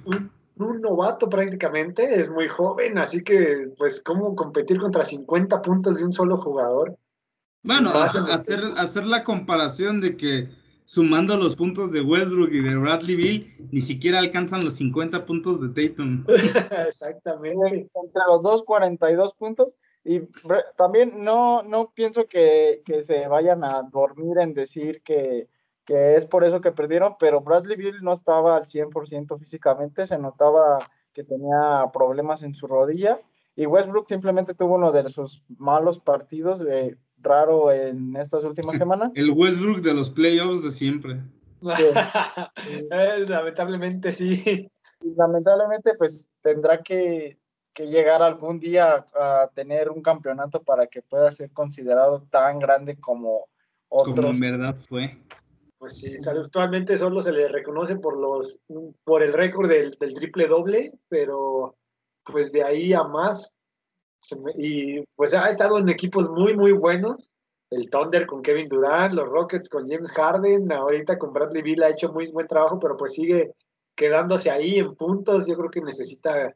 un 0.05 0.29
novato 0.55 1.29
prácticamente, 1.29 2.21
es 2.21 2.29
muy 2.29 2.47
joven, 2.47 2.97
así 2.97 3.23
que 3.23 3.69
pues 3.77 4.01
cómo 4.01 4.35
competir 4.35 4.79
contra 4.79 5.03
50 5.03 5.61
puntos 5.61 5.97
de 5.97 6.05
un 6.05 6.13
solo 6.13 6.37
jugador. 6.37 6.97
Bueno, 7.63 7.91
hacer, 7.91 8.63
hacer 8.77 9.05
la 9.05 9.23
comparación 9.23 10.01
de 10.01 10.17
que 10.17 10.49
sumando 10.85 11.37
los 11.37 11.55
puntos 11.55 11.91
de 11.91 12.01
Westbrook 12.01 12.51
y 12.51 12.61
de 12.61 12.75
Bradley 12.75 13.15
Bill, 13.15 13.69
ni 13.71 13.79
siquiera 13.79 14.19
alcanzan 14.19 14.63
los 14.63 14.75
50 14.75 15.25
puntos 15.25 15.61
de 15.61 15.87
Tatum. 15.87 16.25
Exactamente. 16.87 17.89
Entre 17.93 18.21
los 18.27 18.41
dos, 18.41 18.63
42 18.63 19.33
puntos. 19.35 19.69
Y 20.05 20.21
también 20.77 21.23
no, 21.23 21.63
no 21.63 21.93
pienso 21.95 22.27
que, 22.27 22.81
que 22.85 23.03
se 23.03 23.27
vayan 23.29 23.63
a 23.63 23.83
dormir 23.83 24.37
en 24.39 24.53
decir 24.53 25.01
que 25.01 25.47
que 25.85 26.15
es 26.15 26.25
por 26.25 26.43
eso 26.43 26.61
que 26.61 26.71
perdieron, 26.71 27.15
pero 27.19 27.41
Bradley 27.41 27.77
Bill 27.77 28.01
no 28.01 28.13
estaba 28.13 28.57
al 28.57 28.65
100% 28.65 29.37
físicamente, 29.39 30.07
se 30.07 30.17
notaba 30.17 30.79
que 31.13 31.23
tenía 31.23 31.89
problemas 31.93 32.43
en 32.43 32.53
su 32.55 32.67
rodilla 32.67 33.19
y 33.55 33.65
Westbrook 33.65 34.07
simplemente 34.07 34.53
tuvo 34.53 34.75
uno 34.75 34.91
de 34.91 35.09
sus 35.09 35.43
malos 35.57 35.99
partidos, 35.99 36.61
eh, 36.67 36.97
raro 37.19 37.71
en 37.71 38.15
estas 38.15 38.43
últimas 38.43 38.77
semanas. 38.77 39.11
El 39.15 39.31
Westbrook 39.31 39.81
de 39.81 39.93
los 39.93 40.09
playoffs 40.09 40.63
de 40.63 40.71
siempre. 40.71 41.21
Lamentablemente 43.27 44.11
sí. 44.11 44.69
lamentablemente 44.99 45.93
pues 45.97 46.33
tendrá 46.41 46.81
que, 46.81 47.37
que 47.73 47.87
llegar 47.87 48.21
algún 48.21 48.59
día 48.59 49.07
a 49.15 49.49
tener 49.53 49.89
un 49.89 50.01
campeonato 50.01 50.61
para 50.61 50.87
que 50.87 51.01
pueda 51.01 51.31
ser 51.31 51.51
considerado 51.51 52.23
tan 52.29 52.59
grande 52.59 52.99
como 52.99 53.47
otros. 53.87 54.15
Como 54.15 54.29
en 54.29 54.39
verdad 54.39 54.75
fue. 54.75 55.17
Pues 55.83 55.97
sí, 55.97 56.15
actualmente 56.25 56.97
solo 56.97 57.21
se 57.21 57.33
le 57.33 57.49
reconoce 57.49 57.97
por 57.97 58.17
los 58.17 58.57
por 59.03 59.21
el 59.21 59.33
récord 59.33 59.67
del, 59.67 59.97
triple 59.97 60.47
doble, 60.47 60.93
pero 61.09 61.75
pues 62.23 62.53
de 62.53 62.63
ahí 62.63 62.93
a 62.93 63.03
más 63.03 63.51
y 64.57 65.01
pues 65.17 65.33
ha 65.33 65.49
estado 65.49 65.77
en 65.77 65.89
equipos 65.89 66.29
muy 66.29 66.55
muy 66.55 66.71
buenos, 66.71 67.29
el 67.69 67.89
Thunder 67.89 68.25
con 68.25 68.41
Kevin 68.41 68.69
Durant, 68.69 69.13
los 69.13 69.27
Rockets 69.27 69.67
con 69.67 69.85
James 69.85 70.09
Harden, 70.13 70.71
ahorita 70.71 71.17
con 71.17 71.33
Bradley 71.33 71.61
Bill 71.61 71.83
ha 71.83 71.89
hecho 71.89 72.13
muy 72.13 72.27
buen 72.27 72.47
trabajo, 72.47 72.79
pero 72.79 72.95
pues 72.95 73.11
sigue 73.11 73.51
quedándose 73.93 74.49
ahí 74.51 74.79
en 74.79 74.95
puntos, 74.95 75.47
yo 75.47 75.57
creo 75.57 75.69
que 75.69 75.81
necesita 75.81 76.55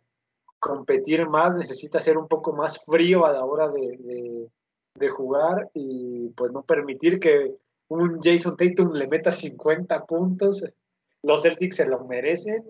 competir 0.57 1.28
más, 1.28 1.57
necesita 1.57 1.99
ser 1.99 2.17
un 2.17 2.30
poco 2.30 2.53
más 2.53 2.80
frío 2.86 3.25
a 3.25 3.34
la 3.34 3.43
hora 3.43 3.67
de, 3.67 4.47
de 4.95 5.09
jugar 5.09 5.69
y 5.73 6.30
pues 6.30 6.53
no 6.53 6.63
permitir 6.63 7.19
que 7.19 7.57
un 7.89 8.19
Jason 8.21 8.57
Tatum 8.57 8.93
le 8.93 9.07
meta 9.07 9.31
50 9.31 10.05
puntos, 10.05 10.63
los 11.23 11.41
Celtics 11.41 11.77
se 11.77 11.85
lo 11.85 12.05
merecen. 12.05 12.63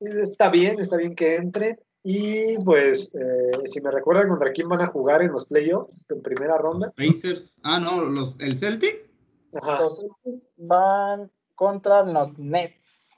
Está 0.00 0.50
bien, 0.50 0.80
está 0.80 0.96
bien 0.96 1.14
que 1.14 1.36
entren. 1.36 1.78
Y 2.02 2.56
pues, 2.64 3.10
eh, 3.12 3.68
si 3.68 3.80
me 3.82 3.90
recuerdan 3.90 4.28
contra 4.28 4.52
quién 4.52 4.68
van 4.68 4.80
a 4.80 4.86
jugar 4.86 5.20
en 5.22 5.32
los 5.32 5.44
playoffs 5.44 6.06
en 6.08 6.22
primera 6.22 6.56
ronda. 6.56 6.92
Los 6.96 7.12
Pacers. 7.12 7.60
Ah, 7.62 7.78
no, 7.78 8.02
los, 8.02 8.40
¿el 8.40 8.58
Celtic? 8.58 9.10
Los 9.52 9.98
Celtics 9.98 10.46
van 10.56 11.30
contra 11.54 12.02
los 12.02 12.38
Nets. 12.38 13.10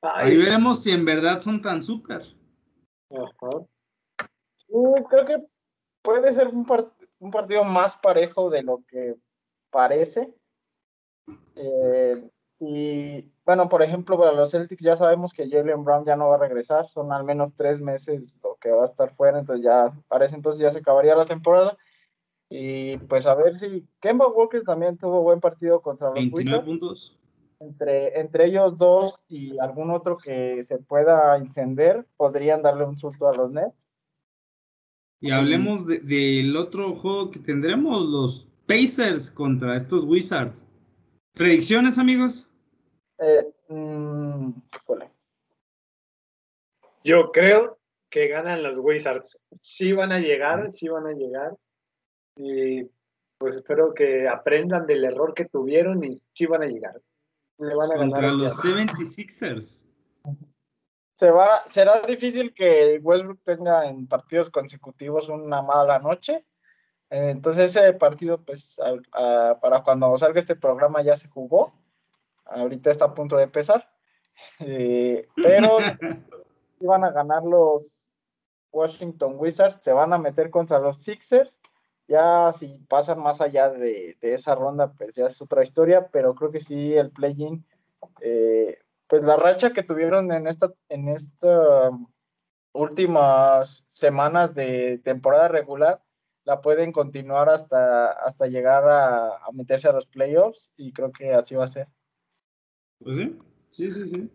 Ahí 0.00 0.36
veremos 0.36 0.82
si 0.82 0.90
en 0.90 1.04
verdad 1.04 1.40
son 1.40 1.60
tan 1.60 1.82
súper. 1.82 2.22
Ajá. 3.10 3.50
creo 5.08 5.26
que 5.26 5.36
puede 6.00 6.32
ser 6.32 6.48
un, 6.48 6.64
partido 6.64 7.01
un 7.22 7.30
partido 7.30 7.64
más 7.64 7.96
parejo 7.96 8.50
de 8.50 8.62
lo 8.62 8.82
que 8.88 9.14
parece. 9.70 10.28
Eh, 11.54 12.12
Y 12.64 13.28
bueno, 13.44 13.68
por 13.68 13.82
ejemplo, 13.82 14.16
para 14.16 14.30
los 14.30 14.52
Celtics 14.52 14.84
ya 14.84 14.96
sabemos 14.96 15.32
que 15.32 15.50
Jalen 15.50 15.82
Brown 15.82 16.04
ya 16.04 16.14
no 16.14 16.28
va 16.28 16.36
a 16.36 16.38
regresar, 16.38 16.86
son 16.86 17.12
al 17.12 17.24
menos 17.24 17.50
tres 17.56 17.80
meses 17.80 18.36
lo 18.40 18.56
que 18.60 18.70
va 18.70 18.82
a 18.82 18.84
estar 18.84 19.12
fuera, 19.16 19.40
entonces 19.40 19.64
ya 19.64 19.92
parece 20.06 20.36
entonces 20.36 20.62
ya 20.62 20.70
se 20.70 20.78
acabaría 20.78 21.16
la 21.16 21.24
temporada. 21.24 21.76
Y 22.48 22.98
pues 22.98 23.26
a 23.26 23.34
ver 23.34 23.58
si 23.58 23.88
Kemba 24.00 24.28
Walker 24.28 24.62
también 24.62 24.96
tuvo 24.96 25.22
buen 25.22 25.40
partido 25.40 25.80
contra 25.80 26.08
los 26.08 26.14
29 26.14 26.64
puntos. 26.64 27.18
Entre, 27.58 28.20
entre 28.20 28.46
ellos 28.46 28.78
dos 28.78 29.24
y 29.28 29.58
algún 29.58 29.90
otro 29.90 30.16
que 30.16 30.62
se 30.62 30.78
pueda 30.78 31.36
encender, 31.38 32.06
podrían 32.16 32.62
darle 32.62 32.84
un 32.84 32.96
susto 32.96 33.26
a 33.26 33.34
los 33.34 33.50
Nets. 33.50 33.88
Y 35.22 35.30
hablemos 35.30 35.86
del 35.86 36.56
otro 36.56 36.96
juego 36.96 37.30
que 37.30 37.38
tendremos, 37.38 38.04
los 38.08 38.48
Pacers 38.66 39.30
contra 39.30 39.76
estos 39.76 40.04
Wizards. 40.04 40.68
¿Predicciones, 41.32 41.96
amigos? 41.96 42.50
Eh, 43.18 43.46
mm, 43.68 44.50
Yo 47.04 47.30
creo 47.30 47.78
que 48.10 48.26
ganan 48.26 48.64
los 48.64 48.78
Wizards. 48.78 49.38
Sí 49.52 49.92
van 49.92 50.10
a 50.10 50.18
llegar, 50.18 50.72
sí 50.72 50.88
van 50.88 51.06
a 51.06 51.12
llegar. 51.12 51.56
Y 52.34 52.82
pues 53.38 53.54
espero 53.54 53.94
que 53.94 54.28
aprendan 54.28 54.86
del 54.86 55.04
error 55.04 55.34
que 55.34 55.44
tuvieron 55.44 56.02
y 56.02 56.20
sí 56.32 56.46
van 56.46 56.64
a 56.64 56.66
llegar. 56.66 57.00
Le 57.58 57.76
van 57.76 57.92
a 57.92 57.96
Contra 57.96 58.22
ganar 58.22 58.34
los 58.34 58.64
76ers. 58.64 59.86
Se 61.22 61.30
va, 61.30 61.62
será 61.66 62.00
difícil 62.00 62.52
que 62.52 62.98
Westbrook 63.00 63.44
tenga 63.44 63.86
en 63.86 64.08
partidos 64.08 64.50
consecutivos 64.50 65.28
una 65.28 65.62
mala 65.62 66.00
noche. 66.00 66.44
Entonces 67.10 67.76
ese 67.76 67.92
partido, 67.92 68.44
pues, 68.44 68.80
para 69.60 69.84
cuando 69.84 70.16
salga 70.16 70.40
este 70.40 70.56
programa 70.56 71.00
ya 71.00 71.14
se 71.14 71.28
jugó. 71.28 71.74
Ahorita 72.46 72.90
está 72.90 73.04
a 73.04 73.14
punto 73.14 73.36
de 73.36 73.44
empezar. 73.44 73.88
Eh, 74.60 75.28
pero 75.36 75.78
iban 76.80 77.04
a 77.04 77.12
ganar 77.12 77.44
los 77.44 78.02
Washington 78.72 79.34
Wizards, 79.36 79.78
se 79.80 79.92
van 79.92 80.12
a 80.12 80.18
meter 80.18 80.50
contra 80.50 80.80
los 80.80 81.02
Sixers 81.02 81.60
ya 82.08 82.50
si 82.52 82.78
pasan 82.88 83.20
más 83.20 83.40
allá 83.40 83.68
de, 83.68 84.16
esa 84.22 84.54
ronda, 84.54 84.92
pues 84.92 85.14
ya 85.14 85.26
es 85.26 85.40
otra 85.40 85.62
historia, 85.62 86.08
pero 86.10 86.34
creo 86.34 86.50
que 86.50 86.60
sí 86.60 86.94
el 86.94 87.12
play-in, 87.12 87.64
eh, 88.22 88.81
pues 89.12 89.24
la 89.24 89.36
racha 89.36 89.74
que 89.74 89.82
tuvieron 89.82 90.32
en 90.32 90.46
esta, 90.46 90.72
en 90.88 91.10
estas 91.10 91.92
últimas 92.72 93.84
semanas 93.86 94.54
de 94.54 95.02
temporada 95.04 95.48
regular, 95.48 96.02
la 96.44 96.62
pueden 96.62 96.92
continuar 96.92 97.50
hasta, 97.50 98.10
hasta 98.12 98.46
llegar 98.46 98.88
a, 98.88 99.26
a 99.26 99.52
meterse 99.52 99.86
a 99.86 99.92
los 99.92 100.06
playoffs 100.06 100.72
y 100.78 100.94
creo 100.94 101.12
que 101.12 101.34
así 101.34 101.54
va 101.54 101.64
a 101.64 101.66
ser. 101.66 101.88
Pues 103.00 103.18
sí, 103.18 103.38
sí, 103.68 103.90
sí, 103.90 104.06
sí. 104.06 104.30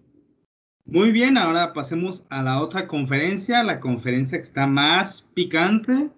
Muy 0.85 1.11
bien, 1.11 1.39
ahora 1.39 1.73
pasemos 1.73 2.27
a 2.29 2.43
la 2.43 2.61
otra 2.61 2.87
conferencia, 2.87 3.63
la 3.63 3.79
conferencia 3.79 4.37
que 4.37 4.43
está 4.43 4.67
más 4.67 5.23
picante, 5.33 6.11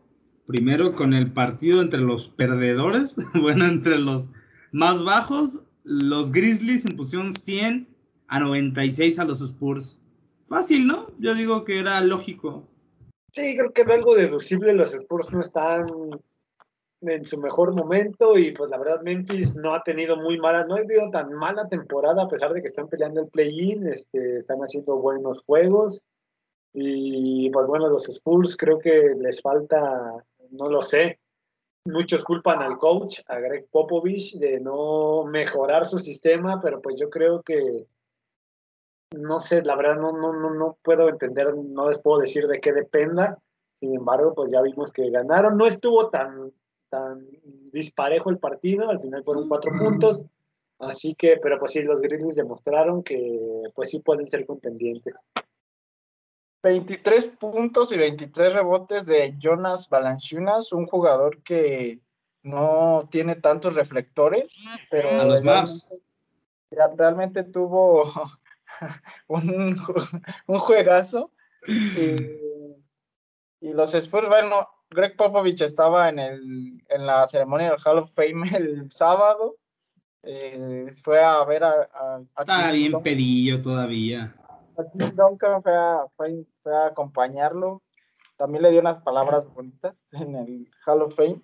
Primero 0.45 0.95
con 0.95 1.14
el 1.14 1.32
partido 1.32 1.82
entre 1.82 2.01
los 2.01 2.28
perdedores, 2.28 3.18
bueno, 3.39 3.68
entre 3.68 3.99
los 3.99 4.32
más 4.74 5.01
bajos, 5.05 5.64
los 5.86 6.34
Grizzlies 6.34 6.84
impusieron 6.84 7.32
100 7.32 7.88
a 8.30 8.39
96 8.39 9.19
a 9.19 9.25
los 9.25 9.41
Spurs. 9.41 9.99
Fácil, 10.47 10.88
¿no? 10.88 11.07
Yo 11.19 11.34
digo 11.36 11.63
que 11.65 11.80
era 11.80 12.01
lógico. 12.01 12.63
Sí, 13.34 13.55
creo 13.57 13.71
que 13.71 13.82
era 13.82 13.95
algo 13.95 14.15
deducible. 14.15 14.73
Los 14.73 14.93
Spurs 14.93 15.32
no 15.32 15.41
están 15.41 15.88
en 17.01 17.25
su 17.25 17.38
mejor 17.38 17.73
momento 17.75 18.38
y 18.38 18.51
pues 18.51 18.71
la 18.71 18.77
verdad 18.77 19.01
Memphis 19.01 19.55
no 19.55 19.73
ha 19.73 19.84
tenido 19.84 20.17
muy 20.17 20.38
mala, 20.38 20.65
no 20.65 20.75
ha 20.75 20.82
tenido 20.82 21.09
tan 21.11 21.34
mala 21.34 21.67
temporada 21.67 22.23
a 22.23 22.27
pesar 22.27 22.53
de 22.53 22.61
que 22.61 22.67
están 22.67 22.89
peleando 22.89 23.21
el 23.21 23.30
play-in, 23.30 23.88
este, 23.88 24.38
están 24.38 24.59
haciendo 24.59 24.97
buenos 24.97 25.43
juegos 25.43 26.01
y 26.73 27.49
pues 27.51 27.67
bueno, 27.67 27.88
los 27.88 28.09
Spurs 28.09 28.57
creo 28.57 28.80
que 28.80 29.15
les 29.17 29.41
falta 29.41 30.23
no 30.51 30.69
lo 30.69 30.82
sé. 30.82 31.19
Muchos 31.86 32.23
culpan 32.23 32.61
al 32.61 32.77
coach, 32.77 33.21
a 33.27 33.39
Greg 33.39 33.67
Popovich, 33.71 34.38
de 34.38 34.59
no 34.59 35.23
mejorar 35.25 35.86
su 35.86 35.97
sistema, 35.97 36.59
pero 36.61 36.82
pues 36.82 36.97
yo 36.99 37.09
creo 37.09 37.41
que, 37.41 37.86
no 39.18 39.39
sé, 39.39 39.64
la 39.64 39.76
verdad 39.76 39.95
no, 39.95 40.12
no, 40.12 40.34
no, 40.34 40.53
no 40.53 40.78
puedo 40.84 41.10
entender, 41.10 41.53
no 41.55 41.89
les 41.89 41.99
puedo 41.99 42.20
decir 42.20 42.47
de 42.47 42.60
qué 42.60 42.74
dependa. 42.74 43.39
Sin 43.80 43.95
embargo, 43.95 44.34
pues 44.34 44.51
ya 44.51 44.62
vimos 44.62 44.91
que 44.91 45.10
ganaron. 45.10 45.57
No 45.57 45.66
estuvo 45.66 46.10
tan, 46.10 46.51
tan 46.89 47.26
disparejo 47.72 48.30
el 48.30 48.38
partido, 48.38 48.89
al 48.89 48.99
final 48.99 49.24
fueron 49.24 49.47
cuatro 49.47 49.72
puntos. 49.78 50.22
Así 50.80 51.16
que, 51.16 51.38
pero 51.41 51.60
pues 51.60 51.72
sí, 51.72 51.82
los 51.82 52.01
Grizzlies 52.01 52.36
demostraron 52.36 53.03
que 53.03 53.64
pues 53.74 53.89
sí 53.89 53.99
pueden 53.99 54.28
ser 54.30 54.45
contendientes. 54.45 55.16
23 56.62 57.28
puntos 57.39 57.91
y 57.93 57.97
23 57.97 58.53
rebotes 58.53 59.05
de 59.05 59.36
Jonas 59.39 59.89
Valanciunas, 59.89 60.74
un 60.74 60.88
jugador 60.88 61.41
que 61.41 61.99
no 62.43 63.07
tiene 63.10 63.36
tantos 63.36 63.76
reflectores, 63.76 64.53
pero 64.89 65.10
a 65.10 65.26
los 65.26 65.41
realmente, 65.41 65.89
realmente 66.97 67.43
tuvo 67.43 68.03
un, 69.28 69.78
un 70.47 70.59
juegazo. 70.59 71.32
Y, 71.67 72.15
los 73.61 73.93
Spurs, 73.93 74.28
bueno, 74.28 74.67
Greg 74.89 75.15
Popovich 75.15 75.61
estaba 75.61 76.09
en, 76.09 76.20
el, 76.20 76.84
en 76.88 77.05
la 77.05 77.28
ceremonia 77.28 77.72
del 77.72 77.80
Hall 77.86 77.99
of 77.99 78.13
Fame 78.13 78.49
el 78.57 78.91
sábado. 78.91 79.57
Eh, 80.24 80.91
fue 81.01 81.22
a 81.22 81.43
ver 81.45 81.63
a. 81.63 81.74
a, 82.36 82.72
bien 82.72 83.01
pedillo 83.01 83.61
todavía. 83.61 84.36
Duncan 84.93 85.61
fue 85.61 85.76
a, 85.76 86.05
fue, 86.15 86.45
a, 86.65 86.88
acompañarlo. 86.88 87.82
También 88.38 88.63
le 88.63 88.72
dio 88.72 88.80
unas 88.80 89.01
palabras 89.01 89.45
bonitas 89.53 89.95
en 90.11 90.36
el 90.36 90.72
Hall 90.86 91.01
of 91.01 91.15
Fame. 91.15 91.41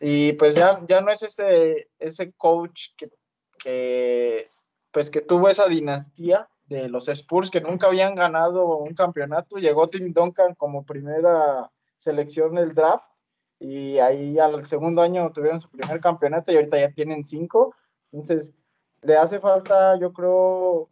Y 0.00 0.32
pues 0.34 0.54
ya, 0.54 0.80
ya 0.86 1.00
no 1.00 1.10
es 1.10 1.22
ese, 1.22 1.90
ese 1.98 2.32
coach 2.34 2.90
que, 2.96 3.10
que, 3.58 4.48
pues 4.92 5.10
que 5.10 5.20
tuvo 5.20 5.48
esa 5.48 5.66
dinastía 5.66 6.48
de 6.68 6.88
los 6.88 7.08
Spurs 7.08 7.50
que 7.50 7.60
nunca 7.60 7.86
habían 7.86 8.14
ganado 8.14 8.76
un 8.78 8.94
campeonato. 8.94 9.56
Llegó 9.56 9.88
Tim 9.88 10.12
Duncan 10.12 10.54
como 10.54 10.84
primera 10.84 11.70
selección 11.96 12.54
del 12.54 12.74
draft 12.74 13.04
y 13.58 13.98
ahí 13.98 14.38
al 14.38 14.64
segundo 14.66 15.02
año 15.02 15.32
tuvieron 15.32 15.60
su 15.60 15.68
primer 15.70 16.00
campeonato 16.00 16.52
y 16.52 16.56
ahorita 16.56 16.78
ya 16.78 16.92
tienen 16.92 17.24
cinco. 17.24 17.74
Entonces, 18.12 18.52
le 19.02 19.16
hace 19.16 19.40
falta, 19.40 19.98
yo 19.98 20.12
creo, 20.12 20.88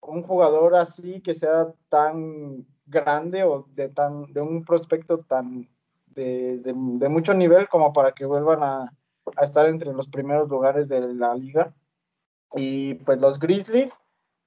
un 0.00 0.22
jugador 0.22 0.74
así 0.74 1.20
que 1.20 1.34
sea 1.34 1.72
tan 1.88 2.66
grande 2.86 3.44
o 3.44 3.66
de 3.74 3.88
tan 3.88 4.32
de 4.32 4.40
un 4.40 4.64
prospecto 4.64 5.18
tan 5.18 5.68
de, 6.08 6.72
mucho 6.74 7.32
nivel 7.32 7.68
como 7.68 7.92
para 7.92 8.12
que 8.12 8.26
vuelvan 8.26 8.62
a, 8.62 8.92
estar 9.40 9.66
entre 9.66 9.92
los 9.92 10.08
primeros 10.08 10.48
lugares 10.48 10.88
de 10.88 11.00
la 11.14 11.34
liga 11.34 11.72
y 12.54 12.94
pues 12.94 13.20
los 13.20 13.38
Grizzlies 13.38 13.96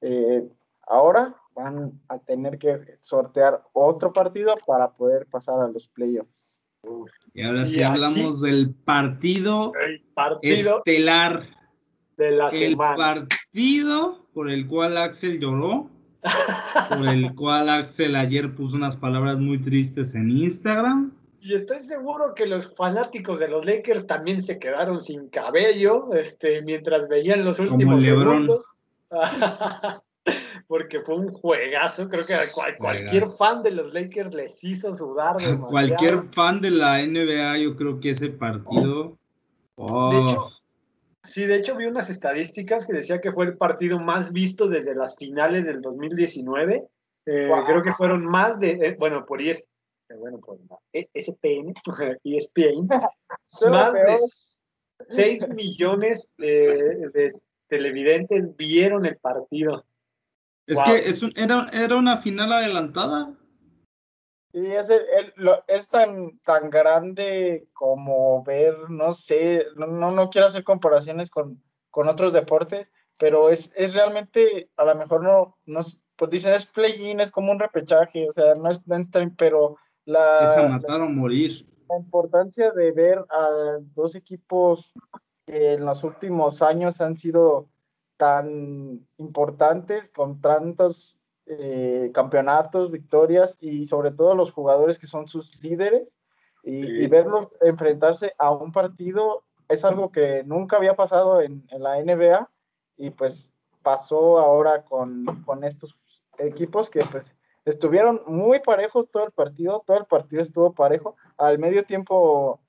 eh, 0.01 0.47
ahora 0.88 1.36
van 1.55 1.99
a 2.09 2.19
tener 2.19 2.57
que 2.57 2.97
sortear 3.01 3.63
otro 3.73 4.11
partido 4.11 4.55
para 4.67 4.91
poder 4.91 5.25
pasar 5.27 5.61
a 5.61 5.67
los 5.67 5.88
playoffs. 5.88 6.61
Y 7.33 7.41
ahora 7.41 7.65
sí 7.65 7.81
hablamos 7.81 8.41
del 8.41 8.73
partido, 8.73 9.73
estelar 10.41 11.43
de 12.17 12.31
la 12.31 12.49
el 12.49 12.77
partido 12.77 14.25
por 14.33 14.49
el 14.49 14.67
cual 14.67 14.97
Axel 14.97 15.39
lloró, 15.39 15.89
por 16.89 17.07
el 17.07 17.33
cual 17.36 17.69
Axel 17.69 18.15
ayer 18.15 18.53
puso 18.53 18.75
unas 18.75 18.95
palabras 18.95 19.38
muy 19.38 19.57
tristes 19.57 20.13
en 20.15 20.29
Instagram. 20.29 21.11
Y 21.41 21.53
estoy 21.53 21.83
seguro 21.83 22.33
que 22.33 22.45
los 22.45 22.75
fanáticos 22.75 23.39
de 23.39 23.47
los 23.47 23.65
Lakers 23.65 24.07
también 24.07 24.41
se 24.41 24.57
quedaron 24.57 24.99
sin 24.99 25.29
cabello 25.29 26.13
este, 26.13 26.61
mientras 26.61 27.07
veían 27.07 27.45
los 27.45 27.59
últimos 27.59 28.03
segundos. 28.03 28.65
Porque 30.68 31.01
fue 31.01 31.16
un 31.16 31.32
juegazo, 31.32 32.09
creo 32.09 32.24
que 32.26 32.78
cualquier 32.78 33.26
fan 33.26 33.61
de 33.61 33.72
los 33.72 33.93
Lakers 33.93 34.34
les 34.34 34.63
hizo 34.63 34.95
sudar. 34.95 35.36
Cualquier 35.70 36.24
fan 36.34 36.59
de 36.61 36.72
la 36.72 37.05
NBA, 37.05 37.59
yo 37.59 37.76
creo 37.76 37.99
que 37.99 38.09
ese 38.09 38.30
partido. 38.30 39.18
Sí, 41.26 41.45
de 41.45 41.55
hecho 41.55 41.76
vi 41.76 41.86
unas 41.86 42.09
estadísticas 42.09 42.86
que 42.86 42.93
decía 42.93 43.20
que 43.20 43.32
fue 43.32 43.45
el 43.45 43.57
partido 43.57 43.99
más 43.99 44.32
visto 44.32 44.68
desde 44.68 44.95
las 44.95 45.16
finales 45.16 45.66
del 45.66 45.82
2019. 45.82 46.88
Eh, 47.26 47.51
creo 47.66 47.82
que 47.82 47.93
fueron 47.93 48.26
más 48.26 48.59
de, 48.59 48.72
eh, 48.72 48.95
bueno, 48.99 49.26
por 49.26 49.41
ESPN, 49.41 49.66
eh, 50.09 50.16
bueno, 50.16 50.39
por 50.39 50.59
ESPN, 50.93 51.74
ESPN, 52.24 52.88
más 52.88 53.93
de 53.93 54.18
6 55.09 55.49
millones 55.49 56.30
de, 56.38 57.34
televidentes 57.68 58.55
vieron 58.55 59.07
el 59.07 59.18
partido. 59.18 59.86
Es 60.68 60.82
que 60.82 61.07
es 61.07 61.22
era, 61.36 61.68
era 61.72 61.95
una 61.95 62.18
final 62.18 62.51
adelantada. 62.51 63.34
Sí, 64.51 64.66
es, 64.68 64.89
es 65.68 65.89
tan, 65.89 66.39
tan 66.39 66.70
grande 66.70 67.68
como 67.74 68.41
ver, 68.43 68.89
no 68.89 69.11
sé, 69.11 69.66
no, 69.76 70.11
no, 70.11 70.30
quiero 70.30 70.47
hacer 70.47 70.63
comparaciones 70.63 71.30
con, 71.30 71.61
con 71.91 72.07
otros 72.07 72.32
deportes, 72.32 72.89
pero 73.20 73.49
es, 73.49 73.74
es 73.76 73.95
realmente, 73.95 74.70
a 74.78 74.86
lo 74.86 74.95
mejor 74.95 75.24
no, 75.24 75.57
no 75.66 75.82
pues 76.16 76.32
dicen 76.32 76.53
es 76.53 76.66
play-in, 76.66 77.20
es 77.20 77.32
como 77.32 77.51
un 77.51 77.59
repechaje, 77.59 78.30
o 78.30 78.32
sea, 78.32 78.53
no 78.53 78.70
es, 78.70 78.88
no 78.88 78.97
pero 79.38 79.76
la... 80.05 80.36
Es 80.36 80.57
a 80.57 80.68
matar 80.70 81.01
o 81.01 81.09
morir. 81.09 81.68
La 81.89 81.97
importancia 81.97 82.72
de 82.72 82.91
ver 82.93 83.20
a 83.30 83.78
dos 83.93 84.16
equipos 84.16 84.93
que 85.45 85.74
en 85.74 85.86
los 85.86 86.03
últimos 86.05 86.61
años 86.61 87.01
han 87.01 87.18
sido 87.18 87.68
tan 88.18 89.05
importantes, 89.18 90.09
con 90.09 90.41
tantos 90.41 91.18
eh, 91.47 92.11
campeonatos, 92.13 92.91
victorias 92.91 93.57
y 93.59 93.86
sobre 93.86 94.11
todo 94.11 94.36
los 94.36 94.51
jugadores 94.51 94.97
que 94.97 95.07
son 95.07 95.28
sus 95.28 95.61
líderes 95.61 96.18
y, 96.63 97.05
verlos 97.07 97.49
enfrentarse 97.61 98.34
a 98.39 98.49
un 98.49 98.72
partido 98.72 99.43
es 99.70 99.86
algo 99.86 100.11
que 100.11 100.43
nunca 100.43 100.78
había 100.78 100.95
pasado 100.95 101.41
en, 101.41 101.63
en 101.70 101.84
la 101.84 102.01
NBA 102.03 102.49
y 102.97 103.11
pues 103.11 103.53
pasó 103.84 104.39
ahora 104.39 104.84
con, 104.84 105.43
con, 105.45 105.63
estos 105.63 105.95
equipos 106.39 106.89
que 106.89 107.05
pues 107.05 107.36
estuvieron 107.66 108.22
muy 108.26 108.59
parejos 108.59 109.09
todo 109.11 109.26
el 109.26 109.32
partido, 109.32 109.84
todo 109.86 109.97
el 109.97 110.05
partido 110.05 110.41
estuvo 110.41 110.74
parejo. 110.74 111.16
Al 111.38 111.59
medio 111.59 111.86
tiempo 111.86 112.59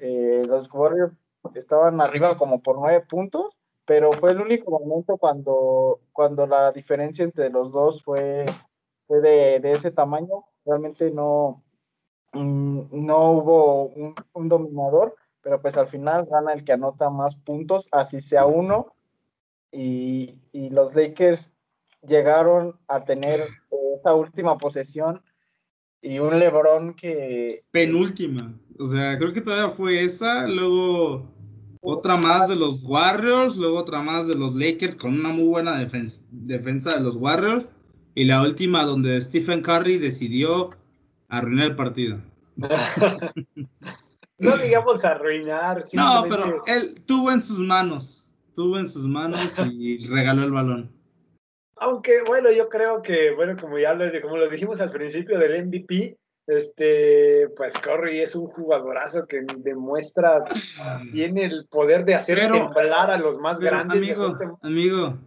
eh, 0.00 0.42
los 0.46 0.72
Warriors 0.72 1.14
estaban 1.54 2.00
arriba 2.00 2.36
como 2.36 2.60
por 2.60 2.78
nueve 2.78 3.04
puntos, 3.08 3.56
pero 3.88 4.12
fue 4.12 4.32
el 4.32 4.40
único 4.42 4.70
momento 4.70 5.16
cuando, 5.16 6.00
cuando 6.12 6.46
la 6.46 6.72
diferencia 6.72 7.24
entre 7.24 7.48
los 7.48 7.72
dos 7.72 8.04
fue, 8.04 8.44
fue 9.06 9.22
de, 9.22 9.60
de 9.60 9.72
ese 9.72 9.90
tamaño. 9.90 10.44
Realmente 10.66 11.10
no, 11.10 11.64
mm, 12.34 12.80
no 12.92 13.32
hubo 13.32 13.86
un, 14.34 14.48
dominador, 14.48 15.16
pero 15.40 15.62
pues 15.62 15.74
al 15.78 15.88
final 15.88 16.26
gana 16.30 16.52
el 16.52 16.64
que 16.64 16.72
anota 16.72 17.08
más 17.08 17.34
puntos, 17.36 17.88
así 17.90 18.20
sea 18.20 18.44
uno 18.44 18.94
y, 19.72 20.38
los 20.52 20.94
Lakers 20.94 21.50
llegaron 22.02 22.78
a 22.88 23.06
tener 23.06 23.48
esa 23.98 24.12
última 24.12 24.58
posesión 24.58 25.22
y 26.02 26.18
un 26.18 26.38
LeBron 26.38 26.92
que... 26.92 27.62
Penúltima. 27.70 28.54
O 28.78 28.84
sea, 28.84 29.16
creo 29.16 29.32
que 29.32 29.40
todavía 29.40 29.70
fue 29.70 30.04
esa, 30.04 30.46
luego 30.46 31.37
otra 31.80 32.16
más 32.16 32.48
de 32.48 32.56
los 32.56 32.84
Warriors, 32.84 33.56
luego 33.56 33.78
otra 33.78 34.02
más 34.02 34.28
de 34.28 34.34
los 34.34 34.54
Lakers 34.54 34.94
con 34.94 35.18
una 35.18 35.30
muy 35.30 35.44
buena 35.44 35.78
defensa, 35.78 36.26
defensa 36.30 36.94
de 36.94 37.00
los 37.00 37.16
Warriors 37.16 37.68
y 38.14 38.24
la 38.24 38.42
última 38.42 38.84
donde 38.84 39.20
Stephen 39.20 39.62
Curry 39.62 39.98
decidió 39.98 40.70
arruinar 41.28 41.66
el 41.66 41.76
partido. 41.76 42.18
no 44.38 44.56
digamos 44.58 45.04
arruinar. 45.04 45.84
No, 45.92 46.24
pero 46.28 46.62
él 46.66 46.94
tuvo 47.06 47.30
en 47.30 47.40
sus 47.40 47.58
manos 47.60 48.28
tuvo 48.58 48.76
en 48.76 48.88
sus 48.88 49.04
manos 49.04 49.56
y 49.72 50.04
regaló 50.08 50.42
el 50.42 50.50
balón. 50.50 50.90
Aunque, 51.76 52.22
bueno, 52.26 52.50
yo 52.50 52.68
creo 52.68 53.00
que, 53.02 53.30
bueno, 53.30 53.56
como 53.56 53.78
ya 53.78 53.94
lo, 53.94 54.04
como 54.20 54.36
lo 54.36 54.48
dijimos 54.48 54.80
al 54.80 54.90
principio 54.90 55.38
del 55.38 55.64
MVP, 55.64 56.18
este, 56.48 57.48
pues 57.56 57.78
Curry 57.78 58.20
es 58.20 58.34
un 58.34 58.46
jugadorazo 58.46 59.26
que 59.26 59.42
demuestra, 59.58 60.44
tiene 61.12 61.44
el 61.44 61.66
poder 61.68 62.04
de 62.04 62.14
hacer 62.14 62.50
temblar 62.50 63.10
a 63.10 63.18
los 63.18 63.38
más 63.38 63.60
grandes. 63.60 63.96
Amigo, 63.96 64.38
amigo, 64.62 65.18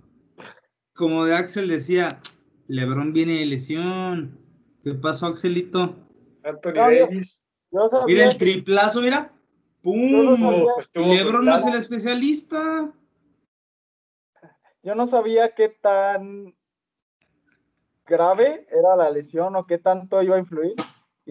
como 0.93 1.25
de 1.25 1.35
Axel 1.35 1.67
decía, 1.67 2.19
Lebron 2.67 3.13
viene 3.13 3.39
de 3.39 3.45
lesión. 3.45 4.37
¿Qué 4.83 4.93
pasó, 4.93 5.27
Axelito? 5.27 5.95
Anthony 6.43 6.73
Davis. 6.73 7.41
mira 8.05 8.25
el 8.25 8.37
triplazo, 8.37 9.01
mira. 9.01 9.31
¡Pum! 9.81 10.67
Pues 10.75 10.89
Lebron 10.93 11.45
no 11.45 11.55
es 11.55 11.65
el 11.65 11.75
especialista 11.75 12.93
yo 14.83 14.95
no 14.95 15.07
sabía 15.07 15.53
qué 15.53 15.69
tan 15.69 16.55
grave 18.05 18.67
era 18.71 18.95
la 18.95 19.09
lesión 19.11 19.55
o 19.55 19.65
qué 19.65 19.77
tanto 19.77 20.21
iba 20.21 20.35
a 20.35 20.39
influir. 20.39 20.75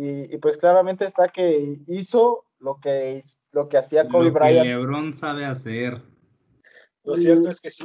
Y, 0.02 0.38
pues 0.38 0.56
claramente 0.56 1.04
está 1.04 1.28
que 1.28 1.78
hizo 1.86 2.46
lo 2.58 2.80
que, 2.80 3.22
lo 3.52 3.68
que 3.68 3.76
hacía 3.76 4.08
Kobe 4.08 4.30
Bryant. 4.30 4.66
LeBron 4.66 5.12
sabe 5.12 5.44
hacer. 5.44 6.00
Lo 7.04 7.16
cierto 7.16 7.50
es 7.50 7.60
que 7.60 7.68
sí. 7.68 7.84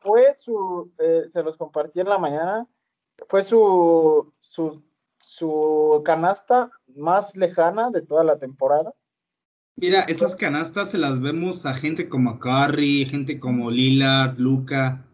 Fue 0.00 0.34
su, 0.34 0.92
eh, 0.98 1.26
se 1.28 1.44
los 1.44 1.56
compartí 1.56 2.00
en 2.00 2.08
la 2.08 2.18
mañana, 2.18 2.66
fue 3.28 3.44
su, 3.44 4.32
su, 4.40 4.82
su 5.20 6.02
canasta 6.04 6.68
más 6.96 7.36
lejana 7.36 7.90
de 7.90 8.02
toda 8.02 8.24
la 8.24 8.36
temporada. 8.36 8.92
Mira, 9.76 10.00
esas 10.00 10.34
canastas 10.34 10.90
se 10.90 10.98
las 10.98 11.20
vemos 11.20 11.64
a 11.64 11.74
gente 11.74 12.08
como 12.08 12.40
Curry, 12.40 13.04
gente 13.04 13.38
como 13.38 13.70
Lila, 13.70 14.34
Luca, 14.36 15.06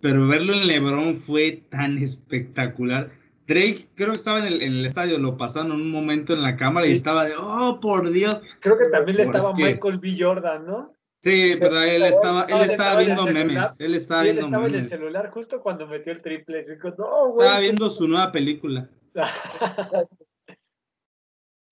pero 0.00 0.28
verlo 0.28 0.52
en 0.54 0.68
LeBron 0.68 1.14
fue 1.16 1.66
tan 1.68 1.98
espectacular. 1.98 3.10
Drake, 3.46 3.88
creo 3.94 4.10
que 4.10 4.18
estaba 4.18 4.38
en 4.38 4.46
el, 4.46 4.84
estadio, 4.84 5.18
lo 5.18 5.36
pasaron 5.36 5.72
en 5.72 5.80
un 5.80 5.90
momento 5.90 6.32
en 6.32 6.42
la 6.42 6.56
cámara 6.56 6.86
y 6.86 6.92
estaba 6.92 7.24
de, 7.24 7.32
oh, 7.40 7.78
por 7.80 8.10
Dios. 8.10 8.42
Creo 8.60 8.76
que 8.76 8.86
también 8.86 9.18
le 9.18 9.22
estaba 9.24 9.52
Michael 9.52 9.98
B. 9.98 10.16
Jordan, 10.18 10.66
¿no? 10.66 10.92
Sí, 11.22 11.56
pero 11.60 11.80
él 11.80 12.02
estaba, 12.02 12.44
él 12.44 12.70
estaba 12.70 13.00
viendo 13.00 13.24
memes. 13.26 13.80
Él 13.80 13.94
estaba 13.94 14.22
viendo 14.22 14.42
él 14.42 14.46
estaba 14.46 14.66
en 14.66 14.74
el 14.74 14.86
celular 14.88 15.30
justo 15.30 15.60
cuando 15.60 15.86
metió 15.86 16.12
el 16.12 16.22
triple. 16.22 16.60
estaba 16.60 17.60
viendo 17.60 17.88
su 17.90 18.08
nueva 18.08 18.32
película. 18.32 18.88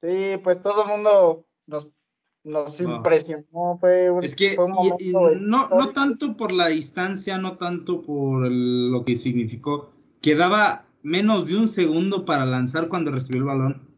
sí, 0.03 0.39
pues 0.43 0.63
todo 0.63 0.85
el 0.85 0.89
mundo 0.89 1.47
nos 1.67 1.91
nos 2.45 2.81
impresionó. 2.81 3.79
Fue 3.81 4.11
un, 4.11 4.23
es 4.23 4.37
que 4.37 4.57
no, 4.57 5.69
no 5.69 5.93
tanto 5.93 6.37
por 6.37 6.53
la 6.53 6.69
distancia, 6.69 7.39
no 7.39 7.57
tanto 7.57 8.03
por 8.03 8.51
lo 8.51 9.05
que 9.05 9.17
significó, 9.17 9.91
quedaba 10.21 10.85
menos 11.05 11.47
de 11.47 11.57
un 11.57 11.69
segundo 11.69 12.25
para 12.25 12.45
lanzar 12.45 12.89
cuando 12.89 13.13
recibió 13.13 13.43
el 13.43 13.47
balón. 13.47 13.89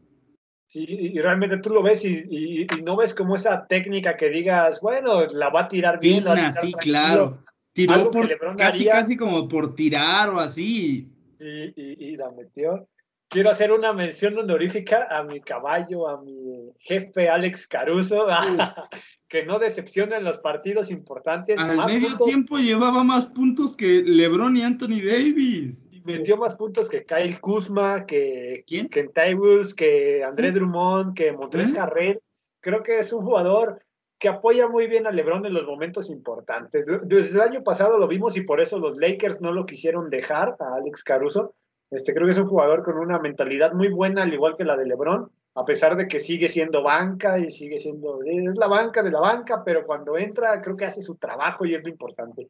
Sí, 0.67 0.85
y 0.87 1.19
realmente 1.19 1.57
tú 1.57 1.69
lo 1.69 1.81
ves 1.81 2.03
y, 2.03 2.67
no 2.83 2.97
ves 2.97 3.15
como 3.15 3.37
esa 3.37 3.65
técnica 3.65 4.17
que 4.17 4.29
digas, 4.29 4.81
bueno, 4.81 5.25
la 5.27 5.49
va 5.49 5.61
a 5.61 5.67
tirar 5.69 5.99
bien. 5.99 6.23
sí, 6.51 6.73
claro. 6.73 7.43
Tiró 7.71 8.11
por, 8.11 8.27
casi, 8.57 8.85
casi 8.85 9.15
como 9.15 9.47
por 9.47 9.75
tirar 9.75 10.29
o 10.29 10.39
así. 10.39 11.09
Sí, 11.39 11.73
y, 11.75 12.09
y 12.09 12.17
la 12.17 12.31
metió. 12.31 12.87
Quiero 13.29 13.49
hacer 13.49 13.71
una 13.71 13.93
mención 13.93 14.37
honorífica 14.37 15.07
a 15.09 15.23
mi 15.23 15.41
caballo, 15.41 16.07
a 16.07 16.21
mi 16.21 16.71
jefe 16.79 17.29
Alex 17.29 17.67
Caruso, 17.67 18.25
que 19.29 19.45
no 19.45 19.59
decepciona 19.59 20.17
en 20.17 20.23
los 20.23 20.39
partidos 20.39 20.89
importantes. 20.89 21.59
Al 21.59 21.85
medio 21.85 22.17
tiempo 22.17 22.57
llevaba 22.57 23.03
más 23.03 23.27
puntos 23.27 23.75
que 23.75 24.01
LeBron 24.03 24.55
y 24.57 24.63
Anthony 24.63 25.01
Davis. 25.05 25.86
Metió 26.07 26.37
más 26.37 26.55
puntos 26.55 26.89
que 26.89 27.05
Kyle 27.05 27.39
Kuzma, 27.39 28.05
que, 28.05 28.63
¿Quién? 28.65 28.87
que 28.89 29.09
que 29.75 30.23
André 30.23 30.51
Drummond, 30.51 31.15
que 31.15 31.31
Montrés 31.31 31.73
¿Eh? 31.75 32.19
Creo 32.59 32.83
que 32.83 32.99
es 32.99 33.13
un 33.13 33.23
jugador 33.23 33.81
que 34.19 34.29
apoya 34.29 34.67
muy 34.67 34.87
bien 34.87 35.05
a 35.05 35.11
LeBron 35.11 35.45
en 35.45 35.53
los 35.53 35.65
momentos 35.65 36.09
importantes. 36.09 36.85
Desde 37.03 37.35
el 37.35 37.41
año 37.41 37.63
pasado 37.63 37.97
lo 37.97 38.07
vimos 38.07 38.35
y 38.35 38.41
por 38.41 38.61
eso 38.61 38.79
los 38.79 38.97
Lakers 38.97 39.41
no 39.41 39.51
lo 39.51 39.65
quisieron 39.65 40.09
dejar 40.09 40.55
a 40.59 40.75
Alex 40.75 41.03
Caruso 41.03 41.53
este, 41.89 42.13
creo 42.13 42.25
que 42.25 42.33
es 42.33 42.37
un 42.37 42.47
jugador 42.47 42.83
con 42.83 42.97
una 42.97 43.19
mentalidad 43.19 43.73
muy 43.73 43.89
buena, 43.89 44.23
al 44.23 44.33
igual 44.33 44.55
que 44.55 44.65
la 44.65 44.75
de 44.75 44.85
LeBron, 44.85 45.31
a 45.55 45.65
pesar 45.65 45.95
de 45.95 46.07
que 46.07 46.19
sigue 46.19 46.49
siendo 46.49 46.83
banca 46.83 47.39
y 47.39 47.49
sigue 47.49 47.79
siendo, 47.79 48.19
es 48.23 48.57
la 48.57 48.67
banca 48.67 49.01
de 49.01 49.11
la 49.11 49.21
banca, 49.21 49.63
pero 49.63 49.85
cuando 49.85 50.17
entra 50.17 50.61
creo 50.61 50.75
que 50.75 50.85
hace 50.85 51.01
su 51.01 51.15
trabajo 51.15 51.65
y 51.65 51.75
es 51.75 51.83
lo 51.83 51.89
importante. 51.89 52.49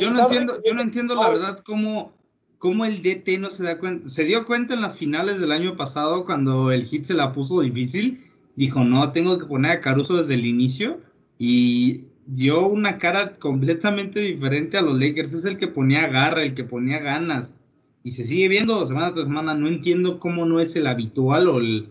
Yo 0.00 0.10
no 0.10 0.20
entiendo, 0.22 0.60
yo 0.64 0.74
no 0.74 0.82
entiendo 0.82 1.14
la 1.14 1.28
verdad 1.28 1.60
cómo, 1.64 2.12
cómo 2.58 2.84
el 2.84 3.02
DT 3.02 3.38
no 3.38 3.50
se 3.50 3.64
da 3.64 3.78
cuenta. 3.78 4.08
Se 4.08 4.24
dio 4.24 4.44
cuenta 4.44 4.74
en 4.74 4.80
las 4.80 4.96
finales 4.96 5.40
del 5.40 5.52
año 5.52 5.76
pasado 5.76 6.24
cuando 6.24 6.72
el 6.72 6.84
hit 6.84 7.04
se 7.04 7.14
la 7.14 7.32
puso 7.32 7.60
difícil. 7.60 8.24
Dijo, 8.56 8.84
no, 8.84 9.12
tengo 9.12 9.38
que 9.38 9.46
poner 9.46 9.72
a 9.72 9.80
Caruso 9.80 10.16
desde 10.16 10.34
el 10.34 10.46
inicio. 10.46 11.00
Y 11.38 12.04
dio 12.26 12.66
una 12.66 12.98
cara 12.98 13.36
completamente 13.36 14.20
diferente 14.20 14.76
a 14.76 14.82
los 14.82 14.98
Lakers. 14.98 15.34
Es 15.34 15.44
el 15.44 15.56
que 15.56 15.68
ponía 15.68 16.08
garra, 16.08 16.42
el 16.42 16.54
que 16.54 16.64
ponía 16.64 16.98
ganas. 16.98 17.54
Y 18.02 18.10
se 18.10 18.24
sigue 18.24 18.48
viendo 18.48 18.86
semana 18.86 19.14
tras 19.14 19.26
semana. 19.26 19.54
No 19.54 19.68
entiendo 19.68 20.18
cómo 20.18 20.44
no 20.44 20.60
es 20.60 20.74
el 20.76 20.86
habitual 20.86 21.48
o 21.48 21.58
el, 21.58 21.90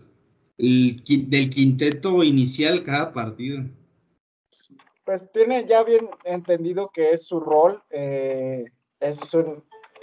del 0.58 1.50
quinteto 1.50 2.22
inicial 2.22 2.82
cada 2.82 3.12
partido. 3.12 3.64
Pues 5.04 5.30
tiene 5.32 5.66
ya 5.66 5.82
bien 5.82 6.08
entendido 6.24 6.90
que 6.90 7.12
es 7.12 7.26
su 7.26 7.40
rol. 7.40 7.82
Eh, 7.90 8.66
es 9.00 9.18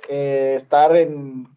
eh, 0.09 0.53
estar 0.55 0.95
en, 0.95 1.47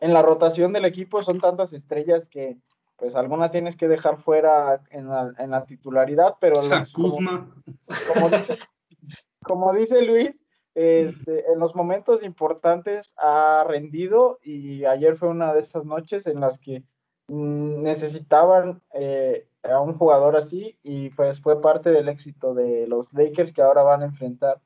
en 0.00 0.12
la 0.12 0.22
rotación 0.22 0.72
del 0.72 0.84
equipo. 0.84 1.22
Son 1.22 1.40
tantas 1.40 1.72
estrellas 1.72 2.28
que 2.28 2.58
pues 3.02 3.16
alguna 3.16 3.50
tienes 3.50 3.76
que 3.76 3.88
dejar 3.88 4.22
fuera 4.22 4.80
en 4.90 5.08
la, 5.08 5.64
titularidad, 5.66 6.36
pero 6.40 6.54
como, 9.44 9.72
dice, 9.72 10.02
Luis, 10.02 10.44
este, 10.76 11.50
en 11.52 11.58
los 11.58 11.74
momentos 11.74 12.22
importantes 12.22 13.12
ha 13.16 13.64
rendido 13.66 14.38
y 14.40 14.84
ayer 14.84 15.16
fue 15.16 15.30
una 15.30 15.52
de 15.52 15.62
esas 15.62 15.84
noches 15.84 16.28
en 16.28 16.38
las 16.38 16.60
que 16.60 16.84
mm, 17.26 17.82
necesitaban 17.82 18.80
eh, 18.94 19.48
a 19.62 19.80
un 19.80 19.94
jugador 19.94 20.36
así 20.36 20.76
y 20.82 21.10
pues 21.10 21.40
fue 21.40 21.60
parte 21.60 21.90
del 21.90 22.08
éxito 22.08 22.54
de 22.54 22.86
los 22.86 23.12
Lakers 23.12 23.52
que 23.52 23.62
ahora 23.62 23.82
van 23.82 24.02
a 24.02 24.06
enfrentar 24.06 24.60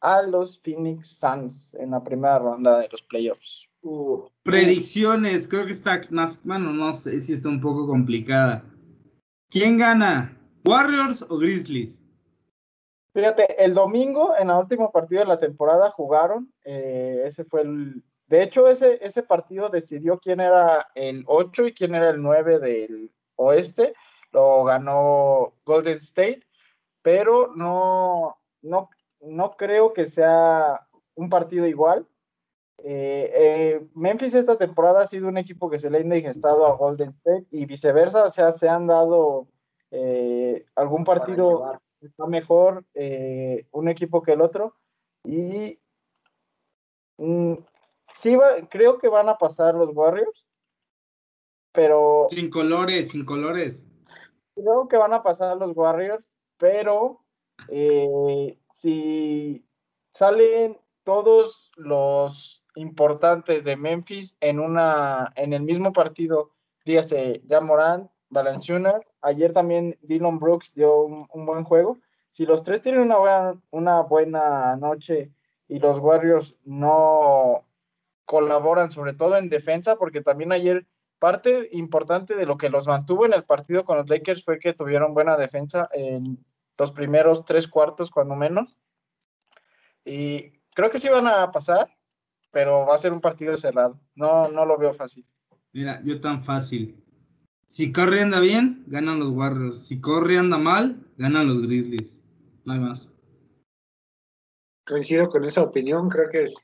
a 0.00 0.22
los 0.22 0.58
Phoenix 0.60 1.08
Suns 1.08 1.74
en 1.74 1.90
la 1.90 2.02
primera 2.02 2.38
ronda 2.38 2.78
de 2.78 2.88
los 2.88 3.02
playoffs. 3.02 3.68
Uh, 3.82 4.24
Predicciones, 4.42 5.48
creo 5.48 5.66
que 5.66 5.72
está 5.72 6.00
más, 6.10 6.42
bueno, 6.44 6.72
no 6.72 6.92
sé 6.92 7.20
si 7.20 7.34
está 7.34 7.48
un 7.48 7.60
poco 7.60 7.86
complicada. 7.86 8.64
¿Quién 9.50 9.78
gana? 9.78 10.36
¿Warriors 10.64 11.22
o 11.28 11.38
Grizzlies? 11.38 12.02
Fíjate, 13.12 13.62
el 13.62 13.74
domingo 13.74 14.34
en 14.38 14.50
el 14.50 14.56
último 14.56 14.92
partido 14.92 15.22
de 15.22 15.28
la 15.28 15.38
temporada 15.38 15.90
jugaron, 15.90 16.52
eh, 16.64 17.22
ese 17.24 17.44
fue 17.44 17.62
el, 17.62 18.02
de 18.28 18.42
hecho 18.42 18.68
ese, 18.68 19.04
ese 19.04 19.22
partido 19.22 19.68
decidió 19.68 20.18
quién 20.18 20.40
era 20.40 20.88
el 20.94 21.24
8 21.26 21.66
y 21.66 21.72
quién 21.72 21.94
era 21.94 22.10
el 22.10 22.22
9 22.22 22.60
del 22.60 23.10
oeste, 23.34 23.94
lo 24.32 24.64
ganó 24.64 25.54
Golden 25.64 25.98
State, 25.98 26.42
pero 27.02 27.52
no, 27.54 28.36
no, 28.62 28.90
no 29.20 29.56
creo 29.56 29.92
que 29.92 30.06
sea 30.06 30.86
un 31.14 31.28
partido 31.28 31.66
igual. 31.66 32.06
Eh, 32.82 33.30
eh, 33.34 33.86
Memphis 33.94 34.34
esta 34.34 34.56
temporada 34.56 35.02
ha 35.02 35.06
sido 35.06 35.28
un 35.28 35.36
equipo 35.36 35.68
que 35.68 35.78
se 35.78 35.90
le 35.90 35.98
ha 35.98 36.00
indigestado 36.00 36.66
a 36.66 36.76
Golden 36.76 37.10
State 37.10 37.46
y 37.50 37.66
viceversa, 37.66 38.24
o 38.24 38.30
sea, 38.30 38.52
se 38.52 38.68
han 38.68 38.86
dado 38.86 39.48
eh, 39.90 40.64
algún 40.76 41.04
partido 41.04 41.78
está 42.00 42.26
mejor 42.26 42.84
un 43.72 43.88
equipo 43.88 44.22
que 44.22 44.32
el 44.32 44.40
otro 44.40 44.74
y 45.24 45.78
mm, 47.18 47.54
sí 48.14 48.38
creo 48.70 48.96
que 48.96 49.08
van 49.08 49.28
a 49.28 49.36
pasar 49.36 49.74
los 49.74 49.94
Warriors, 49.94 50.46
pero 51.72 52.26
sin 52.30 52.48
colores, 52.48 53.10
sin 53.10 53.26
colores. 53.26 53.89
Creo 54.54 54.88
que 54.88 54.96
van 54.96 55.12
a 55.12 55.22
pasar 55.22 55.56
los 55.56 55.76
Warriors, 55.76 56.36
pero 56.58 57.24
si 58.72 59.64
salen 60.10 60.78
todos 61.04 61.70
los 61.76 62.64
importantes 62.74 63.64
de 63.64 63.76
Memphis 63.76 64.36
en 64.40 64.60
una 64.60 65.32
en 65.36 65.52
el 65.52 65.62
mismo 65.62 65.92
partido, 65.92 66.52
dígase 66.84 67.42
ya 67.44 67.60
Morán, 67.60 68.10
Valanciunas, 68.28 69.02
ayer 69.22 69.52
también 69.52 69.98
Dylan 70.02 70.38
Brooks 70.38 70.72
dio 70.74 71.02
un, 71.02 71.46
buen 71.46 71.64
juego. 71.64 71.98
Si 72.30 72.46
los 72.46 72.62
tres 72.62 72.80
tienen 72.80 73.00
una 73.00 73.18
buena, 73.18 73.60
una 73.70 74.00
buena 74.02 74.76
noche 74.76 75.32
y 75.66 75.80
los 75.80 75.98
Warriors 75.98 76.54
no 76.64 77.64
colaboran, 78.24 78.90
sobre 78.92 79.14
todo 79.14 79.36
en 79.36 79.48
defensa, 79.48 79.96
porque 79.96 80.20
también 80.20 80.52
ayer 80.52 80.86
parte 81.20 81.68
importante 81.72 82.34
de 82.34 82.46
lo 82.46 82.56
que 82.56 82.70
los 82.70 82.88
mantuvo 82.88 83.26
en 83.26 83.34
el 83.34 83.44
partido 83.44 83.84
con 83.84 83.98
los 83.98 84.08
Lakers 84.08 84.42
fue 84.42 84.58
que 84.58 84.72
tuvieron 84.72 85.14
buena 85.14 85.36
defensa 85.36 85.88
en 85.92 86.44
los 86.76 86.90
primeros 86.90 87.44
tres 87.44 87.68
cuartos, 87.68 88.10
cuando 88.10 88.34
menos. 88.34 88.78
Y 90.04 90.50
creo 90.74 90.90
que 90.90 90.98
sí 90.98 91.08
van 91.08 91.28
a 91.28 91.52
pasar, 91.52 91.94
pero 92.50 92.86
va 92.86 92.94
a 92.94 92.98
ser 92.98 93.12
un 93.12 93.20
partido 93.20 93.56
cerrado. 93.56 94.00
No, 94.14 94.48
no 94.48 94.64
lo 94.64 94.78
veo 94.78 94.94
fácil. 94.94 95.24
Mira, 95.72 96.00
yo 96.02 96.20
tan 96.20 96.42
fácil. 96.42 96.96
Si 97.66 97.92
Curry 97.92 98.20
anda 98.20 98.40
bien, 98.40 98.82
ganan 98.86 99.20
los 99.20 99.28
Warriors. 99.28 99.86
Si 99.86 100.00
Curry 100.00 100.36
anda 100.36 100.58
mal, 100.58 101.06
ganan 101.18 101.46
los 101.46 101.62
Grizzlies. 101.62 102.22
No 102.64 102.72
hay 102.72 102.80
más. 102.80 103.12
Coincido 104.86 105.28
con 105.28 105.44
esa 105.44 105.62
opinión, 105.62 106.08
creo 106.08 106.28
que 106.30 106.44
es, 106.44 106.54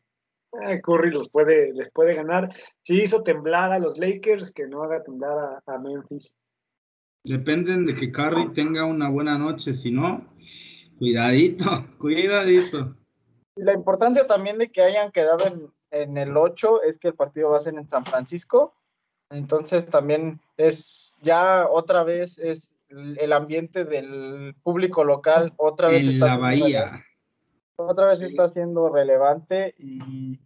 Curry 0.83 1.11
los 1.11 1.29
puede, 1.31 1.73
les 1.73 1.91
puede 1.91 2.15
ganar. 2.15 2.55
Si 2.83 3.03
hizo 3.03 3.23
temblar 3.23 3.73
a 3.73 3.79
los 3.79 3.99
Lakers, 3.99 4.53
que 4.53 4.67
no 4.67 4.83
haga 4.83 5.03
temblar 5.03 5.63
a, 5.67 5.75
a 5.75 5.79
Memphis. 5.79 6.35
Dependen 7.25 7.87
de 7.87 7.97
que 7.97 8.13
Curry 8.13 8.53
tenga 8.53 8.85
una 8.85 9.09
buena 9.11 9.37
noche, 9.37 9.73
si 9.73 9.91
no, 9.91 10.33
cuidadito, 10.99 11.65
cuidadito. 11.99 12.97
Y 13.57 13.63
la 13.63 13.73
importancia 13.73 14.27
también 14.27 14.59
de 14.59 14.71
que 14.71 14.83
hayan 14.83 15.11
quedado 15.11 15.47
en, 15.47 15.73
en 15.91 16.17
el 16.17 16.37
8 16.37 16.83
es 16.83 16.99
que 16.99 17.09
el 17.09 17.15
partido 17.15 17.51
va 17.51 17.59
a 17.59 17.63
ser 17.63 17.75
en 17.75 17.89
San 17.89 18.05
Francisco. 18.05 18.75
Entonces 19.31 19.87
también 19.87 20.41
es 20.57 21.17
ya 21.21 21.67
otra 21.69 22.05
vez 22.05 22.39
es 22.39 22.79
el 22.89 23.33
ambiente 23.33 23.85
del 23.85 24.55
público 24.63 25.03
local 25.03 25.53
otra 25.57 25.89
vez 25.89 26.05
en 26.05 26.21
la 26.21 26.37
bahía. 26.37 27.05
Otra 27.77 28.07
vez 28.07 28.23
está 28.23 28.49
siendo 28.49 28.89
relevante 28.89 29.75
y, 29.79 30.39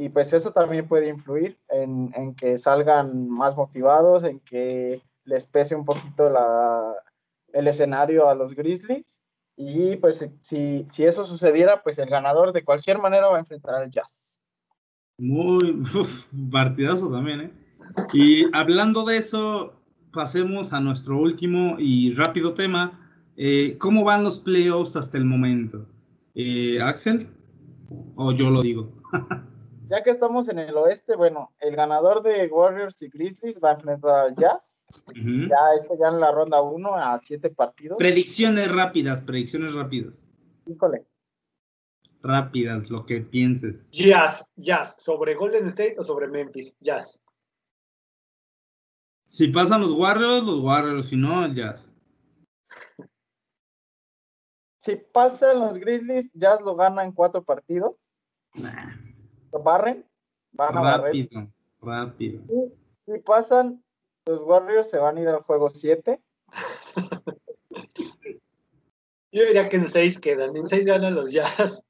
y, 0.00 0.08
pues 0.08 0.32
eso 0.32 0.52
también 0.52 0.88
puede 0.88 1.08
influir 1.08 1.58
en, 1.68 2.12
en, 2.14 2.34
que 2.34 2.58
salgan 2.58 3.28
más 3.28 3.56
motivados, 3.56 4.24
en 4.24 4.40
que 4.40 5.02
les 5.24 5.46
pese 5.46 5.74
un 5.74 5.84
poquito 5.84 6.30
la, 6.30 6.94
el 7.52 7.68
escenario 7.68 8.28
a 8.28 8.34
los 8.34 8.54
Grizzlies 8.54 9.20
y 9.56 9.96
pues 9.96 10.24
si, 10.42 10.86
si 10.88 11.04
eso 11.04 11.24
sucediera, 11.24 11.82
pues 11.82 11.98
el 11.98 12.08
ganador 12.08 12.52
de 12.52 12.64
cualquier 12.64 12.98
manera 12.98 13.28
va 13.28 13.36
a 13.36 13.40
enfrentar 13.40 13.74
al 13.74 13.90
Jazz. 13.90 14.42
Muy 15.18 15.82
partidazo 16.50 17.10
también, 17.10 17.40
¿eh? 17.40 17.52
Y 18.14 18.46
hablando 18.56 19.04
de 19.04 19.18
eso, 19.18 19.74
pasemos 20.12 20.72
a 20.72 20.80
nuestro 20.80 21.18
último 21.18 21.76
y 21.78 22.14
rápido 22.14 22.54
tema. 22.54 23.12
Eh, 23.36 23.76
¿Cómo 23.78 24.04
van 24.04 24.24
los 24.24 24.40
playoffs 24.40 24.96
hasta 24.96 25.18
el 25.18 25.24
momento? 25.24 25.86
Eh, 26.34 26.80
¿Axel? 26.80 27.28
¿O 28.14 28.32
yo 28.32 28.50
lo 28.50 28.62
digo? 28.62 28.92
ya 29.90 30.04
que 30.04 30.10
estamos 30.10 30.48
en 30.48 30.60
el 30.60 30.76
oeste, 30.76 31.16
bueno, 31.16 31.52
el 31.58 31.74
ganador 31.74 32.22
de 32.22 32.46
Warriors 32.46 33.02
y 33.02 33.08
Grizzlies 33.08 33.58
va 33.62 33.70
a 33.70 33.74
enfrentar 33.74 34.26
al 34.26 34.36
Jazz. 34.36 34.86
Ya 35.16 35.74
esto 35.76 35.96
ya 35.98 36.08
en 36.08 36.20
la 36.20 36.30
ronda 36.30 36.62
1 36.62 36.94
a 36.94 37.18
7 37.18 37.50
partidos. 37.50 37.98
Predicciones 37.98 38.70
rápidas, 38.70 39.20
predicciones 39.20 39.74
rápidas. 39.74 40.30
Híjole. 40.64 41.04
Rápidas, 42.22 42.88
lo 42.90 43.04
que 43.04 43.20
pienses. 43.20 43.90
Jazz, 43.90 44.46
Jazz, 44.54 44.94
sobre 45.00 45.34
Golden 45.34 45.66
State 45.66 45.96
o 45.98 46.04
sobre 46.04 46.28
Memphis, 46.28 46.72
Jazz. 46.78 47.20
Si 49.26 49.48
pasan 49.48 49.80
los 49.80 49.90
Warriors, 49.90 50.44
los 50.44 50.60
Warriors, 50.60 51.08
si 51.08 51.16
no, 51.16 51.52
Jazz. 51.52 51.92
Si 54.76 54.94
pasan 54.94 55.58
los 55.58 55.78
Grizzlies, 55.78 56.30
Jazz 56.32 56.60
lo 56.60 56.76
gana 56.76 57.02
en 57.02 57.10
cuatro 57.10 57.42
partidos. 57.42 58.14
Nah 58.54 59.09
barren, 59.58 60.06
van 60.52 60.78
a 60.78 60.98
rápido, 60.98 61.48
Rápido, 61.82 62.42
Si 63.06 63.18
pasan, 63.20 63.82
los 64.26 64.42
Warriors 64.42 64.90
se 64.90 64.98
van 64.98 65.16
a 65.16 65.20
ir 65.20 65.28
al 65.28 65.42
juego 65.42 65.70
7. 65.70 66.20
Yo 69.32 69.44
diría 69.44 69.68
que 69.68 69.76
en 69.76 69.88
6 69.88 70.18
quedan, 70.18 70.56
en 70.56 70.68
6 70.68 70.84
ganan 70.84 71.14
los 71.14 71.30
Jazz. 71.30 71.82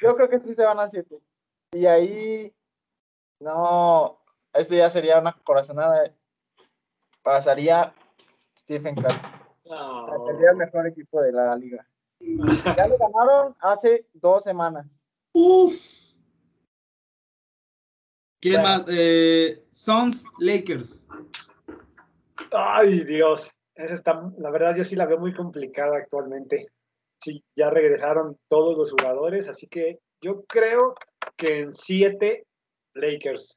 Yo 0.00 0.16
creo 0.16 0.28
que 0.28 0.40
sí 0.40 0.54
se 0.54 0.64
van 0.64 0.80
al 0.80 0.90
7. 0.90 1.16
Y 1.72 1.86
ahí, 1.86 2.52
no, 3.40 4.18
eso 4.52 4.74
ya 4.74 4.90
sería 4.90 5.20
una 5.20 5.32
corazonada. 5.44 6.12
Pasaría 7.22 7.94
Stephen 8.58 8.96
Curry. 8.96 9.14
Sería 10.26 10.50
el 10.50 10.56
mejor 10.56 10.86
equipo 10.88 11.20
de 11.22 11.32
la 11.32 11.56
liga. 11.56 11.86
Ya 12.20 12.88
lo 12.88 12.98
ganaron 12.98 13.56
hace 13.60 14.06
dos 14.12 14.44
semanas. 14.44 14.86
Uf. 15.32 16.01
¿Quién 18.42 18.60
más? 18.60 18.82
Eh, 18.88 19.62
Sons 19.70 20.26
Lakers. 20.40 21.06
Ay, 22.50 23.04
Dios. 23.04 23.48
Esa 23.76 23.94
está, 23.94 24.32
la 24.36 24.50
verdad, 24.50 24.74
yo 24.76 24.84
sí 24.84 24.96
la 24.96 25.06
veo 25.06 25.18
muy 25.18 25.32
complicada 25.32 25.96
actualmente. 25.96 26.66
Sí, 27.20 27.44
ya 27.54 27.70
regresaron 27.70 28.36
todos 28.48 28.76
los 28.76 28.90
jugadores, 28.90 29.46
así 29.46 29.68
que 29.68 30.00
yo 30.20 30.44
creo 30.46 30.94
que 31.36 31.60
en 31.60 31.72
siete 31.72 32.44
Lakers. 32.94 33.56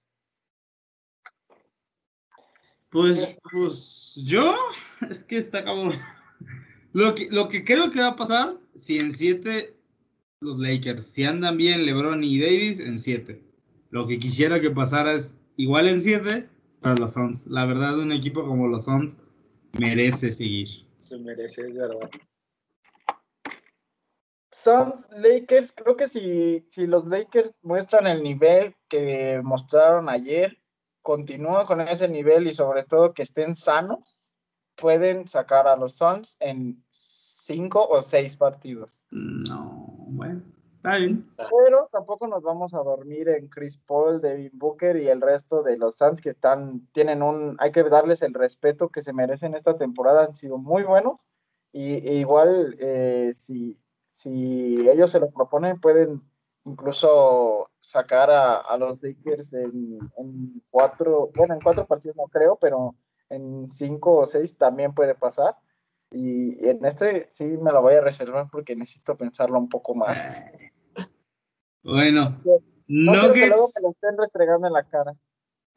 Pues, 2.90 3.36
pues 3.52 4.22
yo, 4.24 4.56
es 5.10 5.24
que 5.24 5.38
está 5.38 5.66
como. 5.66 5.94
Lo 6.94 7.16
que, 7.16 7.28
lo 7.32 7.50
que 7.50 7.66
creo 7.66 7.90
que 7.90 8.02
va 8.02 8.10
a 8.10 8.16
pasar, 8.16 8.56
si 8.76 9.00
en 9.00 9.12
siete 9.12 9.76
los 10.42 10.60
Lakers, 10.60 11.08
si 11.08 11.24
andan 11.24 11.58
bien 11.58 11.88
LeBron 11.88 12.24
y 12.24 12.40
Davis, 12.40 12.80
en 12.80 13.00
siete. 13.00 13.45
Lo 13.90 14.08
que 14.08 14.20
quisiera 14.20 14.60
que 14.60 14.72
pasara 14.72 15.14
es 15.14 15.40
igual 15.58 15.88
en 15.88 16.02
7 16.02 16.50
para 16.82 16.96
los 16.96 17.14
Suns. 17.14 17.48
La 17.48 17.66
verdad, 17.66 17.98
un 18.00 18.12
equipo 18.12 18.46
como 18.46 18.68
los 18.68 18.86
Suns 18.86 19.22
merece 19.80 20.32
seguir. 20.32 20.86
Se 20.98 21.18
merece, 21.18 21.62
es 21.66 21.74
verdad. 21.74 22.10
Suns, 24.52 25.08
Lakers, 25.12 25.72
creo 25.74 25.96
que 25.96 26.08
si, 26.08 26.66
si 26.70 26.88
los 26.88 27.06
Lakers 27.06 27.54
muestran 27.62 28.08
el 28.08 28.24
nivel 28.24 28.76
que 28.88 29.40
mostraron 29.44 30.10
ayer, 30.10 30.58
continúan 31.04 31.68
con 31.68 31.82
ese 31.82 32.08
nivel 32.08 32.48
y 32.48 32.54
sobre 32.54 32.84
todo 32.84 33.14
que 33.14 33.22
estén 33.22 33.54
sanos, 33.54 34.34
pueden 34.76 35.28
sacar 35.28 35.68
a 35.68 35.76
los 35.76 35.98
Suns 35.98 36.38
en 36.40 36.84
cinco 36.90 37.88
o 37.88 38.02
seis 38.02 38.36
partidos. 38.36 39.06
No. 39.12 39.75
Está 40.86 40.98
bien. 40.98 41.26
Pero 41.50 41.90
tampoco 41.92 42.28
nos 42.28 42.44
vamos 42.44 42.74
a 42.76 42.84
dormir 42.84 43.28
en 43.30 43.48
Chris 43.48 43.78
Paul, 43.78 44.22
Devin 44.22 44.52
Booker 44.54 44.98
y 44.98 45.08
el 45.08 45.20
resto 45.20 45.64
de 45.64 45.78
los 45.78 45.98
Suns 45.98 46.22
que 46.22 46.30
están, 46.30 46.88
tienen 46.94 47.24
un, 47.24 47.56
hay 47.60 47.72
que 47.72 47.84
darles 47.84 48.22
el 48.22 48.34
respeto 48.34 48.90
que 48.90 49.02
se 49.02 49.12
merecen 49.12 49.56
esta 49.56 49.78
temporada, 49.78 50.26
han 50.26 50.36
sido 50.36 50.58
muy 50.58 50.84
buenos. 50.84 51.26
Y 51.72 52.08
e 52.08 52.14
igual, 52.14 52.76
eh, 52.80 53.32
si, 53.34 53.80
si 54.12 54.88
ellos 54.88 55.12
se 55.12 55.20
lo 55.20 55.32
proponen, 55.32 55.82
pueden 55.82 56.22
incluso 56.66 57.70
sacar 57.80 58.30
a, 58.30 58.58
a 58.58 58.78
los 58.78 59.02
Lakers 59.02 59.54
en, 59.54 60.00
en, 60.18 60.64
cuatro, 60.70 61.32
bueno, 61.36 61.56
en 61.56 61.62
cuatro 61.62 61.86
partidos 61.86 62.16
no 62.16 62.26
creo, 62.26 62.58
pero 62.58 62.96
en 63.30 63.72
cinco 63.72 64.18
o 64.18 64.28
seis 64.28 64.58
también 64.58 64.94
puede 64.94 65.16
pasar. 65.16 65.56
Y 66.12 66.66
en 66.68 66.86
este 66.86 67.28
sí 67.32 67.44
me 67.44 67.72
lo 67.72 67.82
voy 67.82 67.96
a 67.96 68.02
reservar 68.02 68.48
porque 68.52 68.76
necesito 68.76 69.18
pensarlo 69.18 69.60
un 69.60 69.68
poco 69.68 69.96
más. 69.96 70.38
Bueno, 71.86 72.42
no 72.88 73.14
Nuggets. 73.14 73.34
Que 73.34 73.48
luego 73.48 73.68
me 73.76 73.82
lo 73.84 73.92
estén 73.92 74.18
restregando 74.18 74.68
en 74.68 74.74
la 74.74 74.84
cara. 74.84 75.14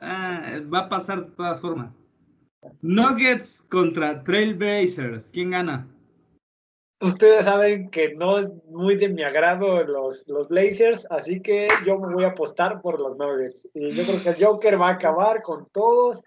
Ah, 0.01 0.43
va 0.73 0.79
a 0.81 0.89
pasar 0.89 1.27
de 1.27 1.31
todas 1.33 1.61
formas. 1.61 2.01
Nuggets 2.81 3.63
contra 3.71 4.25
Trailblazers. 4.25 5.31
¿Quién 5.31 5.51
gana? 5.51 5.87
Ustedes 7.01 7.45
saben 7.45 7.91
que 7.91 8.15
no 8.15 8.39
es 8.39 8.49
muy 8.71 8.97
de 8.97 9.11
mi 9.11 9.23
agrado 9.23 9.85
los, 9.85 10.27
los 10.27 10.49
Blazers, 10.49 11.07
así 11.11 11.41
que 11.41 11.69
yo 11.87 11.99
me 11.99 12.13
voy 12.13 12.25
a 12.25 12.29
apostar 12.29 12.81
por 12.81 12.99
los 12.99 13.17
Nuggets. 13.19 13.69
Y 13.75 13.95
yo 13.95 14.05
creo 14.05 14.23
que 14.23 14.29
el 14.31 14.45
Joker 14.45 14.81
va 14.81 14.89
a 14.89 14.93
acabar 14.95 15.43
con 15.43 15.69
todos 15.71 16.23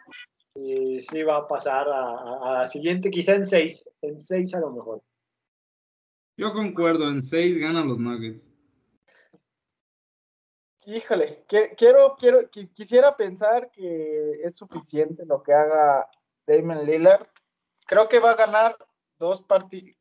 y 0.54 1.00
sí 1.00 1.24
va 1.24 1.38
a 1.38 1.48
pasar 1.48 1.88
a, 1.90 2.60
la 2.60 2.68
siguiente, 2.68 3.10
quizá 3.10 3.34
en 3.34 3.48
seis, 3.48 3.90
en 4.04 4.22
seis 4.22 4.54
a 4.54 4.60
lo 4.60 4.72
mejor. 4.72 5.02
Yo 6.38 6.54
concuerdo, 6.54 7.10
en 7.10 7.22
seis 7.22 7.58
ganan 7.58 7.88
los 7.88 7.98
Nuggets. 7.98 8.56
Híjole, 10.86 11.46
quiero, 11.48 12.16
quiero, 12.18 12.50
quisiera 12.50 13.16
pensar 13.16 13.70
que 13.72 14.42
es 14.44 14.56
suficiente 14.56 15.26
lo 15.26 15.44
que 15.44 15.54
haga 15.54 16.10
Damon 16.48 16.86
Lillard. 16.86 17.28
Creo 17.86 18.08
que 18.10 18.20
va 18.20 18.32
a 18.32 18.36
ganar 18.36 18.76
dos 19.20 19.42
partidos 19.42 19.96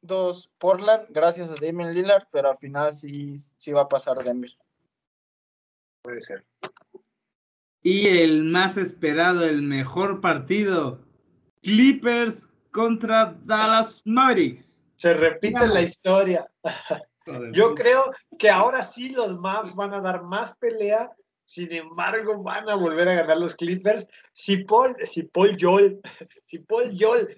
dos 0.00 0.50
Portland 0.58 1.06
gracias 1.10 1.50
a 1.50 1.54
Damien 1.54 1.94
Lillard, 1.94 2.26
pero 2.30 2.50
al 2.50 2.56
final 2.56 2.94
sí, 2.94 3.38
sí 3.38 3.72
va 3.72 3.82
a 3.82 3.88
pasar 3.88 4.18
Denver. 4.18 4.50
Puede 6.02 6.22
ser. 6.22 6.44
Y 7.82 8.08
el 8.08 8.44
más 8.44 8.76
esperado, 8.76 9.44
el 9.44 9.62
mejor 9.62 10.20
partido, 10.20 11.00
Clippers 11.62 12.50
contra 12.70 13.36
Dallas 13.44 14.02
Mavericks. 14.04 14.86
Se 14.96 15.14
repite 15.14 15.66
la 15.68 15.82
historia. 15.82 16.50
Yo 17.52 17.74
creo 17.74 18.10
que 18.38 18.50
ahora 18.50 18.82
sí 18.82 19.10
los 19.10 19.38
Mavs 19.38 19.74
van 19.74 19.94
a 19.94 20.00
dar 20.00 20.22
más 20.22 20.56
pelea, 20.56 21.10
sin 21.44 21.72
embargo 21.72 22.42
van 22.42 22.68
a 22.68 22.74
volver 22.74 23.08
a 23.08 23.14
ganar 23.14 23.38
los 23.38 23.56
Clippers. 23.56 24.06
Si 24.32 24.64
Paul, 24.64 24.96
si 25.04 25.24
Paul 25.24 25.56
Joel, 25.60 26.00
si 26.46 26.58
Paul 26.58 26.96
Joel 26.98 27.36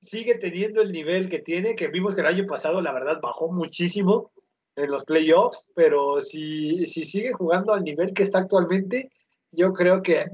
sigue 0.00 0.36
teniendo 0.36 0.82
el 0.82 0.92
nivel 0.92 1.28
que 1.28 1.38
tiene, 1.38 1.76
que 1.76 1.88
vimos 1.88 2.14
que 2.14 2.20
el 2.20 2.26
año 2.26 2.46
pasado, 2.46 2.80
la 2.80 2.92
verdad, 2.92 3.20
bajó 3.20 3.50
muchísimo 3.50 4.32
en 4.74 4.90
los 4.90 5.04
playoffs, 5.04 5.68
pero 5.74 6.22
si, 6.22 6.86
si 6.86 7.04
sigue 7.04 7.32
jugando 7.32 7.72
al 7.72 7.84
nivel 7.84 8.14
que 8.14 8.22
está 8.22 8.38
actualmente, 8.38 9.10
yo 9.50 9.72
creo 9.72 10.02
que 10.02 10.26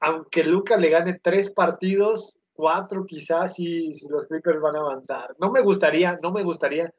aunque 0.00 0.44
Luca 0.44 0.76
le 0.76 0.88
gane 0.88 1.20
tres 1.22 1.50
partidos, 1.50 2.40
cuatro 2.54 3.04
quizás, 3.04 3.54
si, 3.54 3.94
si 3.94 4.08
los 4.08 4.26
Clippers 4.26 4.60
van 4.60 4.76
a 4.76 4.80
avanzar. 4.80 5.34
No 5.38 5.50
me 5.50 5.60
gustaría, 5.60 6.18
no 6.22 6.32
me 6.32 6.42
gustaría, 6.42 6.92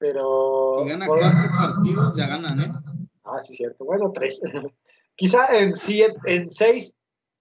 pero... 0.00 0.76
Si 0.82 0.88
gana 0.88 1.06
cuatro 1.06 1.50
partidos, 1.56 2.16
ya 2.16 2.26
ganan, 2.26 2.60
¿eh? 2.60 2.72
Ah, 3.22 3.38
sí, 3.40 3.54
cierto. 3.54 3.84
Bueno, 3.84 4.10
tres. 4.12 4.40
Quizá 5.14 5.54
en 5.58 5.76
siete, 5.76 6.18
en 6.24 6.50
seis, 6.50 6.94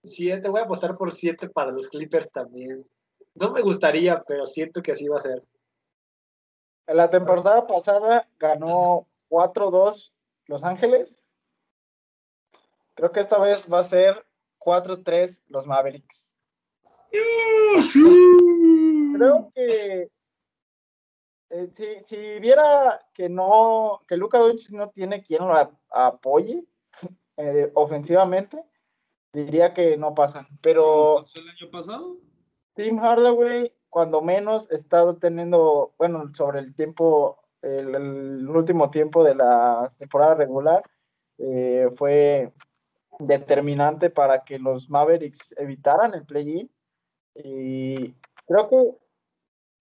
siete, 0.04 0.50
voy 0.50 0.60
a 0.60 0.66
apostar 0.66 0.96
por 0.96 1.14
siete 1.14 1.48
para 1.48 1.72
los 1.72 1.88
Clippers 1.88 2.30
también. 2.32 2.86
No 3.34 3.52
me 3.52 3.62
gustaría, 3.62 4.22
pero 4.28 4.46
siento 4.46 4.84
que 4.84 4.92
así 4.92 5.08
va 5.08 5.20
a 5.20 5.22
ser. 5.22 5.42
En 6.88 6.98
la 6.98 7.10
temporada 7.10 7.66
pasada 7.66 8.28
ganó 8.38 9.08
4-2 9.30 10.12
Los 10.48 10.64
Ángeles. 10.64 11.24
Creo 12.96 13.14
que 13.14 13.22
esta 13.22 13.40
vez 13.40 13.72
va 13.72 13.80
a 13.80 13.84
ser 13.84 14.26
4-3 14.60 15.44
los 15.48 15.66
Mavericks. 15.66 16.38
Creo 19.16 19.52
que 19.56 20.10
eh, 21.50 21.70
si, 22.04 22.18
viera 22.40 23.02
que 23.14 23.28
no, 23.28 24.02
que 24.08 24.18
Luca 24.18 24.38
Doncic 24.38 24.72
no 24.72 24.90
tiene 24.90 25.24
quien 25.24 25.48
lo 25.48 25.54
apoye 25.90 26.64
eh, 27.38 27.72
ofensivamente, 27.74 28.64
diría 29.34 29.74
que 29.74 29.98
no 29.98 30.14
pasa. 30.14 30.48
Pero. 30.62 31.26
el 31.36 31.50
año 31.50 31.72
pasado? 31.72 32.18
Tim 32.76 33.00
Hardaway, 33.00 33.74
cuando 33.90 34.22
menos, 34.22 34.70
estado 34.72 35.18
teniendo, 35.18 35.94
bueno, 35.98 36.32
sobre 36.34 36.60
el 36.60 36.76
tiempo, 36.76 37.40
el, 37.62 38.48
último 38.48 38.92
tiempo 38.92 39.24
de 39.24 39.36
la 39.36 39.92
temporada 39.98 40.36
regular, 40.36 40.84
eh, 41.40 41.90
fue 41.96 42.54
determinante 43.18 44.10
para 44.10 44.44
que 44.46 44.60
los 44.60 44.90
Mavericks 44.90 45.54
evitaran 45.58 46.14
el 46.14 46.26
play-in. 46.26 46.72
Y 47.36 48.14
creo 48.46 48.70
que 48.70 48.98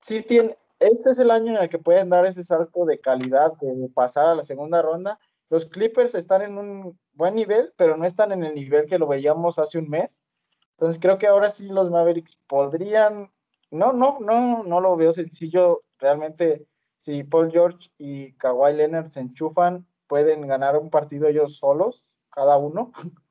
sí 0.00 0.22
tiene, 0.22 0.56
este 0.80 1.10
es 1.10 1.18
el 1.18 1.30
año 1.30 1.56
en 1.56 1.62
el 1.62 1.68
que 1.68 1.78
pueden 1.78 2.08
dar 2.08 2.26
ese 2.26 2.44
salto 2.44 2.84
de 2.84 3.00
calidad, 3.00 3.52
de 3.60 3.88
pasar 3.88 4.26
a 4.26 4.34
la 4.34 4.42
segunda 4.42 4.82
ronda. 4.82 5.18
Los 5.50 5.66
Clippers 5.66 6.14
están 6.14 6.42
en 6.42 6.58
un 6.58 6.98
buen 7.12 7.34
nivel, 7.34 7.72
pero 7.76 7.96
no 7.96 8.04
están 8.04 8.32
en 8.32 8.44
el 8.44 8.54
nivel 8.54 8.86
que 8.86 8.98
lo 8.98 9.06
veíamos 9.06 9.58
hace 9.58 9.78
un 9.78 9.88
mes. 9.88 10.22
Entonces 10.72 11.00
creo 11.00 11.18
que 11.18 11.26
ahora 11.26 11.50
sí 11.50 11.66
los 11.66 11.90
Mavericks 11.90 12.38
podrían, 12.46 13.30
no, 13.70 13.92
no, 13.92 14.18
no, 14.20 14.62
no 14.62 14.80
lo 14.80 14.96
veo 14.96 15.12
sencillo. 15.12 15.82
Realmente, 15.98 16.66
si 16.98 17.24
Paul 17.24 17.50
George 17.50 17.90
y 17.98 18.34
Kawhi 18.34 18.74
Leonard 18.74 19.10
se 19.10 19.20
enchufan, 19.20 19.86
pueden 20.06 20.46
ganar 20.46 20.76
un 20.76 20.90
partido 20.90 21.26
ellos 21.26 21.56
solos, 21.58 22.04
cada 22.30 22.56
uno. 22.56 22.92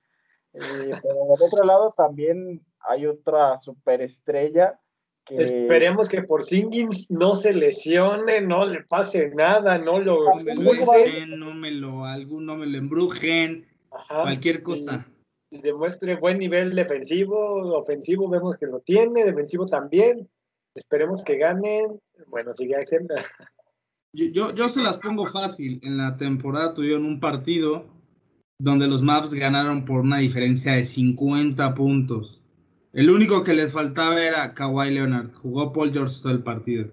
Eh, 0.54 0.92
pero 1.04 1.14
del 1.14 1.48
otro 1.48 1.64
lado 1.66 1.94
también 1.96 2.66
hay 2.80 3.06
otra 3.06 3.58
superestrella. 3.58 4.80
Que... 5.28 5.38
Esperemos 5.38 6.08
que 6.10 6.24
por 6.24 6.46
Singins 6.46 7.06
no 7.10 7.36
se 7.36 7.54
lesione, 7.54 8.42
no 8.42 8.66
le 8.66 8.84
pase 8.84 9.30
nada, 9.36 9.78
no 9.78 10.00
lo 10.00 10.26
no 10.26 10.36
me 10.44 10.56
lo, 10.56 11.38
no 11.38 11.54
me 11.54 11.72
lo, 11.72 12.06
algo, 12.06 12.40
no 12.40 12.56
me 12.56 12.66
lo 12.66 12.78
embrujen, 12.78 13.66
cualquier 14.08 14.64
cosa 14.64 15.06
demuestre 15.50 16.16
buen 16.16 16.38
nivel 16.38 16.76
defensivo, 16.76 17.78
ofensivo 17.78 18.30
vemos 18.30 18.58
que 18.58 18.66
lo 18.66 18.80
tiene, 18.80 19.24
defensivo 19.24 19.66
también. 19.66 20.30
Esperemos 20.76 21.24
que 21.24 21.38
ganen. 21.38 22.00
Bueno, 22.28 22.54
sigue 22.54 22.76
Axel. 22.76 23.08
Yo, 24.14 24.54
yo, 24.54 24.70
se 24.70 24.82
las 24.82 24.98
pongo 24.98 25.26
fácil. 25.26 25.80
En 25.84 25.98
la 25.98 26.18
temporada 26.18 26.74
tuvieron 26.74 27.06
un 27.06 27.20
partido 27.20 27.86
donde 28.60 28.88
los 28.88 29.02
Maps 29.02 29.34
ganaron 29.34 29.86
por 29.86 30.02
una 30.02 30.20
diferencia 30.20 30.74
de 30.74 30.84
50 30.84 31.74
puntos. 31.74 32.44
El 32.94 33.10
único 33.10 33.44
que 33.44 33.54
les 33.54 33.74
faltaba 33.74 34.22
era 34.22 34.54
Kawhi 34.54 34.92
Leonard. 34.92 35.34
Jugó 35.34 35.72
Paul 35.72 35.92
George 35.92 36.16
todo 36.22 36.32
el 36.32 36.44
partido. 36.44 36.90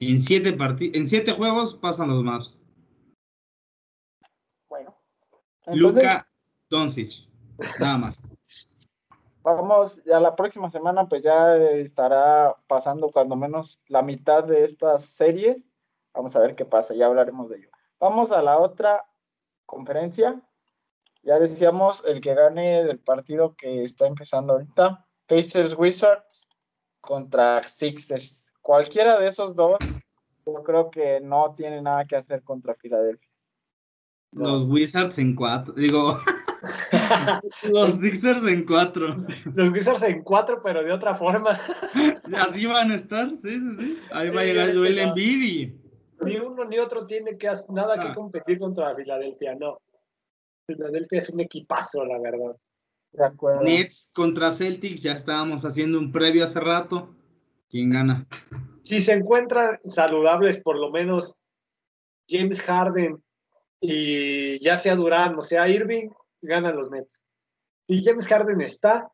En 0.00 0.20
siete, 0.20 0.56
en 0.94 1.06
siete 1.06 1.32
juegos 1.32 1.74
pasan 1.74 2.10
los 2.10 2.22
Maps. 2.22 2.62
Bueno. 4.68 4.96
Luca 5.66 6.28
Doncic. 6.70 7.28
Nada 7.80 7.98
más. 7.98 8.30
Vamos, 9.42 10.02
ya 10.04 10.20
la 10.20 10.36
próxima 10.36 10.70
semana 10.70 11.08
pues 11.08 11.22
ya 11.22 11.56
estará 11.56 12.54
pasando 12.66 13.08
cuando 13.10 13.34
menos 13.34 13.80
la 13.88 14.02
mitad 14.02 14.44
de 14.44 14.64
estas 14.64 15.06
series. 15.06 15.72
Vamos 16.12 16.36
a 16.36 16.40
ver 16.40 16.54
qué 16.54 16.64
pasa, 16.64 16.94
ya 16.94 17.06
hablaremos 17.06 17.48
de 17.48 17.56
ello. 17.56 17.70
Vamos 17.98 18.30
a 18.30 18.42
la 18.42 18.58
otra 18.58 19.04
conferencia. 19.66 20.40
Ya 21.28 21.38
decíamos 21.38 22.02
el 22.06 22.22
que 22.22 22.34
gane 22.34 22.84
del 22.84 23.00
partido 23.00 23.54
que 23.54 23.82
está 23.82 24.06
empezando 24.06 24.54
ahorita. 24.54 25.04
Pacers 25.26 25.76
Wizards 25.76 26.48
contra 27.02 27.62
Sixers. 27.64 28.50
Cualquiera 28.62 29.18
de 29.18 29.26
esos 29.26 29.54
dos, 29.54 29.76
yo 30.46 30.62
creo 30.62 30.90
que 30.90 31.20
no 31.20 31.52
tiene 31.54 31.82
nada 31.82 32.06
que 32.06 32.16
hacer 32.16 32.42
contra 32.42 32.74
Filadelfia. 32.76 33.28
Los 34.32 34.64
Wizards 34.64 35.18
en 35.18 35.34
cuatro, 35.34 35.74
digo, 35.74 36.16
los 37.64 38.00
Sixers 38.00 38.46
en 38.46 38.64
cuatro. 38.64 39.14
Los 39.54 39.68
Wizards 39.70 40.04
en 40.04 40.22
cuatro, 40.22 40.60
pero 40.62 40.82
de 40.82 40.92
otra 40.92 41.14
forma. 41.14 41.60
Así 42.38 42.64
van 42.64 42.90
a 42.90 42.94
estar, 42.94 43.28
sí, 43.36 43.50
sí, 43.50 43.72
sí. 43.76 43.98
Ahí 44.12 44.30
va 44.30 44.40
a 44.40 44.44
llegar 44.44 44.72
Joel 44.72 44.98
Embiid 44.98 45.74
Ni 46.22 46.36
uno 46.36 46.64
ni 46.64 46.78
otro 46.78 47.06
tiene 47.06 47.36
que 47.36 47.52
nada 47.68 48.00
que 48.00 48.08
ah. 48.08 48.14
competir 48.14 48.58
contra 48.58 48.94
Filadelfia, 48.94 49.54
no. 49.54 49.78
Filadelfia 50.68 51.20
es 51.20 51.30
un 51.30 51.40
equipazo, 51.40 52.04
la 52.04 52.18
verdad. 52.18 52.54
De 53.12 53.24
acuerdo. 53.24 53.62
Nets 53.62 54.10
contra 54.14 54.52
Celtics, 54.52 55.02
ya 55.02 55.12
estábamos 55.12 55.64
haciendo 55.64 55.98
un 55.98 56.12
previo 56.12 56.44
hace 56.44 56.60
rato. 56.60 57.14
¿Quién 57.70 57.88
gana? 57.88 58.26
Si 58.82 59.00
se 59.00 59.14
encuentran 59.14 59.80
saludables, 59.86 60.58
por 60.58 60.78
lo 60.78 60.90
menos 60.90 61.34
James 62.28 62.60
Harden 62.60 63.22
y 63.80 64.62
ya 64.62 64.76
sea 64.76 64.94
Durán 64.94 65.38
o 65.38 65.42
sea 65.42 65.68
Irving, 65.68 66.10
ganan 66.42 66.76
los 66.76 66.90
Nets. 66.90 67.22
Si 67.86 68.04
James 68.04 68.26
Harden 68.26 68.60
está, 68.60 69.10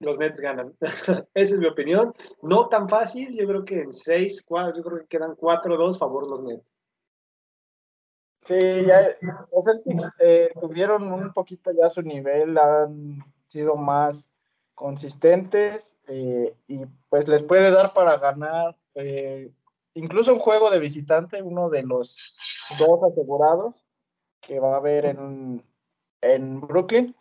los 0.00 0.18
Nets 0.18 0.40
ganan. 0.40 0.74
Esa 0.80 1.24
es 1.34 1.58
mi 1.58 1.66
opinión. 1.66 2.12
No 2.42 2.68
tan 2.68 2.88
fácil, 2.88 3.36
yo 3.36 3.46
creo 3.46 3.64
que 3.64 3.82
en 3.82 3.92
6, 3.92 4.42
4, 4.44 4.76
yo 4.76 4.82
creo 4.82 4.98
que 4.98 5.06
quedan 5.06 5.36
4-2 5.36 5.96
favor 5.96 6.28
los 6.28 6.42
Nets. 6.42 6.74
Sí, 8.44 8.54
ya 8.86 9.16
los 9.52 9.64
Celtics 9.64 10.10
eh, 10.18 10.50
tuvieron 10.60 11.12
un 11.12 11.32
poquito 11.32 11.70
ya 11.70 11.88
su 11.88 12.02
nivel, 12.02 12.58
han 12.58 13.24
sido 13.48 13.76
más 13.76 14.28
consistentes 14.74 15.96
eh, 16.08 16.56
y 16.66 16.84
pues 17.08 17.28
les 17.28 17.42
puede 17.44 17.70
dar 17.70 17.92
para 17.92 18.16
ganar 18.16 18.76
eh, 18.94 19.52
incluso 19.94 20.32
un 20.32 20.40
juego 20.40 20.70
de 20.70 20.80
visitante, 20.80 21.42
uno 21.42 21.70
de 21.70 21.84
los 21.84 22.34
dos 22.78 23.02
asegurados 23.04 23.84
que 24.40 24.58
va 24.58 24.74
a 24.74 24.78
haber 24.78 25.06
en, 25.06 25.64
en 26.20 26.60
Brooklyn, 26.62 27.14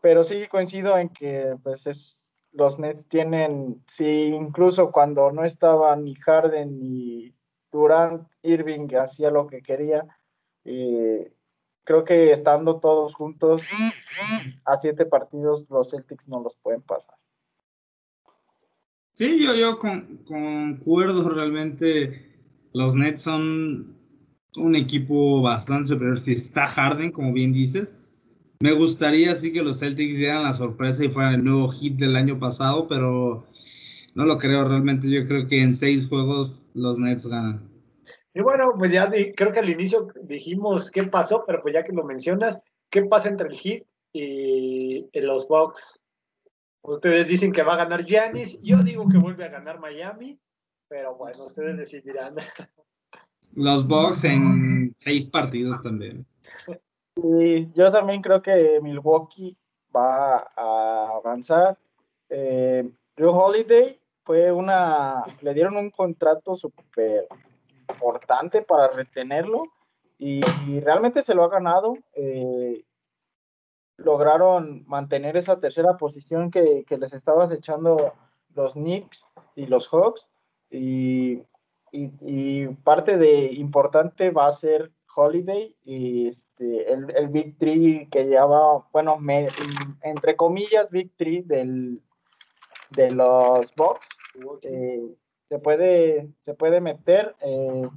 pero 0.00 0.22
sí 0.22 0.46
coincido 0.46 0.96
en 0.96 1.08
que 1.08 1.56
pues 1.64 1.88
es, 1.88 2.28
los 2.52 2.78
Nets 2.78 3.08
tienen, 3.08 3.82
sí, 3.88 4.26
incluso 4.26 4.92
cuando 4.92 5.32
no 5.32 5.44
estaban 5.44 6.04
ni 6.04 6.14
Harden 6.14 6.78
ni 6.78 7.34
Durant, 7.72 8.28
Irving 8.42 8.88
hacía 8.94 9.30
lo 9.30 9.48
que 9.48 9.60
quería, 9.60 10.06
eh, 10.70 11.32
creo 11.84 12.04
que 12.04 12.32
estando 12.32 12.80
todos 12.80 13.14
juntos 13.14 13.62
a 14.66 14.76
siete 14.76 15.06
partidos, 15.06 15.66
los 15.70 15.90
Celtics 15.90 16.28
no 16.28 16.42
los 16.42 16.56
pueden 16.56 16.82
pasar. 16.82 17.14
Sí, 19.14 19.42
yo, 19.42 19.56
yo 19.56 19.78
con, 19.78 20.18
concuerdo 20.18 21.28
realmente. 21.30 22.26
Los 22.74 22.94
Nets 22.94 23.22
son 23.22 23.96
un 24.56 24.76
equipo 24.76 25.40
bastante 25.40 25.88
superior. 25.88 26.18
Si 26.18 26.34
está 26.34 26.66
Harden, 26.66 27.10
como 27.10 27.32
bien 27.32 27.52
dices, 27.54 28.06
me 28.60 28.72
gustaría 28.72 29.34
sí 29.34 29.50
que 29.50 29.62
los 29.62 29.80
Celtics 29.80 30.16
dieran 30.16 30.42
la 30.42 30.52
sorpresa 30.52 31.04
y 31.04 31.08
fueran 31.08 31.34
el 31.34 31.44
nuevo 31.44 31.68
hit 31.68 31.96
del 31.96 32.16
año 32.16 32.38
pasado, 32.38 32.86
pero 32.86 33.46
no 34.14 34.24
lo 34.26 34.36
creo 34.36 34.68
realmente. 34.68 35.10
Yo 35.10 35.26
creo 35.26 35.46
que 35.46 35.62
en 35.62 35.72
seis 35.72 36.06
juegos 36.06 36.66
los 36.74 36.98
Nets 36.98 37.26
ganan. 37.26 37.77
Y 38.38 38.40
bueno, 38.40 38.72
pues 38.78 38.92
ya 38.92 39.10
creo 39.34 39.50
que 39.50 39.58
al 39.58 39.68
inicio 39.68 40.06
dijimos 40.22 40.92
qué 40.92 41.02
pasó, 41.02 41.42
pero 41.44 41.60
pues 41.60 41.74
ya 41.74 41.82
que 41.82 41.92
lo 41.92 42.04
mencionas, 42.04 42.60
¿qué 42.88 43.02
pasa 43.02 43.28
entre 43.28 43.48
el 43.48 43.56
Heat 43.56 43.82
y, 44.12 45.20
los 45.20 45.48
Bucks? 45.48 46.00
Ustedes 46.82 47.26
dicen 47.26 47.50
que 47.50 47.64
va 47.64 47.74
a 47.74 47.78
ganar 47.78 48.04
Giannis, 48.04 48.56
yo 48.62 48.76
digo 48.78 49.08
que 49.08 49.18
vuelve 49.18 49.44
a 49.44 49.48
ganar 49.48 49.80
Miami, 49.80 50.38
pero 50.86 51.16
bueno, 51.16 51.46
ustedes 51.46 51.76
decidirán. 51.78 52.36
Los 53.56 53.88
Bucks 53.88 54.22
en 54.22 54.94
seis 54.96 55.24
partidos 55.28 55.82
también. 55.82 56.24
Sí, 57.16 57.68
yo 57.74 57.90
también 57.90 58.22
creo 58.22 58.40
que 58.40 58.78
Milwaukee 58.80 59.56
va 59.94 60.48
a 60.54 61.08
avanzar. 61.16 61.76
Eh, 62.28 62.88
Drew 63.16 63.30
Holiday 63.30 63.98
fue 64.22 64.52
una, 64.52 65.24
le 65.40 65.54
dieron 65.54 65.76
un 65.76 65.90
contrato 65.90 66.54
súper 66.54 67.26
importante 67.98 68.62
para 68.62 68.88
retenerlo 68.88 69.64
y, 70.18 70.40
realmente 70.80 71.22
se 71.22 71.34
lo 71.34 71.44
ha 71.44 71.48
ganado. 71.48 71.96
Eh, 72.14 72.84
lograron 73.96 74.84
mantener 74.86 75.36
esa 75.36 75.58
tercera 75.58 75.96
posición 75.96 76.50
que, 76.50 76.84
les 76.88 77.12
estabas 77.12 77.50
echando 77.50 78.14
los 78.54 78.74
Knicks 78.74 79.26
y 79.56 79.66
los 79.66 79.88
Hawks 79.88 80.28
y, 80.70 81.42
parte 82.84 83.16
de 83.16 83.52
importante 83.54 84.30
va 84.30 84.46
a 84.46 84.52
ser 84.52 84.92
Holiday 85.16 85.74
y 85.82 86.28
este, 86.28 86.92
el, 86.92 87.10
el 87.16 87.28
Big 87.28 87.58
Tree 87.58 88.08
que 88.10 88.24
lleva, 88.24 88.86
bueno, 88.92 89.18
entre 90.02 90.36
comillas, 90.36 90.90
Big 90.90 91.10
Tree 91.16 91.42
del, 91.42 92.02
de 92.90 93.10
los 93.10 93.74
Bucks. 93.74 94.06
Eh, 94.62 95.16
se 95.48 95.58
puede, 95.58 96.30
se 96.42 96.54
puede 96.54 96.80
meter 96.80 97.34
eh, 97.40 97.88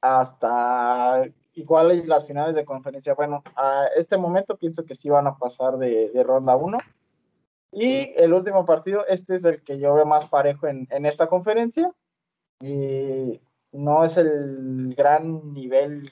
hasta 0.00 1.24
igual 1.54 2.06
las 2.06 2.26
finales 2.26 2.54
de 2.54 2.64
conferencia. 2.64 3.14
Bueno, 3.14 3.42
a 3.56 3.86
este 3.96 4.16
momento 4.16 4.56
pienso 4.56 4.84
que 4.84 4.94
sí 4.94 5.08
van 5.08 5.26
a 5.26 5.38
pasar 5.38 5.78
de, 5.78 6.10
ronda 6.24 6.56
1. 6.56 6.76
Y 7.72 8.12
el 8.16 8.32
último 8.34 8.66
partido, 8.66 9.06
este 9.06 9.36
es 9.36 9.44
el 9.44 9.62
que 9.62 9.78
yo 9.78 9.94
veo 9.94 10.04
más 10.04 10.28
parejo 10.28 10.66
en, 10.66 11.06
esta 11.06 11.28
conferencia. 11.28 11.92
Y 12.60 13.40
no 13.72 14.04
es 14.04 14.16
el 14.16 14.94
gran 14.96 15.52
nivel. 15.52 16.10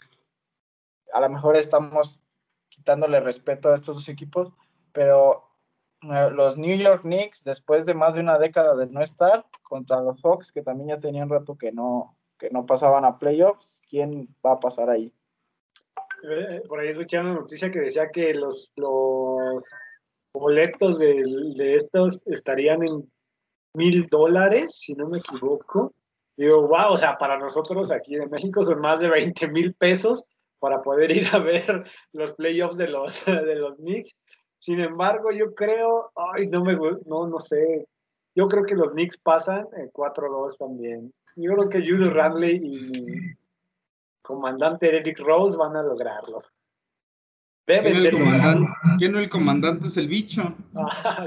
A 1.12 1.20
lo 1.20 1.28
mejor 1.28 1.56
estamos 1.56 2.22
quitándole 2.68 3.20
respeto 3.20 3.70
a 3.70 3.74
estos 3.74 3.96
dos 3.96 4.08
equipos, 4.08 4.52
pero 4.92 5.49
los 6.02 6.56
New 6.56 6.76
York 6.76 7.02
Knicks, 7.02 7.44
después 7.44 7.86
de 7.86 7.94
más 7.94 8.14
de 8.14 8.22
una 8.22 8.38
década 8.38 8.76
de 8.76 8.86
no 8.86 9.02
estar, 9.02 9.44
contra 9.62 10.00
los 10.00 10.20
Hawks, 10.22 10.52
que 10.52 10.62
también 10.62 10.88
ya 10.88 11.00
tenían 11.00 11.28
rato 11.28 11.56
que 11.56 11.72
no, 11.72 12.16
que 12.38 12.50
no 12.50 12.66
pasaban 12.66 13.04
a 13.04 13.18
playoffs, 13.18 13.82
¿quién 13.88 14.34
va 14.44 14.52
a 14.52 14.60
pasar 14.60 14.90
ahí? 14.90 15.12
Eh, 16.22 16.62
por 16.68 16.80
ahí 16.80 16.88
escuché 16.88 17.18
una 17.18 17.34
noticia 17.34 17.70
que 17.70 17.80
decía 17.80 18.10
que 18.10 18.34
los, 18.34 18.72
los 18.76 19.64
boletos 20.34 20.98
de, 20.98 21.22
de 21.56 21.76
estos 21.76 22.20
estarían 22.26 22.82
en 22.86 23.10
mil 23.74 24.06
dólares, 24.08 24.76
si 24.78 24.94
no 24.94 25.08
me 25.08 25.18
equivoco. 25.18 25.94
Digo, 26.36 26.66
wow, 26.68 26.92
o 26.92 26.96
sea, 26.96 27.18
para 27.18 27.38
nosotros 27.38 27.90
aquí 27.90 28.16
en 28.16 28.30
México 28.30 28.62
son 28.62 28.80
más 28.80 29.00
de 29.00 29.08
20 29.08 29.48
mil 29.48 29.74
pesos 29.74 30.24
para 30.58 30.82
poder 30.82 31.10
ir 31.10 31.28
a 31.32 31.38
ver 31.38 31.84
los 32.12 32.32
playoffs 32.34 32.76
de 32.76 32.88
los, 32.88 33.24
de 33.26 33.56
los 33.56 33.76
Knicks. 33.76 34.16
Sin 34.60 34.78
embargo, 34.78 35.32
yo 35.32 35.54
creo, 35.54 36.12
ay, 36.14 36.46
no 36.46 36.62
me, 36.62 36.76
no, 37.06 37.26
no 37.26 37.38
sé, 37.38 37.88
yo 38.34 38.46
creo 38.46 38.62
que 38.64 38.74
los 38.74 38.92
Knicks 38.92 39.16
pasan 39.16 39.66
en 39.76 39.90
4-2 39.90 40.58
también. 40.58 41.12
Yo 41.36 41.52
creo 41.54 41.68
que 41.70 41.80
Julius 41.80 42.12
Randley 42.12 42.60
y 42.62 43.36
comandante 44.22 44.88
Eric 44.88 45.18
Rose 45.20 45.56
van 45.56 45.76
a 45.76 45.82
lograrlo. 45.82 46.42
¿Quién, 47.64 47.86
el 47.86 48.10
comandante, 48.10 48.72
¿Quién 48.98 49.16
el 49.16 49.28
comandante 49.28 49.86
es 49.86 49.96
el 49.96 50.08
bicho? 50.08 50.54
Ah, 50.74 51.26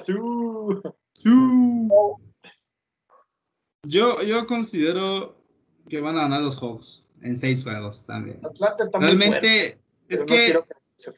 yo, 3.85 4.21
yo 4.21 4.45
considero 4.45 5.35
que 5.89 6.01
van 6.01 6.17
a 6.17 6.23
ganar 6.23 6.41
los 6.41 6.61
Hawks 6.61 7.05
en 7.21 7.35
seis 7.35 7.63
juegos 7.63 8.05
también. 8.05 8.41
realmente, 8.93 9.79
es 10.07 10.25
que 10.25 10.59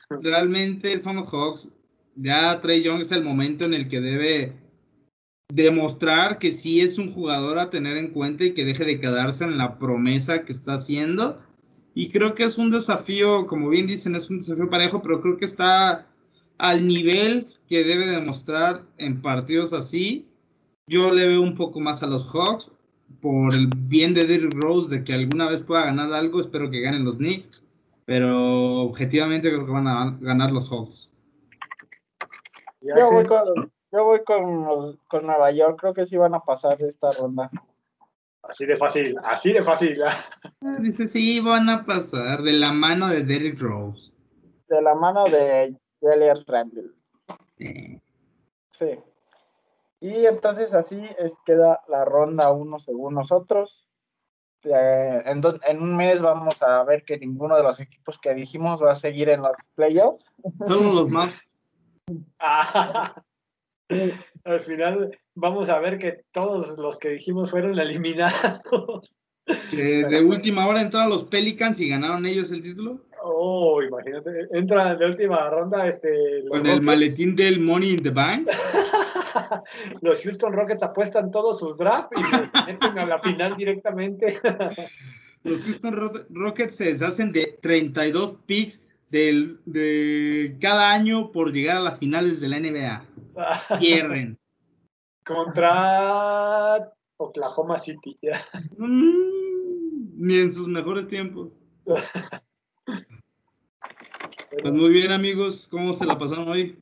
realmente 0.09 0.99
son 0.99 1.17
los 1.17 1.29
Hawks 1.29 1.73
ya 2.15 2.59
Trey 2.61 2.81
Young 2.81 3.01
es 3.01 3.11
el 3.11 3.23
momento 3.23 3.65
en 3.65 3.73
el 3.73 3.87
que 3.87 4.01
debe 4.01 4.53
demostrar 5.53 6.39
que 6.39 6.51
sí 6.51 6.81
es 6.81 6.97
un 6.97 7.11
jugador 7.11 7.59
a 7.59 7.69
tener 7.69 7.97
en 7.97 8.11
cuenta 8.11 8.43
y 8.45 8.53
que 8.53 8.65
deje 8.65 8.85
de 8.85 8.99
quedarse 8.99 9.43
en 9.43 9.57
la 9.57 9.77
promesa 9.77 10.43
que 10.43 10.51
está 10.51 10.73
haciendo. 10.73 11.39
Y 11.93 12.09
creo 12.09 12.33
que 12.35 12.43
es 12.43 12.57
un 12.57 12.71
desafío, 12.71 13.45
como 13.45 13.69
bien 13.69 13.87
dicen, 13.87 14.15
es 14.15 14.29
un 14.29 14.39
desafío 14.39 14.69
parejo, 14.69 15.01
pero 15.01 15.21
creo 15.21 15.37
que 15.37 15.45
está 15.45 16.07
al 16.57 16.87
nivel 16.87 17.47
que 17.67 17.83
debe 17.83 18.07
demostrar 18.07 18.83
en 18.97 19.21
partidos 19.21 19.71
así. 19.73 20.25
Yo 20.87 21.11
le 21.11 21.27
veo 21.27 21.41
un 21.41 21.55
poco 21.55 21.79
más 21.79 22.03
a 22.03 22.07
los 22.07 22.25
Hawks 22.31 22.75
por 23.21 23.53
el 23.53 23.69
bien 23.75 24.13
de 24.13 24.25
Derrick 24.25 24.53
Rose 24.55 24.93
de 24.93 25.03
que 25.03 25.13
alguna 25.13 25.49
vez 25.49 25.61
pueda 25.61 25.85
ganar 25.85 26.11
algo. 26.13 26.41
Espero 26.41 26.69
que 26.69 26.81
ganen 26.81 27.05
los 27.05 27.17
Knicks, 27.17 27.63
pero 28.05 28.81
objetivamente 28.81 29.49
creo 29.49 29.65
que 29.65 29.71
van 29.71 29.87
a 29.87 30.17
ganar 30.19 30.51
los 30.51 30.69
Hawks. 30.69 31.11
Yo 32.85 33.11
voy, 33.11 33.25
con, 33.25 33.71
yo 33.91 34.03
voy 34.03 34.23
con, 34.23 34.99
con, 35.07 35.25
Nueva 35.25 35.51
York, 35.51 35.79
creo 35.79 35.93
que 35.93 36.05
sí 36.05 36.17
van 36.17 36.35
a 36.35 36.41
pasar 36.41 36.79
esta 36.81 37.09
ronda. 37.19 37.49
Así 38.43 38.65
de 38.65 38.77
fácil, 38.77 39.15
así 39.23 39.53
de 39.53 39.63
fácil. 39.63 40.03
Dice, 40.79 41.07
sí, 41.07 41.39
van 41.39 41.67
a 41.69 41.83
pasar 41.83 42.43
de 42.43 42.53
la 42.53 42.71
mano 42.71 43.07
de 43.07 43.23
Derrick 43.23 43.59
Rose. 43.59 44.11
De 44.67 44.81
la 44.81 44.93
mano 44.93 45.25
de 45.25 45.75
Elias 46.01 46.45
Randle. 46.45 46.91
Sí. 47.57 48.99
Y 49.99 50.25
entonces 50.27 50.73
así 50.73 51.01
es 51.17 51.39
queda 51.45 51.81
la 51.87 52.05
ronda 52.05 52.51
uno 52.51 52.79
según 52.79 53.15
nosotros. 53.15 53.87
Eh, 54.63 55.23
en, 55.25 55.41
en, 55.67 55.81
un 55.81 55.95
mes 55.95 56.21
vamos 56.21 56.61
a 56.61 56.83
ver 56.83 57.03
que 57.03 57.17
ninguno 57.17 57.55
de 57.55 57.63
los 57.63 57.79
equipos 57.79 58.19
que 58.19 58.33
dijimos 58.33 58.83
va 58.83 58.91
a 58.91 58.95
seguir 58.95 59.29
en 59.29 59.41
los 59.41 59.55
playoffs. 59.75 60.31
Solo 60.65 60.93
los 60.93 61.09
más 61.09 61.54
Al 64.45 64.59
final 64.61 65.17
vamos 65.35 65.69
a 65.69 65.79
ver 65.79 65.97
que 65.97 66.23
todos 66.31 66.77
los 66.77 66.99
que 66.99 67.09
dijimos 67.09 67.49
fueron 67.51 67.79
eliminados. 67.79 69.15
de 69.71 70.23
última 70.23 70.67
hora 70.67 70.81
entraron 70.81 71.09
los 71.09 71.25
Pelicans 71.25 71.79
y 71.81 71.89
ganaron 71.89 72.25
ellos 72.25 72.51
el 72.51 72.61
título. 72.61 73.01
Oh, 73.23 73.81
imagínate, 73.81 74.47
entra 74.51 74.95
de 74.95 75.05
última 75.05 75.49
ronda 75.49 75.87
este. 75.87 76.43
Con 76.47 76.65
el 76.67 76.81
maletín 76.81 77.35
del 77.35 77.59
Money 77.59 77.93
in 77.93 78.03
the 78.03 78.11
Bank. 78.11 78.47
los 80.01 80.21
Houston 80.21 80.53
Rockets 80.53 80.83
apuestan 80.83 81.31
todos 81.31 81.59
sus 81.59 81.75
drafts 81.77 82.19
y 82.19 82.23
se 82.23 82.71
meten 82.71 82.99
a 82.99 83.05
la 83.07 83.19
final 83.19 83.55
directamente. 83.55 84.39
Los 85.43 85.63
Houston 85.65 86.25
Rockets 86.31 86.75
se 86.75 86.85
deshacen 86.85 87.31
de 87.31 87.59
32 87.61 88.37
picks 88.47 88.84
del, 89.09 89.59
de 89.65 90.57
cada 90.59 90.91
año 90.91 91.31
por 91.31 91.51
llegar 91.53 91.77
a 91.77 91.81
las 91.81 91.99
finales 91.99 92.41
de 92.41 92.47
la 92.47 92.59
NBA. 92.59 93.05
Pierden. 93.79 94.37
Contra 95.25 96.91
Oklahoma 97.17 97.77
City. 97.79 98.17
Mm, 98.77 100.15
ni 100.17 100.35
en 100.37 100.51
sus 100.51 100.67
mejores 100.67 101.07
tiempos. 101.07 101.59
Pues 104.51 104.73
muy 104.73 104.89
bien, 104.91 105.11
amigos. 105.11 105.67
¿Cómo 105.69 105.93
se 105.93 106.05
la 106.05 106.17
pasaron 106.17 106.47
hoy? 106.47 106.77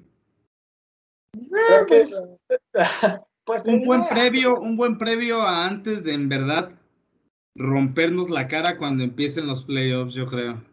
Pues, 3.46 3.66
un 3.66 3.84
buen 3.84 4.08
previo, 4.08 4.58
un 4.58 4.78
buen 4.78 4.98
previo 4.98 5.42
a 5.42 5.68
antes 5.68 6.06
de 6.06 6.14
en 6.14 6.30
verdad 6.30 6.72
rompernos 7.56 8.30
la 8.30 8.48
cara 8.48 8.78
cuando 8.78 9.04
empiecen 9.04 9.48
los 9.48 9.66
playoffs, 9.66 10.14
yo 10.14 10.26
creo. 10.28 10.64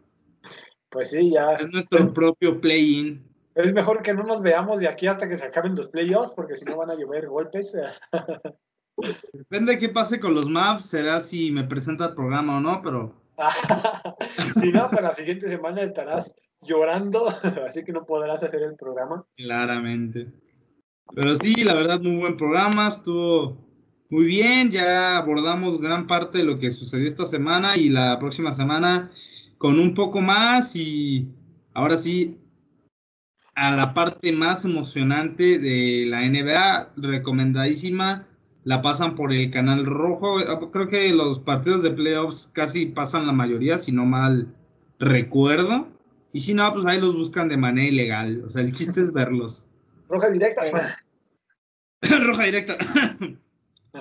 Pues 0.91 1.09
sí, 1.09 1.31
ya. 1.31 1.53
Es 1.53 1.71
nuestro 1.71 2.11
propio 2.13 2.59
play-in. 2.59 3.23
Es 3.55 3.73
mejor 3.73 4.01
que 4.01 4.13
no 4.13 4.23
nos 4.23 4.41
veamos 4.41 4.79
de 4.79 4.87
aquí 4.87 5.07
hasta 5.07 5.27
que 5.27 5.37
se 5.37 5.45
acaben 5.45 5.75
los 5.75 5.87
playoffs, 5.87 6.33
porque 6.33 6.55
si 6.55 6.65
no 6.65 6.77
van 6.77 6.91
a 6.91 6.95
llover 6.95 7.27
golpes. 7.27 7.75
Depende 9.33 9.73
de 9.73 9.79
qué 9.79 9.89
pase 9.89 10.19
con 10.19 10.35
los 10.35 10.49
maps, 10.49 10.85
será 10.85 11.19
si 11.19 11.49
me 11.49 11.63
presenta 11.63 12.07
el 12.07 12.13
programa 12.13 12.57
o 12.57 12.61
no, 12.61 12.81
pero. 12.83 13.15
si 14.61 14.71
no, 14.71 14.89
para 14.91 15.09
la 15.09 15.15
siguiente 15.15 15.49
semana 15.49 15.81
estarás 15.81 16.31
llorando, 16.61 17.27
así 17.67 17.83
que 17.83 17.93
no 17.93 18.05
podrás 18.05 18.43
hacer 18.43 18.61
el 18.61 18.75
programa. 18.75 19.25
Claramente. 19.35 20.27
Pero 21.15 21.35
sí, 21.35 21.63
la 21.63 21.73
verdad, 21.73 22.01
muy 22.01 22.17
buen 22.17 22.37
programa, 22.37 22.89
estuvo 22.89 23.57
muy 24.11 24.25
bien, 24.25 24.71
ya 24.71 25.17
abordamos 25.17 25.79
gran 25.79 26.05
parte 26.05 26.39
de 26.39 26.43
lo 26.43 26.59
que 26.59 26.69
sucedió 26.69 27.07
esta 27.07 27.25
semana 27.25 27.77
y 27.77 27.87
la 27.87 28.19
próxima 28.19 28.51
semana 28.51 29.09
con 29.57 29.79
un 29.79 29.95
poco 29.95 30.19
más 30.19 30.75
y 30.75 31.29
ahora 31.73 31.95
sí 31.95 32.37
a 33.55 33.73
la 33.73 33.93
parte 33.93 34.33
más 34.33 34.65
emocionante 34.65 35.59
de 35.59 36.05
la 36.07 36.27
NBA, 36.27 36.91
recomendadísima, 36.97 38.27
la 38.65 38.81
pasan 38.81 39.15
por 39.15 39.31
el 39.31 39.49
canal 39.49 39.85
rojo, 39.85 40.39
creo 40.73 40.87
que 40.87 41.13
los 41.13 41.39
partidos 41.39 41.81
de 41.81 41.91
playoffs 41.91 42.51
casi 42.53 42.87
pasan 42.87 43.27
la 43.27 43.33
mayoría, 43.33 43.77
si 43.77 43.93
no 43.93 44.05
mal 44.05 44.53
recuerdo. 44.99 45.87
Y 46.33 46.39
si 46.39 46.53
no, 46.53 46.71
pues 46.73 46.85
ahí 46.85 46.99
los 46.99 47.15
buscan 47.15 47.47
de 47.47 47.55
manera 47.55 47.87
ilegal. 47.87 48.43
O 48.45 48.49
sea, 48.49 48.61
el 48.61 48.73
chiste 48.73 49.01
es 49.01 49.13
verlos. 49.13 49.69
Roja 50.09 50.29
directa. 50.29 50.63
roja 52.25 52.43
directa. 52.43 52.77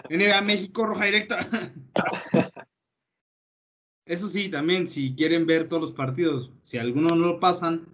NBA 0.09 0.41
México, 0.43 0.87
roja 0.87 1.07
directa. 1.07 1.39
Eso 4.07 4.27
sí, 4.27 4.49
también, 4.49 4.87
si 4.87 5.15
quieren 5.15 5.47
ver 5.47 5.69
todos 5.69 5.83
los 5.83 5.93
partidos, 5.93 6.53
si 6.63 6.79
algunos 6.79 7.17
no 7.17 7.27
lo 7.27 7.41
pasan, 7.41 7.87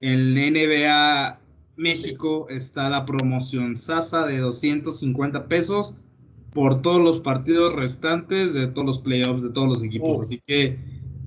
en 0.00 0.34
NBA 0.34 1.40
México 1.76 2.48
está 2.48 2.88
la 2.88 3.04
promoción 3.04 3.76
Sasa 3.76 4.26
de 4.26 4.38
250 4.38 5.46
pesos 5.46 6.00
por 6.52 6.80
todos 6.82 7.00
los 7.00 7.20
partidos 7.20 7.74
restantes 7.74 8.54
de 8.54 8.66
todos 8.68 8.86
los 8.86 9.00
playoffs 9.00 9.42
de 9.42 9.50
todos 9.50 9.68
los 9.68 9.82
equipos. 9.82 10.20
Así 10.20 10.40
que 10.40 10.78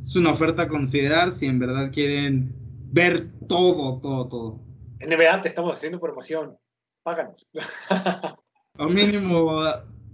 es 0.01 0.15
una 0.15 0.31
oferta 0.31 0.63
a 0.63 0.67
considerar 0.67 1.31
si 1.31 1.45
en 1.45 1.59
verdad 1.59 1.91
quieren 1.91 2.53
ver 2.91 3.31
todo, 3.47 3.99
todo, 3.99 4.27
todo. 4.27 4.59
NBA 4.99 5.41
te 5.41 5.49
estamos 5.49 5.77
haciendo 5.77 5.99
promoción. 5.99 6.57
Páganos. 7.03 7.49
O 8.77 8.85
mínimo, 8.85 9.61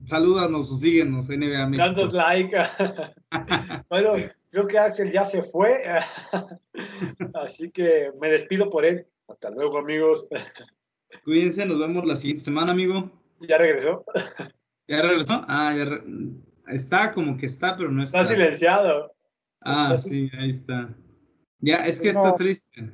salúdanos 0.08 0.72
o 0.72 0.76
síguenos, 0.76 1.28
NBA 1.30 1.68
México. 1.68 1.86
Danos 1.86 2.14
like. 2.14 2.56
bueno, 3.90 4.14
creo 4.52 4.68
que 4.68 4.80
Axel 4.80 5.12
ya 5.12 5.26
se 5.26 5.44
fue. 5.44 5.84
Así 7.34 7.70
que 7.72 8.12
me 8.20 8.30
despido 8.30 8.70
por 8.70 8.86
él. 8.86 9.06
Hasta 9.28 9.50
luego, 9.50 9.78
amigos. 9.78 10.26
Cuídense, 11.26 11.66
nos 11.66 11.78
vemos 11.78 12.06
la 12.06 12.16
siguiente 12.16 12.44
semana, 12.44 12.72
amigo. 12.72 13.12
¿Ya 13.42 13.58
regresó? 13.58 14.06
¿Ya 14.88 15.02
regresó? 15.02 15.46
Ah, 15.48 15.76
ya 15.76 16.74
está 16.74 17.12
como 17.12 17.36
que 17.36 17.46
está, 17.46 17.76
pero 17.76 17.92
no 17.92 18.02
está. 18.02 18.22
Está 18.22 18.34
silenciado. 18.34 19.14
Ah, 19.60 19.94
sí, 19.96 20.32
ahí 20.40 20.50
está. 20.50 20.96
Ya, 21.60 21.78
es 21.78 22.00
que 22.00 22.10
está 22.10 22.34
triste. 22.36 22.94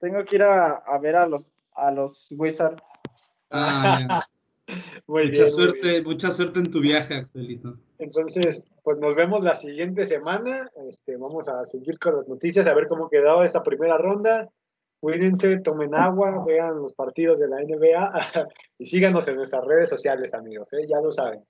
Tengo 0.00 0.24
que 0.24 0.36
ir 0.36 0.42
a, 0.42 0.82
ver 1.00 1.14
a 1.14 1.26
los, 1.26 1.46
a 1.76 1.92
los 1.92 2.26
Wizards. 2.32 2.82
Ah, 3.50 4.26
mucha 5.06 5.46
suerte, 5.46 6.02
mucha 6.02 6.30
suerte 6.30 6.58
en 6.58 6.70
tu 6.70 6.80
viaje, 6.80 7.14
Axelito. 7.14 7.76
Entonces, 7.98 8.64
pues 8.82 8.98
nos 8.98 9.14
vemos 9.14 9.42
la 9.42 9.56
siguiente 9.56 10.06
semana. 10.06 10.68
Este, 10.88 11.16
vamos 11.16 11.48
a 11.48 11.64
seguir 11.64 11.98
con 11.98 12.16
las 12.16 12.28
noticias, 12.28 12.66
a 12.66 12.74
ver 12.74 12.86
cómo 12.86 13.08
quedó 13.08 13.42
esta 13.42 13.62
primera 13.62 13.98
ronda. 13.98 14.48
Cuídense, 15.00 15.58
tomen 15.58 15.94
agua, 15.94 16.44
vean 16.46 16.76
los 16.76 16.92
partidos 16.94 17.40
de 17.40 17.48
la 17.48 17.56
NBA 17.60 18.12
y 18.78 18.84
síganos 18.84 19.26
en 19.26 19.36
nuestras 19.36 19.64
redes 19.64 19.88
sociales, 19.88 20.32
amigos. 20.32 20.72
¿eh? 20.74 20.86
Ya 20.88 21.00
lo 21.00 21.10
saben. 21.10 21.44